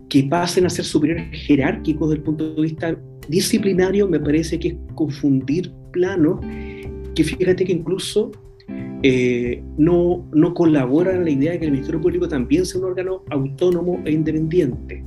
que 0.10 0.24
pasen 0.24 0.66
a 0.66 0.70
ser 0.70 0.86
superiores 0.86 1.28
jerárquicos 1.32 2.10
desde 2.10 2.20
el 2.20 2.24
punto 2.24 2.56
de 2.56 2.62
vista 2.62 2.98
disciplinario 3.28 4.08
me 4.08 4.20
parece 4.20 4.60
que 4.60 4.70
es 4.70 4.76
confundir 4.94 5.72
planos 5.92 6.40
que 7.16 7.24
fíjate 7.24 7.66
que 7.66 7.72
incluso 7.72 8.32
eh, 9.08 9.64
no, 9.78 10.28
no 10.34 10.56
colabora 10.56 11.14
en 11.14 11.26
la 11.26 11.30
idea 11.30 11.52
de 11.52 11.60
que 11.60 11.66
el 11.66 11.72
Ministerio 11.74 12.02
Público 12.02 12.28
también 12.28 12.66
sea 12.66 12.82
un 12.82 12.88
órgano 12.88 13.24
autónomo 13.30 14.02
e 14.04 14.12
independiente. 14.12 15.04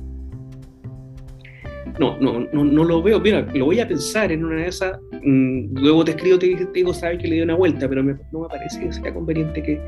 No, 1.99 2.17
no, 2.17 2.47
no, 2.53 2.63
no 2.63 2.83
lo 2.85 3.03
veo. 3.03 3.19
Mira, 3.19 3.41
lo 3.53 3.65
voy 3.65 3.81
a 3.81 3.87
pensar 3.89 4.31
en 4.31 4.45
una 4.45 4.61
de 4.61 4.67
esas. 4.69 4.97
Mm, 5.21 5.77
luego 5.79 6.05
te 6.05 6.11
escribo, 6.11 6.39
te, 6.39 6.65
digo, 6.73 6.93
sabes 6.93 7.19
que 7.19 7.27
le 7.27 7.35
dio 7.35 7.43
una 7.43 7.55
vuelta, 7.55 7.89
pero 7.89 8.01
no 8.01 8.39
me 8.39 8.47
parece 8.47 8.79
que 8.79 8.93
sea 8.93 9.13
conveniente 9.13 9.61
que, 9.61 9.81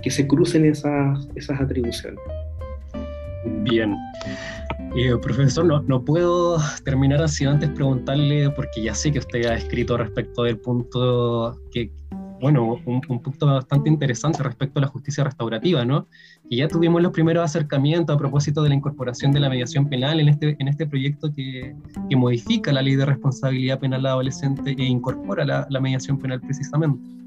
que 0.00 0.10
se 0.12 0.28
crucen 0.28 0.64
esas, 0.64 1.28
esas 1.34 1.60
atribuciones. 1.60 2.20
Bien. 3.64 3.96
Eh, 4.96 5.16
profesor, 5.20 5.64
no, 5.64 5.82
no, 5.82 6.04
puedo 6.04 6.58
terminar 6.84 7.20
así 7.20 7.44
antes 7.44 7.68
preguntarle, 7.70 8.48
porque 8.50 8.80
ya 8.82 8.94
sé 8.94 9.10
que 9.10 9.18
usted 9.18 9.44
ha 9.46 9.54
escrito 9.54 9.96
respecto 9.96 10.44
del 10.44 10.58
punto 10.58 11.60
que, 11.72 11.90
bueno, 12.40 12.80
un, 12.86 13.00
punto 13.00 13.46
bastante 13.46 13.88
interesante 13.88 14.42
respecto 14.42 14.78
a 14.78 14.82
la 14.82 14.88
justicia 14.88 15.24
restaurativa, 15.24 15.84
¿no? 15.84 16.06
Y 16.48 16.58
ya 16.58 16.68
tuvimos 16.68 17.02
los 17.02 17.12
primeros 17.12 17.44
acercamientos 17.44 18.14
a 18.14 18.18
propósito 18.18 18.62
de 18.62 18.70
la 18.70 18.74
incorporación 18.74 19.32
de 19.32 19.40
la 19.40 19.48
mediación 19.48 19.88
penal 19.88 20.20
en 20.20 20.28
este, 20.28 20.56
en 20.58 20.68
este 20.68 20.86
proyecto 20.86 21.32
que, 21.32 21.74
que 22.08 22.16
modifica 22.16 22.72
la 22.72 22.82
ley 22.82 22.96
de 22.96 23.06
responsabilidad 23.06 23.78
penal 23.78 24.06
adolescente 24.06 24.74
e 24.76 24.84
incorpora 24.84 25.44
la, 25.44 25.66
la 25.70 25.80
mediación 25.80 26.18
penal 26.18 26.40
precisamente 26.40 27.19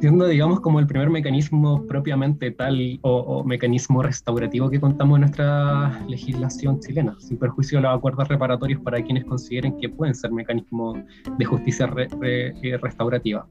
siendo, 0.00 0.26
digamos, 0.26 0.60
como 0.60 0.80
el 0.80 0.86
primer 0.86 1.10
mecanismo 1.10 1.84
propiamente 1.86 2.50
tal 2.50 2.98
o, 3.02 3.42
mecanismo 3.44 4.02
restaurativo 4.02 4.70
que 4.70 4.80
contamos 4.80 5.16
en 5.16 5.20
nuestra 5.22 6.00
legislación 6.08 6.80
chilena, 6.80 7.16
sin 7.18 7.38
perjuicio 7.38 7.78
de 7.78 7.82
los 7.82 7.96
acuerdos 7.96 8.28
reparatorios 8.28 8.80
para 8.82 9.02
quienes 9.02 9.24
consideren 9.24 9.76
que 9.78 9.88
pueden 9.88 10.14
ser 10.14 10.30
mecanismos 10.30 10.98
de 11.36 11.44
justicia 11.44 11.90
eh, 12.22 12.78
restaurativa. 12.80 13.46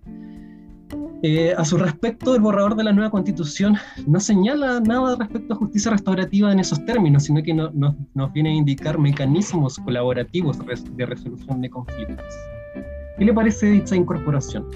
Eh, 1.24 1.54
a 1.58 1.66
su 1.66 1.78
respecto, 1.78 2.36
el 2.36 2.41
borrador 2.41 2.76
de 2.76 2.84
la 2.84 2.93
nueva 2.93 3.10
constitución 3.10 3.76
no 4.06 4.20
señala 4.20 4.80
nada 4.80 5.16
respecto 5.16 5.56
a 5.56 5.58
justicia 5.58 5.91
restaurativa 5.91 6.52
en 6.52 6.60
esos 6.60 6.86
términos, 6.86 7.24
sino 7.24 7.41
que 7.41 7.54
nos 7.56 8.34
viene 8.34 8.52
a 8.52 8.54
indicar 8.54 9.00
mecanismos 9.00 9.78
colaborativos 9.80 10.60
de 10.95 11.06
resolución 11.06 11.62
de 11.62 11.70
conflictos. 11.72 12.36
¿Qué 13.18 13.26
le 13.26 13.34
parece 13.34 13.72
dicha 13.72 13.95
incorporación? 13.95 14.68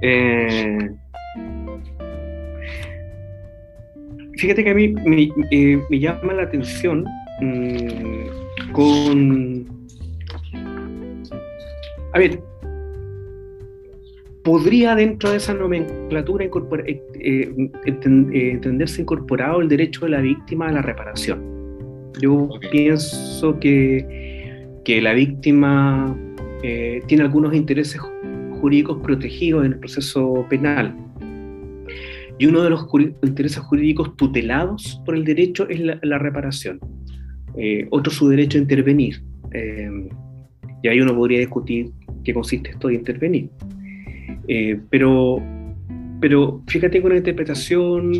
Eh, 0.00 0.90
fíjate 4.36 4.64
que 4.64 4.70
a 4.70 4.74
mí 4.74 4.88
me, 4.88 5.28
eh, 5.50 5.80
llama 5.90 6.34
la 6.34 6.42
atención 6.44 7.04
mm, 7.40 8.72
con... 8.72 9.66
A 12.14 12.18
ver, 12.18 12.40
podría 14.42 14.94
dentro 14.94 15.30
de 15.30 15.36
esa 15.36 15.52
nomenclatura 15.54 16.46
eh, 16.46 17.70
entenderse 17.84 19.02
incorporado 19.02 19.60
el 19.60 19.68
derecho 19.68 20.06
de 20.06 20.10
la 20.12 20.20
víctima 20.20 20.68
a 20.68 20.72
la 20.72 20.82
reparación. 20.82 21.58
Yo 22.20 22.48
pienso 22.72 23.58
que, 23.60 24.66
que 24.84 25.02
la 25.02 25.12
víctima 25.12 26.16
tiene 27.06 27.22
algunos 27.22 27.54
intereses 27.54 28.00
jurídicos 28.60 28.98
protegidos 29.02 29.64
en 29.64 29.72
el 29.72 29.78
proceso 29.78 30.46
penal. 30.48 30.96
Y 32.38 32.46
uno 32.46 32.62
de 32.62 32.70
los 32.70 32.86
intereses 33.22 33.58
jurídicos 33.58 34.16
tutelados 34.16 35.00
por 35.04 35.16
el 35.16 35.24
derecho 35.24 35.68
es 35.68 35.80
la, 35.80 36.18
reparación. 36.18 36.78
Eh, 37.56 37.86
otro 37.90 38.12
su 38.12 38.28
derecho 38.28 38.58
a 38.58 38.60
intervenir. 38.60 39.22
Eh, 39.52 39.90
y 40.82 40.88
ahí 40.88 41.00
uno 41.00 41.16
podría 41.16 41.40
discutir 41.40 41.90
qué 42.22 42.32
consiste 42.32 42.70
esto 42.70 42.88
de 42.88 42.94
intervenir. 42.94 43.50
Eh, 44.46 44.80
pero, 44.88 45.42
pero 46.20 46.62
fíjate 46.68 47.02
con 47.02 47.10
la 47.10 47.18
interpretación 47.18 48.12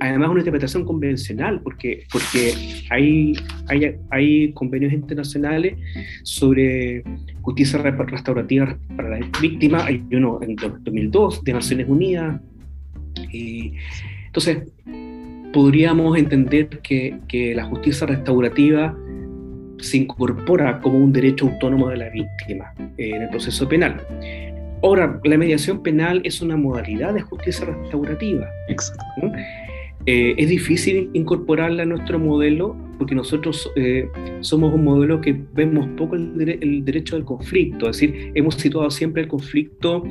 además 0.00 0.30
una 0.30 0.40
interpretación 0.40 0.84
convencional, 0.84 1.60
porque, 1.62 2.04
porque 2.12 2.52
hay, 2.90 3.32
hay, 3.66 3.96
hay, 4.10 4.52
convenios 4.52 4.92
internacionales 4.92 5.76
sobre 6.22 7.02
justicia 7.48 7.78
restaurativa 7.80 8.76
para 8.94 9.08
las 9.08 9.20
víctimas, 9.40 9.86
hay 9.86 10.04
uno 10.12 10.38
en 10.42 10.54
2002 10.54 11.44
de 11.44 11.52
Naciones 11.54 11.88
Unidas. 11.88 12.38
Y, 13.32 13.72
entonces, 14.26 14.64
podríamos 15.54 16.18
entender 16.18 16.68
que, 16.82 17.16
que 17.26 17.54
la 17.54 17.64
justicia 17.64 18.06
restaurativa 18.06 18.94
se 19.78 19.96
incorpora 19.96 20.78
como 20.80 20.98
un 20.98 21.10
derecho 21.10 21.46
autónomo 21.46 21.88
de 21.88 21.96
la 21.96 22.10
víctima 22.10 22.74
en 22.98 23.22
el 23.22 23.30
proceso 23.30 23.66
penal. 23.66 24.02
Ahora, 24.82 25.18
la 25.24 25.38
mediación 25.38 25.82
penal 25.82 26.20
es 26.24 26.42
una 26.42 26.58
modalidad 26.58 27.14
de 27.14 27.22
justicia 27.22 27.64
restaurativa. 27.64 28.46
Exacto. 28.68 29.32
Eh, 30.04 30.34
es 30.36 30.48
difícil 30.50 31.08
incorporarla 31.14 31.84
a 31.84 31.86
nuestro 31.86 32.18
modelo 32.18 32.76
porque 32.98 33.14
nosotros 33.14 33.70
eh, 33.76 34.08
somos 34.40 34.74
un 34.74 34.84
modelo 34.84 35.20
que 35.20 35.40
vemos 35.54 35.88
poco 35.96 36.16
el, 36.16 36.84
derecho 36.84 37.16
del 37.16 37.24
conflicto, 37.24 37.88
es 37.88 38.00
decir, 38.00 38.32
hemos 38.34 38.56
situado 38.56 38.90
siempre 38.90 39.22
el 39.22 39.28
conflicto, 39.28 40.02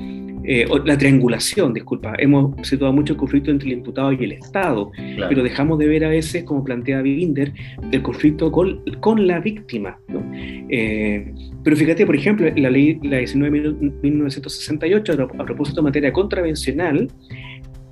eh, 0.43 0.65
la 0.85 0.97
triangulación, 0.97 1.73
disculpa, 1.73 2.15
hemos 2.17 2.55
situado 2.65 2.93
mucho 2.93 3.13
el 3.13 3.19
conflicto 3.19 3.51
entre 3.51 3.67
el 3.67 3.73
imputado 3.79 4.13
y 4.13 4.23
el 4.23 4.31
Estado, 4.31 4.91
pero 5.29 5.43
dejamos 5.43 5.77
de 5.79 5.87
ver 5.87 6.05
a 6.05 6.09
veces, 6.09 6.43
como 6.43 6.63
plantea 6.63 7.01
Binder, 7.01 7.53
el 7.91 8.01
conflicto 8.01 8.51
con, 8.51 8.83
con 8.99 9.27
la 9.27 9.39
víctima. 9.39 9.99
pero 10.07 11.75
fíjate, 11.75 12.05
por 12.05 12.15
ejemplo, 12.15 12.49
la 12.55 12.69
ley 12.69 12.99
la 13.03 13.17
19 13.17 13.75
1968, 14.01 15.13
a 15.37 15.45
propósito 15.45 15.81
de 15.81 15.83
materia 15.83 16.13
contravencional, 16.13 17.09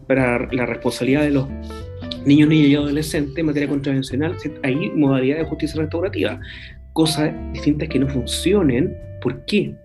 para 0.08 0.48
la 0.52 0.66
responsabilidad 0.66 1.24
de 1.24 1.32
los 1.32 1.48
niños, 2.26 2.50
niñas 2.50 2.68
y 2.70 2.76
adolescentes 2.76 3.38
en 3.38 3.46
materia 3.46 3.70
contravencional, 3.70 4.36
hay 4.64 4.92
modalidades 4.92 5.44
de 5.44 5.50
justicia 5.50 5.82
restaurativa, 5.82 6.40
cosas 6.94 7.34
distintas 7.54 7.90
que 7.90 8.00
no 8.00 8.08
funcionen. 8.08 8.96
¿Por 9.22 9.46
qué? 9.46 9.76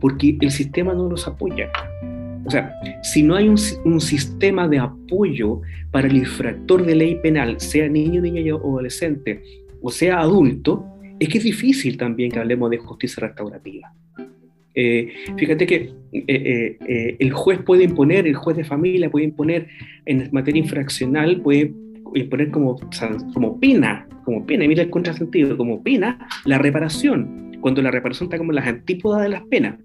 Porque 0.00 0.36
el 0.40 0.50
sistema 0.50 0.94
no 0.94 1.08
los 1.08 1.26
apoya. 1.26 1.70
O 2.44 2.50
sea, 2.50 2.74
si 3.02 3.22
no 3.22 3.34
hay 3.34 3.48
un, 3.48 3.58
un, 3.84 4.00
sistema 4.00 4.66
de 4.68 4.78
apoyo 4.78 5.60
para 5.90 6.08
el 6.08 6.16
infractor 6.16 6.86
de 6.86 6.94
ley 6.94 7.14
penal, 7.16 7.60
sea 7.60 7.88
niño, 7.88 8.22
niña 8.22 8.54
o 8.54 8.70
adolescente, 8.70 9.42
o 9.82 9.90
sea 9.90 10.20
adulto, 10.20 10.86
es 11.18 11.28
que 11.28 11.38
es 11.38 11.44
difícil 11.44 11.98
también 11.98 12.30
que 12.30 12.38
hablemos 12.38 12.70
de 12.70 12.78
justicia 12.78 13.26
restaurativa. 13.26 13.92
Eh, 14.74 15.12
fíjate 15.36 15.66
que 15.66 15.90
eh, 16.12 16.76
eh, 16.86 17.16
el 17.18 17.32
juez 17.32 17.60
puede 17.64 17.84
imponer, 17.84 18.26
el 18.26 18.34
juez 18.34 18.56
de 18.56 18.64
familia 18.64 19.10
puede 19.10 19.24
imponer 19.24 19.66
en 20.06 20.28
materia 20.32 20.60
infraccional, 20.60 21.40
puede 21.40 21.72
imponer 22.14 22.50
como, 22.50 22.78
como 23.34 23.58
pena, 23.58 24.06
como 24.24 24.46
pena, 24.46 24.66
mira 24.66 24.82
el 24.82 24.90
contrasentido, 24.90 25.56
como 25.56 25.82
pena 25.82 26.28
la 26.44 26.58
reparación, 26.58 27.56
cuando 27.60 27.82
la 27.82 27.90
reparación 27.90 28.26
está 28.26 28.38
como 28.38 28.52
las 28.52 28.66
antípodas 28.66 29.22
de 29.22 29.28
las 29.30 29.42
penas. 29.46 29.76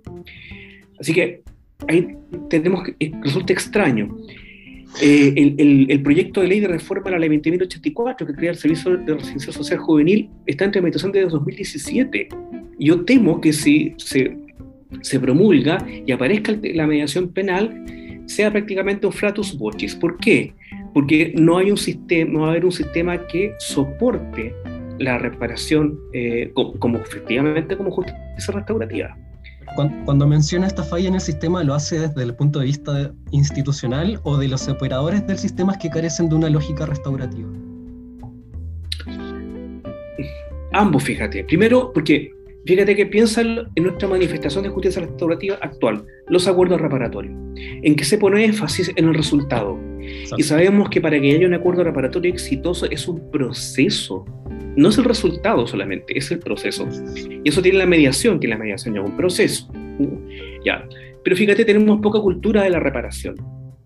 Así 0.99 1.13
que 1.13 1.41
ahí 1.87 2.15
tenemos 2.49 2.83
que, 2.83 3.11
resulta 3.23 3.51
extraño. 3.51 4.15
el, 5.01 5.87
el, 5.89 6.03
proyecto 6.03 6.41
de 6.41 6.47
ley 6.49 6.59
de 6.59 6.67
reforma 6.67 7.07
a 7.07 7.11
la 7.13 7.19
ley 7.19 7.29
20.084 7.29 8.27
que 8.27 8.33
crea 8.33 8.51
el 8.51 8.57
Servicio 8.57 8.95
de 8.95 9.15
Residencia 9.15 9.51
Social 9.51 9.79
Juvenil 9.79 10.29
está 10.45 10.65
en 10.65 10.71
tramitación 10.71 11.11
desde 11.11 11.29
2017. 11.29 12.29
Yo 12.77 13.03
temo 13.05 13.41
que 13.41 13.53
si 13.53 13.93
se 13.97 14.42
se 15.01 15.19
promulga 15.19 15.85
y 16.05 16.11
aparezca 16.11 16.53
la 16.61 16.87
mediación 16.87 17.29
penal, 17.29 17.85
sea 18.25 18.51
prácticamente 18.51 19.05
un 19.05 19.13
flatus 19.13 19.57
vocis. 19.57 19.95
¿Por 19.95 20.17
qué? 20.17 20.53
Porque 20.93 21.33
no 21.35 21.57
hay 21.57 21.71
un 21.71 21.77
sistema, 21.77 22.31
no 22.31 22.39
va 22.41 22.47
a 22.47 22.49
haber 22.51 22.65
un 22.65 22.71
sistema 22.71 23.27
que 23.27 23.53
soporte 23.59 24.53
la 24.99 25.17
reparación 25.17 25.99
eh, 26.13 26.51
como, 26.53 26.97
efectivamente 26.97 27.75
como 27.75 27.91
justicia 27.91 28.53
restaurativa. 28.53 29.17
Cuando, 30.05 30.27
menciona 30.27 30.67
esta 30.67 30.83
falla 30.83 31.07
en 31.07 31.15
el 31.15 31.21
sistema, 31.21 31.63
¿lo 31.63 31.73
hace 31.73 31.99
desde 31.99 32.21
el 32.21 32.35
punto 32.35 32.59
de 32.59 32.65
vista 32.65 33.11
institucional 33.31 34.19
o 34.23 34.37
de 34.37 34.47
los 34.47 34.67
operadores 34.67 35.25
del 35.25 35.37
sistema 35.37 35.77
que 35.79 35.89
carecen 35.89 36.29
de 36.29 36.35
una 36.35 36.49
lógica 36.49 36.85
restaurativa? 36.85 37.49
Ambos, 40.73 41.03
fíjate. 41.03 41.43
Primero, 41.45 41.91
porque 41.91 42.31
Fíjate 42.65 42.95
que 42.95 43.05
piensa 43.05 43.41
en 43.41 43.83
nuestra 43.83 44.07
manifestación 44.07 44.63
de 44.63 44.69
justicia 44.69 45.01
restaurativa 45.01 45.57
actual, 45.61 46.05
los 46.29 46.47
acuerdos 46.47 46.79
reparatorios, 46.79 47.35
en 47.57 47.95
que 47.95 48.05
se 48.05 48.17
pone 48.17 48.45
énfasis 48.45 48.89
en 48.95 49.05
el 49.05 49.13
resultado. 49.13 49.77
Y 50.37 50.43
sabemos 50.43 50.89
que 50.89 51.01
para 51.01 51.19
que 51.19 51.35
haya 51.35 51.45
un 51.45 51.53
acuerdo 51.53 51.83
reparatorio 51.83 52.31
exitoso 52.31 52.89
es 52.89 53.05
un 53.07 53.29
proceso, 53.31 54.23
no 54.77 54.89
es 54.89 54.97
el 54.97 55.03
resultado 55.03 55.67
solamente, 55.67 56.17
es 56.17 56.31
el 56.31 56.39
proceso. 56.39 56.87
Y 57.43 57.49
eso 57.49 57.61
tiene 57.61 57.79
la 57.79 57.85
mediación, 57.85 58.39
que 58.39 58.47
la 58.47 58.57
mediación 58.57 58.97
es 58.97 59.03
un 59.03 59.17
proceso. 59.17 59.69
Ya. 60.65 60.87
Pero 61.21 61.35
fíjate, 61.35 61.65
tenemos 61.65 61.99
poca 61.99 62.19
cultura 62.19 62.63
de 62.63 62.69
la 62.69 62.79
reparación. 62.79 63.35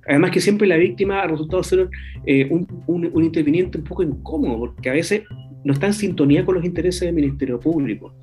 Además 0.07 0.32
que 0.32 0.39
siempre 0.39 0.67
la 0.67 0.78
víctima 0.78 1.21
ha 1.21 1.28
resultado 1.28 1.63
ser 1.63 1.89
eh, 2.25 2.47
un, 2.49 2.67
un, 2.86 3.09
un 3.11 3.23
interviniente 3.23 3.80
un 3.80 3.84
poco 3.84 4.03
incómodo, 4.03 4.59
porque 4.59 4.89
a 4.89 4.93
veces 4.93 5.23
no 5.63 5.73
está 5.73 5.88
en 5.88 5.93
sintonía 5.93 6.45
con 6.45 6.55
los 6.55 6.63
intereses 6.63 7.01
del 7.01 7.13
Ministerio 7.13 7.59
Público. 7.59 8.13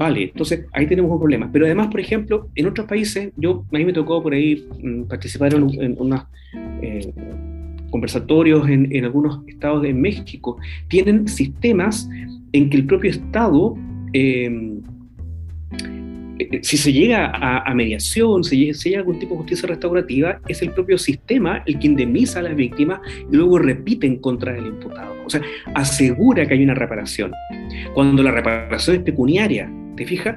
Vale, 0.00 0.22
entonces 0.22 0.64
ahí 0.72 0.86
tenemos 0.86 1.12
un 1.12 1.18
problema. 1.18 1.50
Pero 1.52 1.66
además, 1.66 1.88
por 1.88 2.00
ejemplo, 2.00 2.48
en 2.54 2.66
otros 2.66 2.86
países, 2.86 3.34
yo 3.36 3.66
a 3.70 3.76
mí 3.76 3.84
me 3.84 3.92
tocó 3.92 4.22
por 4.22 4.32
ahí 4.32 4.66
mm, 4.82 5.02
participar 5.02 5.52
en, 5.52 5.62
unos 5.98 6.22
eh, 6.80 7.12
conversatorios 7.90 8.66
en, 8.66 9.04
algunos 9.04 9.46
estados 9.46 9.82
de 9.82 9.92
México, 9.92 10.56
tienen 10.88 11.28
sistemas 11.28 12.08
en 12.52 12.70
que 12.70 12.78
el 12.78 12.86
propio 12.86 13.10
Estado, 13.10 13.74
em, 14.14 14.78
eh, 14.78 14.80
si 16.62 16.76
se 16.76 16.92
llega 16.92 17.32
a, 17.34 17.74
mediación, 17.74 18.44
si, 18.44 18.72
llega 18.72 18.98
a 18.98 19.00
algún 19.00 19.18
tipo 19.18 19.34
de 19.34 19.38
justicia 19.38 19.68
restaurativa, 19.68 20.40
es 20.48 20.62
el 20.62 20.70
propio 20.72 20.98
sistema 20.98 21.62
el 21.66 21.78
que 21.78 21.86
indemniza 21.86 22.40
a 22.40 22.42
las 22.42 22.56
víctimas 22.56 23.00
y 23.30 23.36
luego 23.36 23.58
repite 23.58 24.06
en 24.06 24.16
contra 24.16 24.52
del 24.52 24.66
imputado. 24.66 25.14
O 25.24 25.30
sea, 25.30 25.42
asegura 25.74 26.46
que 26.46 26.54
hay 26.54 26.62
una 26.62 26.74
reparación. 26.74 27.32
Cuando 27.94 28.22
la 28.22 28.32
reparación 28.32 28.96
es 28.96 29.02
pecuniaria, 29.02 29.70
¿te 29.96 30.06
fijas? 30.06 30.36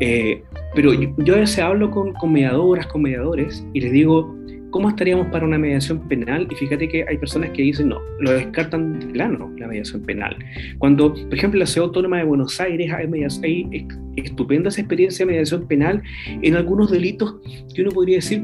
Eh, 0.00 0.42
pero 0.74 0.92
yo, 0.92 1.34
a 1.34 1.38
veces 1.38 1.58
hablo 1.58 1.90
con, 1.90 2.12
con 2.14 2.32
mediadoras, 2.32 2.86
con 2.86 3.02
mediadores, 3.02 3.66
y 3.72 3.80
les 3.80 3.92
digo, 3.92 4.36
¿cómo 4.70 4.88
estaríamos 4.88 5.28
para 5.28 5.44
una 5.44 5.58
mediación 5.58 6.06
penal? 6.08 6.46
Y 6.50 6.54
fíjate 6.54 6.88
que 6.88 7.04
hay 7.08 7.18
personas 7.18 7.50
que 7.50 7.62
dicen, 7.62 7.88
no, 7.88 7.98
lo 8.20 8.32
descartan 8.32 8.98
de 8.98 9.06
plano, 9.06 9.52
la 9.58 9.68
mediación 9.68 10.02
penal. 10.02 10.36
Cuando, 10.78 11.14
por 11.14 11.34
ejemplo, 11.34 11.60
la 11.60 11.66
Ciudad 11.66 11.88
Autónoma 11.88 12.18
de 12.18 12.24
Buenos 12.24 12.60
Aires 12.60 12.92
hay, 12.92 13.08
hay 13.42 13.88
estupendas 14.16 14.78
experiencias 14.78 15.26
de 15.26 15.32
mediación 15.32 15.66
penal 15.66 16.02
en 16.42 16.54
algunos 16.54 16.90
delitos 16.90 17.36
que 17.74 17.82
uno 17.82 17.90
podría 17.90 18.16
decir, 18.16 18.42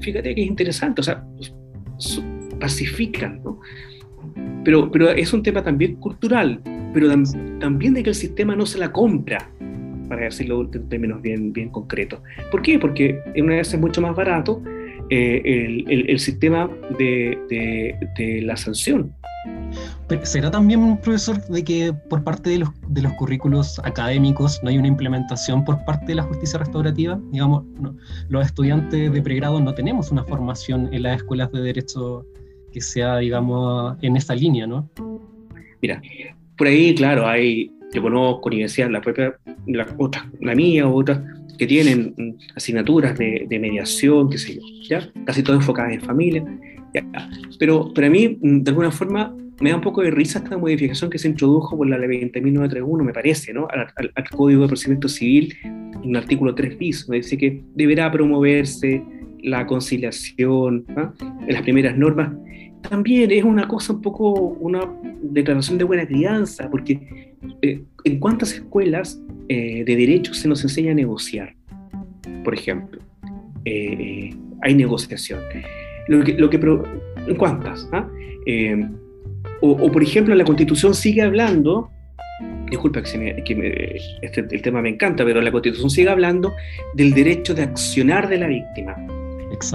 fíjate 0.00 0.34
que 0.34 0.42
es 0.42 0.46
interesante, 0.48 1.00
o 1.00 1.04
sea, 1.04 1.24
pacifican, 2.60 3.40
¿no? 3.44 3.60
Pero, 4.64 4.90
pero 4.90 5.10
es 5.10 5.32
un 5.32 5.42
tema 5.42 5.62
también 5.62 5.96
cultural, 5.96 6.60
pero 6.92 7.08
también 7.60 7.94
de 7.94 8.02
que 8.02 8.10
el 8.10 8.14
sistema 8.14 8.56
no 8.56 8.66
se 8.66 8.78
la 8.78 8.92
compra, 8.92 9.50
para 10.08 10.24
decirlo 10.24 10.68
en 10.72 10.88
términos 10.88 11.22
bien, 11.22 11.52
bien 11.52 11.68
concretos. 11.68 12.20
¿Por 12.50 12.62
qué? 12.62 12.78
Porque 12.78 13.20
una 13.36 13.56
vez 13.56 13.72
es 13.72 13.80
mucho 13.80 14.00
más 14.00 14.14
barato 14.14 14.62
eh, 15.10 15.84
el, 15.86 16.18
sistema 16.18 16.70
de, 16.98 18.42
la 18.42 18.56
sanción. 18.56 19.12
¿Será 20.22 20.50
también, 20.50 20.96
profesor, 20.98 21.40
de 21.46 21.62
que 21.62 21.92
por 22.08 22.24
parte 22.24 22.50
de 22.50 22.58
los, 22.58 22.70
de 22.88 23.02
los 23.02 23.12
currículos 23.14 23.78
académicos 23.84 24.60
no 24.62 24.70
hay 24.70 24.78
una 24.78 24.88
implementación 24.88 25.64
por 25.64 25.84
parte 25.84 26.06
de 26.06 26.14
la 26.16 26.22
justicia 26.22 26.58
restaurativa? 26.58 27.20
Digamos, 27.30 27.64
los 28.28 28.46
estudiantes 28.46 29.12
de 29.12 29.22
pregrado 29.22 29.60
no 29.60 29.74
tenemos 29.74 30.10
una 30.10 30.24
formación 30.24 30.88
en 30.92 31.02
las 31.02 31.18
escuelas 31.18 31.52
de 31.52 31.60
derecho 31.60 32.26
que 32.72 32.80
sea, 32.80 33.18
digamos, 33.18 33.96
en 34.02 34.16
esa 34.16 34.34
línea, 34.34 34.66
¿no? 34.66 34.88
Mira, 35.82 36.02
por 36.58 36.66
ahí, 36.66 36.94
claro, 36.94 37.26
hay, 37.26 37.70
yo 37.92 38.02
conozco 38.02 38.48
universidades, 38.48 38.92
la 38.92 39.00
propia, 39.00 39.36
la, 39.66 39.86
la 40.40 40.54
mía 40.54 40.88
o 40.88 40.94
otras, 40.94 41.20
que 41.58 41.66
tienen 41.66 42.14
mm, 42.16 42.34
asignaturas 42.56 43.16
de, 43.18 43.46
mediación, 43.50 44.30
qué 44.30 44.38
sé 44.38 44.54
yo, 44.56 44.60
¿ya? 44.88 45.10
Casi 45.24 45.42
todas 45.42 45.60
enfocadas 45.60 45.92
en 45.92 46.00
familia, 46.00 46.44
Pero, 47.58 47.92
para 47.92 48.08
mí, 48.10 48.38
mm, 48.40 48.62
de 48.62 48.70
alguna 48.70 48.90
forma, 48.90 49.34
me 49.60 49.70
da 49.70 49.76
un 49.76 49.82
poco 49.82 50.02
de 50.02 50.10
risa 50.10 50.38
esta 50.38 50.58
modificación 50.58 51.10
que 51.10 51.18
se 51.18 51.28
introdujo 51.28 51.76
por 51.76 51.88
la 51.88 51.98
ley 51.98 52.08
20.931, 52.08 53.04
me 53.04 53.12
parece, 53.12 53.54
¿no? 53.54 53.66
Al, 53.70 54.12
Código 54.30 54.62
de 54.62 54.68
Procedimiento 54.68 55.08
Civil, 55.08 55.54
en 55.64 56.10
el 56.10 56.16
artículo 56.16 56.54
3 56.54 56.78
bis, 56.78 57.08
me 57.08 57.16
dice 57.16 57.38
que 57.38 57.62
deberá 57.74 58.10
promoverse 58.10 59.02
la 59.42 59.66
conciliación 59.66 60.84
en 61.46 61.52
las 61.52 61.62
primeras 61.62 61.96
normas. 61.96 62.32
También 62.88 63.30
es 63.30 63.44
una 63.44 63.66
cosa 63.66 63.94
un 63.94 64.02
poco, 64.02 64.30
una 64.32 64.80
declaración 65.22 65.78
de 65.78 65.84
buena 65.84 66.06
crianza, 66.06 66.68
porque 66.70 67.25
eh, 67.62 67.82
en 68.04 68.18
cuántas 68.18 68.52
escuelas 68.52 69.20
eh, 69.48 69.84
de 69.84 69.96
derecho 69.96 70.34
se 70.34 70.48
nos 70.48 70.62
enseña 70.62 70.92
a 70.92 70.94
negociar, 70.94 71.54
por 72.44 72.54
ejemplo. 72.54 73.00
Eh, 73.64 74.34
hay 74.62 74.74
negociación. 74.74 75.40
Lo 76.08 76.24
que, 76.24 76.34
lo 76.34 76.50
que, 76.50 76.56
¿En 77.26 77.36
cuántas? 77.36 77.88
Ah? 77.92 78.08
O, 79.60 79.90
por 79.90 80.02
ejemplo, 80.02 80.34
la 80.34 80.44
Constitución 80.44 80.94
sigue 80.94 81.22
hablando, 81.22 81.90
disculpa 82.70 83.02
que, 83.02 84.00
este, 84.22 84.46
el 84.50 84.62
tema 84.62 84.82
me 84.82 84.90
encanta, 84.90 85.24
pero 85.24 85.40
la 85.40 85.50
Constitución 85.50 85.90
sigue 85.90 86.08
hablando 86.08 86.54
del 86.94 87.12
derecho 87.12 87.54
de 87.54 87.62
accionar 87.62 88.28
de 88.28 88.38
la 88.38 88.46
víctima. 88.46 88.96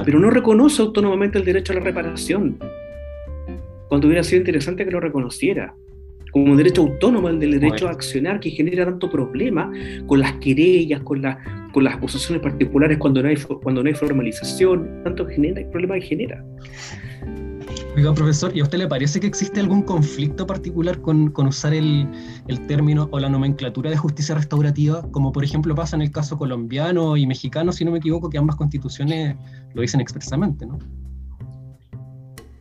Pero 0.06 0.20
no 0.20 0.30
reconoce 0.30 0.82
autónomamente 0.82 1.40
el 1.40 1.46
derecho 1.46 1.74
a 1.74 1.78
la 1.78 1.82
reparación, 1.82 2.58
cuando 3.90 4.08
hubiera 4.08 4.24
sido 4.24 4.40
interesante 4.40 4.86
que 4.86 4.92
lo 4.92 5.00
reconociera 5.00 5.74
como 6.32 6.52
un 6.52 6.58
derecho 6.58 6.82
autónomo, 6.82 7.30
el 7.30 7.40
del 7.40 7.60
derecho 7.60 7.88
a 7.88 7.92
accionar, 7.92 8.40
que 8.40 8.50
genera 8.50 8.86
tanto 8.86 9.10
problema 9.10 9.72
con 10.08 10.20
las 10.20 10.34
querellas, 10.34 11.02
con, 11.02 11.22
con 11.72 11.84
las 11.84 11.96
acusaciones 11.96 12.42
particulares 12.42 12.98
cuando 12.98 13.22
no 13.22 13.30
hay, 13.30 13.38
cuando 13.64 13.84
no 13.84 13.90
hay 13.90 13.96
formalización, 13.96 15.02
tanto 15.04 15.26
genera, 15.28 15.62
problema 15.70 15.96
que 15.96 16.02
genera. 16.02 16.44
Oiga, 17.98 18.14
profesor, 18.14 18.56
¿y 18.56 18.62
a 18.62 18.64
usted 18.64 18.78
le 18.78 18.88
parece 18.88 19.20
que 19.20 19.28
existe 19.28 19.60
algún 19.60 19.82
conflicto 19.82 20.48
particular 20.48 21.02
con, 21.02 21.30
con 21.30 21.48
usar 21.48 21.74
el, 21.74 22.08
el, 22.48 22.66
término 22.66 23.10
o 23.12 23.20
la 23.20 23.28
nomenclatura 23.28 23.90
de 23.90 23.98
justicia 23.98 24.34
restaurativa, 24.34 25.06
como 25.12 25.34
por 25.34 25.44
ejemplo 25.44 25.76
pasa 25.76 25.98
en 25.98 26.04
el 26.04 26.12
caso 26.12 26.38
colombiano 26.38 27.18
y 27.18 27.28
mexicano, 27.28 27.74
si 27.74 27.84
no 27.84 27.92
me 27.92 27.98
equivoco, 27.98 28.30
que 28.30 28.38
ambas 28.38 28.56
constituciones 28.56 29.36
lo 29.74 29.82
dicen 29.82 30.00
expresamente, 30.00 30.66
¿no? 30.66 30.80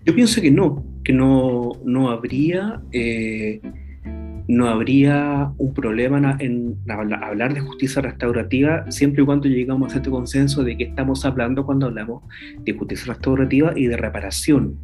Yo 0.04 0.14
pienso 0.14 0.40
que 0.40 0.50
no, 0.50 0.82
que 1.04 1.12
no, 1.12 1.72
no 1.84 2.10
habría, 2.10 2.80
eh, 2.92 3.60
no 4.48 4.68
habría 4.68 5.52
un 5.58 5.74
problema 5.74 6.36
en, 6.40 6.76
hablar 6.88 7.54
de 7.54 7.60
justicia 7.60 8.02
restaurativa 8.02 8.90
siempre 8.90 9.22
y 9.22 9.26
cuando 9.26 9.48
llegamos 9.48 9.94
a 9.94 9.96
este 9.96 10.10
consenso 10.10 10.64
de 10.64 10.76
que 10.76 10.84
estamos 10.84 11.24
hablando 11.24 11.64
cuando 11.64 11.86
hablamos 11.86 12.22
de 12.64 12.72
justicia 12.72 13.12
restaurativa 13.14 13.72
y 13.76 13.86
de 13.86 13.96
reparación. 13.96 14.76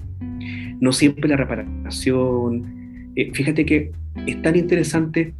No 0.80 0.92
siempre 0.92 1.28
la 1.28 1.36
reparación. 1.36 3.12
Eh, 3.16 3.30
fíjate 3.32 3.64
que 3.66 3.92
es 4.26 4.42
tan 4.42 4.56
interesante 4.56 5.34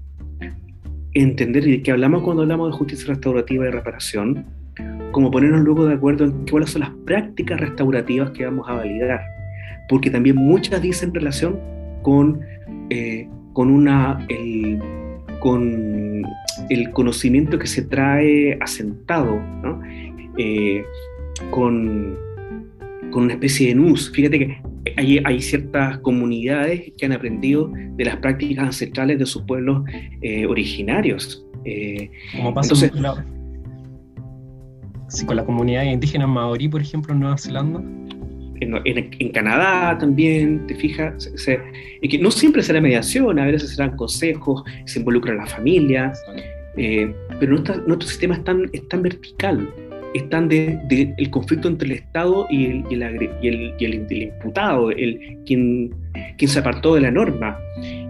entender 1.12 1.83
que 1.83 1.91
hablamos 1.91 2.22
cuando 2.22 2.43
hablamos 2.43 2.72
de 2.72 2.77
justicia 2.77 3.09
restaurativa 3.09 3.66
y 3.66 3.70
reparación, 3.70 4.45
como 5.12 5.31
ponernos 5.31 5.62
luego 5.62 5.87
de 5.87 5.95
acuerdo 5.95 6.24
en 6.24 6.47
cuáles 6.51 6.70
son 6.70 6.81
las 6.83 6.91
prácticas 7.07 7.59
restaurativas 7.59 8.33
que 8.33 8.45
vamos 8.45 8.68
a 8.68 8.74
validar 8.74 9.36
porque 9.88 10.10
también 10.10 10.36
muchas 10.36 10.82
dicen 10.82 11.14
relación 11.14 11.58
con, 12.02 12.40
eh, 12.90 13.28
con, 13.52 13.70
una, 13.70 14.24
el, 14.28 14.80
con 15.40 16.24
el 16.70 16.90
conocimiento 16.92 17.58
que 17.58 17.66
se 17.66 17.82
trae 17.82 18.58
asentado, 18.60 19.40
eh, 20.38 20.84
con, 21.50 22.16
con, 23.10 23.24
una 23.24 23.32
especie 23.34 23.68
de 23.68 23.74
nus. 23.74 24.10
Fíjate 24.12 24.38
que 24.38 24.62
hay, 24.96 25.20
hay, 25.24 25.40
ciertas 25.40 25.98
comunidades 25.98 26.92
que 26.96 27.06
han 27.06 27.12
aprendido 27.12 27.72
de 27.96 28.04
las 28.04 28.16
prácticas 28.16 28.66
ancestrales 28.66 29.18
de 29.18 29.26
sus 29.26 29.42
pueblos 29.42 29.84
eh, 30.22 30.46
originarios. 30.46 31.44
Como 32.36 32.54
pasa 32.54 32.74
entonces, 32.74 32.90
con 32.92 33.02
la, 33.02 33.24
con 35.26 35.36
la 35.36 35.44
comunidad 35.44 35.82
indígena 35.84 36.26
maorí, 36.26 36.68
por 36.68 36.80
ejemplo, 36.80 37.12
en 37.12 37.20
Nueva 37.20 37.36
Zelanda 37.36 37.82
en, 38.61 39.28
Canadá 39.30 39.98
también, 39.98 40.66
te 40.66 40.74
fijas, 40.74 41.30
que 42.02 42.18
no 42.18 42.30
siempre 42.30 42.62
será 42.62 42.80
mediación, 42.80 43.38
a 43.38 43.46
veces 43.46 43.74
serán 43.74 43.96
consejos, 43.96 44.62
se 44.84 44.98
involucra 44.98 45.34
la 45.34 45.46
familia, 45.46 46.12
eh, 46.76 47.12
pero 47.40 47.52
nuestro, 47.52 47.76
nuestro, 47.86 48.09
sistema 48.09 48.34
es 48.34 48.44
tan, 48.44 48.68
es 48.72 48.86
tan 48.88 49.02
vertical, 49.02 49.68
es 50.14 50.28
tan 50.28 50.48
de, 50.48 51.14
el 51.16 51.30
conflicto 51.30 51.68
entre 51.68 51.88
el 51.88 51.94
Estado 51.94 52.46
y 52.50 52.66
el, 52.66 52.84
y 52.90 52.94
el, 52.94 53.74
y 53.78 53.84
el, 53.84 53.94
imputado, 54.11 54.90
el, 54.90 55.38
quien, 55.46 55.94
quien 56.38 56.50
se 56.50 56.59
apartó 56.59 56.94
de 56.94 57.02
la 57.02 57.11
norma. 57.11 57.59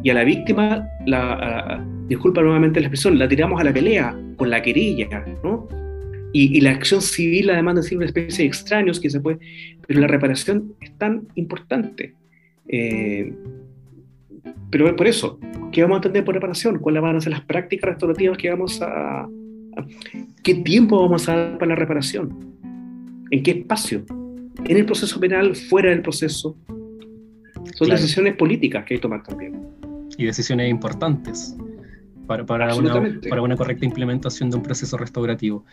Y 0.03 0.11
a 0.11 0.15
la 0.15 0.25
víctima, 0.25 0.87
la, 1.07 1.85
disculpa 2.09 2.43
nuevamente 2.43 2.81
la 2.81 2.87
expresión, 2.87 3.19
la 3.19 3.29
tiramos 3.29 3.61
a 3.61 3.65
la 3.65 3.73
pelea 3.73 4.17
con 4.37 4.51
la 4.51 4.63
querella, 4.63 5.25
¿no? 5.43 5.69
Y, 6.39 6.61
la 6.61 6.73
acción 6.73 7.01
civil, 7.01 7.49
además 7.49 7.77
de 7.77 7.83
ser 7.83 7.97
una 7.97 8.05
especie 8.05 8.45
de 8.45 8.49
extraños 8.49 9.01
que 9.01 9.09
se 9.09 9.21
puede, 9.21 9.39
pero 9.87 10.01
la 10.01 10.07
reparación 10.07 10.75
es 10.83 10.93
tan 10.99 11.27
importante. 11.35 12.13
Eh, 12.69 13.33
pero 14.71 14.95
por 14.95 15.07
eso, 15.07 15.41
¿qué 15.73 15.81
vamos 15.81 15.95
a 15.95 15.99
entender 16.01 16.27
por 16.27 16.35
reparación? 16.35 16.79
¿Cuáles 16.79 17.01
van 17.01 17.17
a 17.17 17.21
ser 17.23 17.33
las 17.33 17.41
prácticas 17.41 17.89
restaurativas 17.89 18.37
que 18.37 18.51
vamos 18.51 18.83
a, 18.83 19.27
¿Qué 20.43 20.57
tiempo 20.57 21.01
vamos 21.01 21.27
a 21.27 21.37
dar 21.37 21.59
para 21.59 21.71
la 21.71 21.77
reparación? 21.77 22.37
¿En 23.31 23.43
qué 23.43 23.53
espacio? 23.53 24.05
¿En 24.67 24.77
el 24.77 24.85
proceso 24.85 25.19
penal? 25.19 25.57
¿Fuera 25.57 25.89
del 25.89 26.03
proceso? 26.03 26.55
Son 27.77 27.89
decisiones 27.89 28.37
políticas 28.37 28.85
que 28.85 28.93
hay 28.93 28.99
que 28.99 29.03
tomar 29.03 29.23
también. 29.23 29.59
Y 30.19 30.27
decisiones 30.27 30.71
importantes 30.71 31.57
para, 32.27 32.45
para, 32.45 32.75
una, 32.75 33.19
para, 33.29 33.43
una, 33.43 33.57
correcta 33.57 33.85
implementación 33.85 34.51
de 34.51 34.57
un 34.57 34.63
proceso 34.63 34.97
restaurativo. 34.97 35.65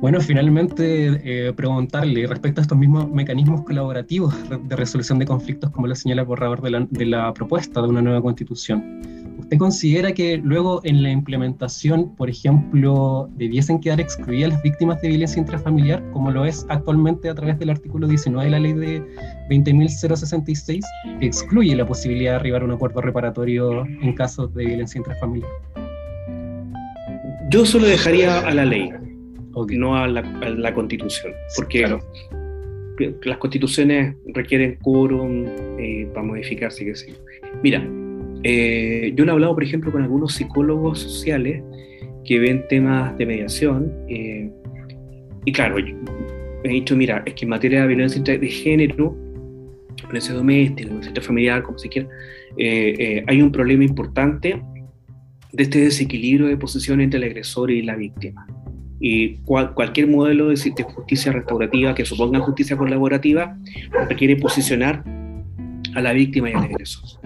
Bueno, 0.00 0.20
finalmente 0.20 1.20
eh, 1.48 1.52
preguntarle 1.52 2.26
respecto 2.26 2.60
a 2.60 2.62
estos 2.62 2.78
mismos 2.78 3.10
mecanismos 3.10 3.62
colaborativos 3.62 4.34
de 4.48 4.76
resolución 4.76 5.18
de 5.18 5.26
conflictos, 5.26 5.70
como 5.70 5.86
lo 5.86 5.94
señala 5.94 6.22
el 6.22 6.28
borrador 6.28 6.62
de 6.62 6.70
la, 6.70 6.86
de 6.90 7.06
la 7.06 7.32
propuesta 7.34 7.80
de 7.82 7.88
una 7.88 8.02
nueva 8.02 8.22
constitución. 8.22 9.00
¿Usted 9.38 9.58
considera 9.58 10.12
que 10.12 10.38
luego 10.38 10.80
en 10.84 11.02
la 11.02 11.10
implementación, 11.10 12.14
por 12.16 12.30
ejemplo, 12.30 13.28
debiesen 13.34 13.80
quedar 13.80 14.00
excluidas 14.00 14.52
las 14.52 14.62
víctimas 14.62 15.00
de 15.02 15.08
violencia 15.08 15.40
intrafamiliar, 15.40 16.02
como 16.12 16.30
lo 16.30 16.44
es 16.44 16.64
actualmente 16.68 17.28
a 17.28 17.34
través 17.34 17.58
del 17.58 17.70
artículo 17.70 18.06
19 18.06 18.44
de 18.44 18.50
la 18.50 18.60
ley 18.60 18.72
de 18.72 19.02
20.066, 19.50 20.82
que 21.18 21.26
excluye 21.26 21.74
la 21.74 21.86
posibilidad 21.86 22.32
de 22.32 22.36
arribar 22.36 22.62
a 22.62 22.64
un 22.64 22.72
acuerdo 22.72 23.00
reparatorio 23.00 23.84
en 23.84 24.14
casos 24.14 24.54
de 24.54 24.64
violencia 24.64 24.98
intrafamiliar? 24.98 25.50
Yo 27.52 27.66
solo 27.66 27.86
dejaría 27.86 28.40
a 28.40 28.54
la 28.54 28.64
ley, 28.64 28.90
no 29.76 29.96
a 29.96 30.08
la, 30.08 30.74
constitución, 30.74 31.32
porque 31.54 31.86
las 33.24 33.36
constituciones 33.36 34.16
requieren 34.34 34.78
quórum 34.82 35.44
eh, 35.78 36.08
para 36.14 36.26
modificarse, 36.26 36.84
qué 36.84 36.94
Mira, 37.62 37.86
eh, 38.42 39.12
yo 39.14 39.24
he 39.24 39.30
hablado, 39.30 39.54
por 39.54 39.64
ejemplo, 39.64 39.92
con 39.92 40.02
algunos 40.02 40.32
psicólogos 40.32 41.00
sociales 41.00 41.62
que 42.24 42.38
ven 42.38 42.64
temas 42.68 43.16
de 43.18 43.26
mediación. 43.26 43.92
Eh, 44.08 44.50
y 45.44 45.52
claro, 45.52 45.76
he 45.78 46.68
dicho, 46.68 46.96
mira, 46.96 47.22
es 47.26 47.34
que 47.34 47.44
en 47.44 47.50
materia 47.50 47.82
de 47.82 47.88
violencia 47.88 48.22
de 48.22 48.48
género, 48.48 49.16
violencia 50.04 50.34
doméstica, 50.34 50.88
violencia 50.88 51.22
familiar, 51.22 51.62
como 51.62 51.78
se 51.78 51.88
quiera, 51.88 52.08
eh, 52.56 52.94
eh, 52.98 53.24
hay 53.26 53.42
un 53.42 53.52
problema 53.52 53.84
importante 53.84 54.60
de 55.52 55.62
este 55.64 55.80
desequilibrio 55.80 56.46
de 56.46 56.56
posición 56.56 57.00
entre 57.00 57.18
el 57.18 57.24
agresor 57.24 57.70
y 57.70 57.82
la 57.82 57.96
víctima. 57.96 58.46
Y 59.00 59.38
cualquier 59.38 60.06
modelo 60.06 60.48
de, 60.48 60.56
justicia 60.84 61.32
restaurativa 61.32 61.94
que 61.94 62.04
suponga 62.04 62.38
justicia 62.40 62.76
colaborativa 62.76 63.56
requiere 64.08 64.36
posicionar 64.36 65.04
a 65.94 66.00
la 66.00 66.12
víctima 66.12 66.50
y 66.50 66.52
al 66.52 66.64
agresor. 66.64 67.20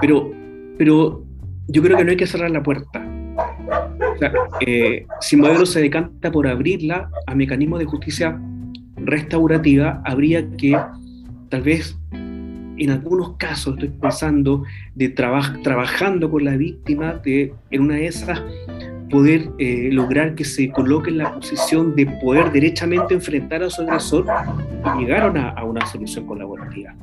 Pero, 0.00 0.32
pero 0.76 1.24
yo 1.68 1.82
creo 1.82 1.96
que 1.96 2.04
no 2.04 2.10
hay 2.10 2.16
que 2.16 2.26
cerrar 2.26 2.50
la 2.50 2.62
puerta. 2.62 3.06
O 3.36 4.18
sea, 4.18 4.32
eh, 4.66 5.06
se 5.20 5.80
decanta 5.80 6.30
por 6.30 6.46
abrirla 6.48 7.10
a 7.26 7.34
mecanismos 7.34 7.78
de 7.78 7.84
justicia 7.84 8.40
restaurativa, 8.96 10.02
habría 10.04 10.48
que 10.56 10.76
tal 11.48 11.62
vez 11.62 11.96
en 12.78 12.90
algunos 12.90 13.36
casos, 13.36 13.74
estoy 13.74 13.88
pensando, 13.88 14.64
de 14.94 15.08
trabajando 15.08 16.30
con 16.30 16.44
la 16.44 16.56
víctima, 16.56 17.14
de 17.24 17.52
en 17.70 17.82
una 17.82 17.96
de 17.96 18.06
esas 18.06 18.42
poder 19.10 19.50
eh, 19.58 19.90
lograr 19.92 20.34
que 20.34 20.44
se 20.44 20.70
coloque 20.70 21.10
en 21.10 21.18
la 21.18 21.34
posición 21.34 21.94
de 21.94 22.06
poder 22.20 22.50
derechamente 22.50 23.14
enfrentar 23.14 23.62
a 23.62 23.70
su 23.70 23.82
agresor 23.82 24.26
y 24.96 25.00
llegaron 25.00 25.36
a, 25.36 25.50
a 25.50 25.64
una 25.64 25.86
solución 25.86 26.26
colaborativa. 26.26 26.94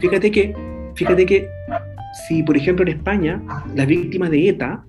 Fíjate 0.00 0.30
que, 0.30 0.54
fíjate 0.94 1.26
que 1.26 1.48
si, 2.26 2.42
por 2.42 2.56
ejemplo, 2.56 2.84
en 2.84 2.96
España, 2.96 3.42
las 3.74 3.86
víctimas 3.86 4.30
de 4.30 4.48
ETA, 4.48 4.84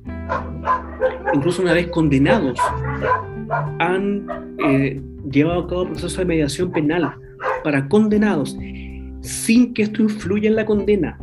incluso 1.33 1.61
una 1.61 1.73
vez 1.73 1.87
condenados, 1.87 2.59
han 3.79 4.27
eh, 4.65 5.01
llevado 5.29 5.61
a 5.61 5.67
cabo 5.67 5.85
procesos 5.85 6.17
de 6.17 6.25
mediación 6.25 6.71
penal 6.71 7.15
para 7.63 7.87
condenados 7.87 8.57
sin 9.23 9.73
que 9.73 9.83
esto 9.83 10.03
influya 10.03 10.49
en 10.49 10.55
la 10.55 10.65
condena. 10.65 11.17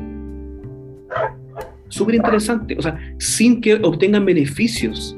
Súper 1.88 2.14
interesante, 2.14 2.76
o 2.78 2.82
sea, 2.82 2.98
sin 3.18 3.60
que 3.60 3.74
obtengan 3.74 4.24
beneficios, 4.24 5.16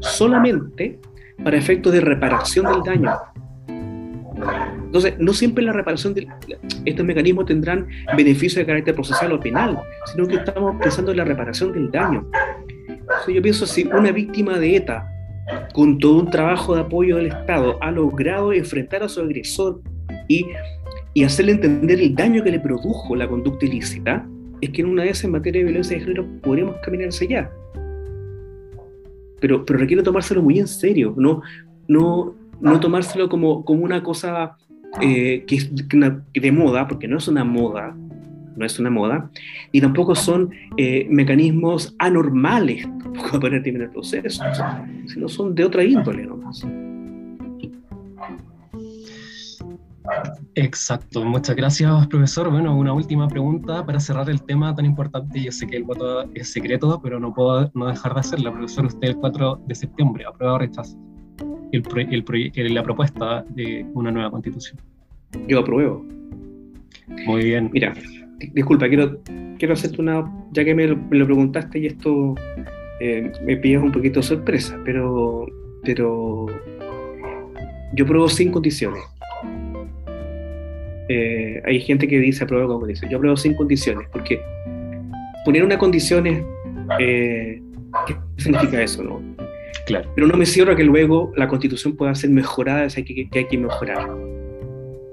solamente 0.00 0.98
para 1.44 1.56
efectos 1.56 1.92
de 1.92 2.00
reparación 2.00 2.66
del 2.66 2.82
daño. 2.82 3.10
Entonces, 4.84 5.14
no 5.18 5.32
siempre 5.32 5.64
la 5.64 5.72
reparación 5.72 6.14
de 6.14 6.26
estos 6.84 7.06
mecanismos 7.06 7.46
tendrán 7.46 7.86
beneficios 8.16 8.56
de 8.56 8.66
carácter 8.66 8.94
procesal 8.94 9.32
o 9.32 9.40
penal, 9.40 9.78
sino 10.12 10.26
que 10.26 10.36
estamos 10.36 10.76
pensando 10.80 11.12
en 11.12 11.18
la 11.18 11.24
reparación 11.24 11.72
del 11.72 11.90
daño. 11.90 12.26
Entonces, 12.88 13.34
yo 13.34 13.42
pienso 13.42 13.66
si 13.66 13.84
una 13.84 14.12
víctima 14.12 14.58
de 14.58 14.76
ETA, 14.76 15.08
con 15.74 15.98
todo 15.98 16.18
un 16.18 16.30
trabajo 16.30 16.74
de 16.74 16.82
apoyo 16.82 17.16
del 17.16 17.26
Estado, 17.26 17.78
ha 17.82 17.90
logrado 17.90 18.52
enfrentar 18.52 19.02
a 19.02 19.08
su 19.08 19.20
agresor 19.20 19.80
y, 20.28 20.46
y 21.14 21.24
hacerle 21.24 21.52
entender 21.52 22.00
el 22.00 22.14
daño 22.14 22.42
que 22.42 22.50
le 22.50 22.60
produjo 22.60 23.14
la 23.14 23.28
conducta 23.28 23.66
ilícita, 23.66 24.26
es 24.60 24.70
que 24.70 24.82
en 24.82 24.88
una 24.88 25.02
de 25.02 25.10
esas 25.10 25.24
en 25.24 25.32
materia 25.32 25.60
de 25.60 25.64
violencia 25.64 25.96
de 25.96 26.04
género 26.04 26.26
podríamos 26.40 26.76
caminar 26.84 27.08
hacia 27.08 27.26
allá. 27.26 27.50
Pero, 29.40 29.64
pero 29.64 29.78
requiere 29.78 30.02
tomárselo 30.02 30.40
muy 30.42 30.58
en 30.60 30.68
serio, 30.68 31.14
no, 31.16 31.42
no, 31.88 32.34
no 32.60 32.80
tomárselo 32.80 33.28
como, 33.28 33.64
como 33.64 33.82
una 33.82 34.02
cosa 34.02 34.56
eh, 35.00 35.44
que 35.46 35.56
es 35.56 35.70
de 35.74 36.52
moda, 36.52 36.86
porque 36.86 37.08
no 37.08 37.18
es 37.18 37.26
una 37.26 37.44
moda, 37.44 37.96
no 38.56 38.64
es 38.64 38.78
una 38.78 38.90
moda, 38.90 39.30
y 39.72 39.80
tampoco 39.80 40.14
son 40.14 40.50
eh, 40.76 41.06
mecanismos 41.10 41.94
anormales 41.98 42.86
para 43.40 43.56
el 43.56 43.66
el 43.66 43.90
proceso, 43.90 44.44
sino 45.06 45.28
son 45.28 45.54
de 45.54 45.64
otra 45.64 45.82
índole 45.82 46.24
nomás. 46.24 46.64
Exacto, 50.54 51.24
muchas 51.24 51.56
gracias 51.56 52.06
profesor. 52.08 52.50
Bueno, 52.50 52.76
una 52.76 52.92
última 52.92 53.28
pregunta 53.28 53.84
para 53.84 54.00
cerrar 54.00 54.28
el 54.30 54.42
tema 54.42 54.74
tan 54.74 54.84
importante. 54.84 55.40
Yo 55.40 55.52
sé 55.52 55.66
que 55.66 55.76
el 55.76 55.84
voto 55.84 56.24
es 56.34 56.52
secreto, 56.52 57.00
pero 57.02 57.18
no 57.18 57.32
puedo 57.32 57.70
no 57.74 57.86
dejar 57.86 58.14
de 58.14 58.20
hacerla. 58.20 58.52
Profesor, 58.52 58.86
usted 58.86 59.08
el 59.08 59.16
4 59.16 59.62
de 59.66 59.74
septiembre, 59.74 60.24
¿aprueba 60.26 60.54
o 60.54 60.58
rechaza? 60.58 60.96
el, 61.72 62.74
la 62.74 62.82
propuesta 62.82 63.44
de 63.50 63.86
una 63.94 64.10
nueva 64.10 64.30
constitución. 64.30 64.78
Yo 65.48 65.60
apruebo. 65.60 66.04
Muy 67.26 67.44
bien. 67.44 67.70
Mira, 67.72 67.94
disculpa, 68.52 68.88
quiero, 68.88 69.20
quiero 69.58 69.74
hacerte 69.74 70.00
una, 70.00 70.30
ya 70.52 70.64
que 70.64 70.74
me 70.74 70.86
lo, 70.86 70.98
preguntaste 71.08 71.78
y 71.78 71.86
esto 71.86 72.34
eh, 73.00 73.32
me 73.44 73.56
pillas 73.56 73.82
un 73.82 73.92
poquito 73.92 74.22
sorpresa, 74.22 74.78
pero, 74.84 75.46
pero 75.82 76.46
yo 77.94 78.04
apruebo 78.04 78.28
sin 78.28 78.50
condiciones. 78.50 79.02
Eh, 81.08 81.60
hay 81.64 81.80
gente 81.80 82.06
que 82.06 82.18
dice 82.18 82.44
apruebo 82.44 82.68
con 82.68 82.80
condiciones. 82.80 83.10
Yo 83.10 83.18
apruebo 83.18 83.36
sin 83.36 83.54
condiciones, 83.54 84.08
porque 84.12 84.40
poner 85.44 85.64
una 85.64 85.78
condición 85.78 86.26
es, 86.26 86.42
eh, 86.98 87.60
¿qué 88.06 88.16
significa 88.36 88.82
eso? 88.82 89.02
No? 89.02 89.20
Pero 89.86 90.26
no 90.26 90.36
me 90.36 90.46
cierro 90.46 90.72
a 90.72 90.76
que 90.76 90.84
luego 90.84 91.32
la 91.36 91.48
constitución 91.48 91.96
pueda 91.96 92.14
ser 92.14 92.30
mejorada, 92.30 92.84
es 92.84 92.94
que, 92.94 93.28
que 93.28 93.38
hay 93.38 93.46
que 93.46 93.58
mejorar. 93.58 94.08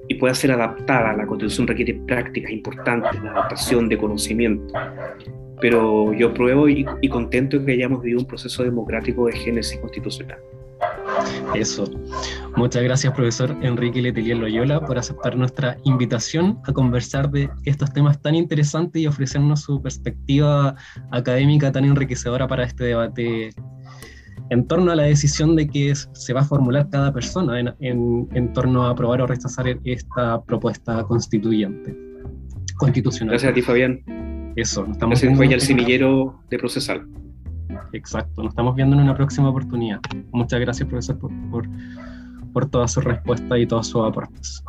Y 0.08 0.16
pueda 0.16 0.34
ser 0.34 0.52
adaptada. 0.52 1.14
La 1.14 1.28
constitución 1.28 1.68
requiere 1.68 1.94
prácticas 2.08 2.52
importantes, 2.52 3.22
de 3.22 3.30
adaptación, 3.30 3.90
de 3.90 3.98
conocimiento. 3.98 4.74
Pero 5.62 6.14
yo 6.14 6.34
pruebo 6.34 6.70
y, 6.70 6.86
y 7.02 7.10
contento 7.10 7.64
que 7.64 7.74
hayamos 7.74 8.02
vivido 8.02 8.22
un 8.22 8.28
proceso 8.28 8.64
democrático 8.64 9.28
de 9.28 9.34
génesis 9.34 9.78
constitucional. 9.80 10.40
Eso. 11.54 11.86
Muchas 12.56 12.84
gracias, 12.84 13.14
profesor 13.14 13.56
Enrique 13.62 14.02
Letelier 14.02 14.38
Loyola, 14.38 14.82
por 14.82 14.98
aceptar 14.98 15.36
nuestra 15.36 15.78
invitación 15.84 16.60
a 16.66 16.74
conversar 16.74 17.30
de 17.32 17.50
estos 17.66 17.92
temas 17.94 18.22
tan 18.22 18.36
interesantes 18.36 19.02
y 19.02 19.08
ofrecernos 19.08 19.62
su 19.62 19.82
perspectiva 19.82 20.76
académica 21.12 21.72
tan 21.72 21.86
enriquecedora 21.86 22.48
para 22.48 22.64
este 22.64 22.86
debate 22.86 23.52
en 24.50 24.68
torno 24.68 24.92
a 24.92 24.96
la 24.96 25.04
decisión 25.04 25.56
de 25.56 25.68
que 25.68 25.94
se 25.96 26.34
va 26.34 26.42
a 26.42 26.44
formular 26.44 26.90
cada 26.90 27.14
persona 27.14 27.60
en, 27.60 28.28
en, 28.34 28.54
torno 28.54 28.86
a 28.86 28.92
aprobar 28.92 29.22
o 29.22 29.28
rechazar 29.28 29.68
esta 29.84 30.42
propuesta 30.44 31.04
constituyente, 31.04 31.96
constitucional. 32.78 33.34
Gracias 33.34 33.52
a 33.52 33.54
ti, 33.54 33.62
Fabián. 33.62 34.02
Eso, 34.56 34.86
estamos 34.92 35.22
Ese 35.22 35.36
fue 35.36 35.48
ya 35.48 35.56
el 35.56 35.62
semillero 35.62 36.42
de 36.50 36.58
procesal 36.58 37.08
exacto. 37.94 38.44
Nos 38.44 38.52
estamos 38.52 38.76
viendo 38.76 38.96
en 38.96 39.04
una 39.04 39.16
próxima 39.16 39.50
oportunidad. 39.50 40.00
Muchas 40.32 40.60
gracias, 40.60 40.88
profesor, 40.88 41.20
por, 41.20 41.32
por, 41.52 41.68
por 42.54 42.66
todas 42.68 42.92
sus 42.92 43.04
respuestas 43.04 43.60
y 43.60 43.66
todos 43.66 43.88
sus 43.88 44.06
aportes. 44.06 44.64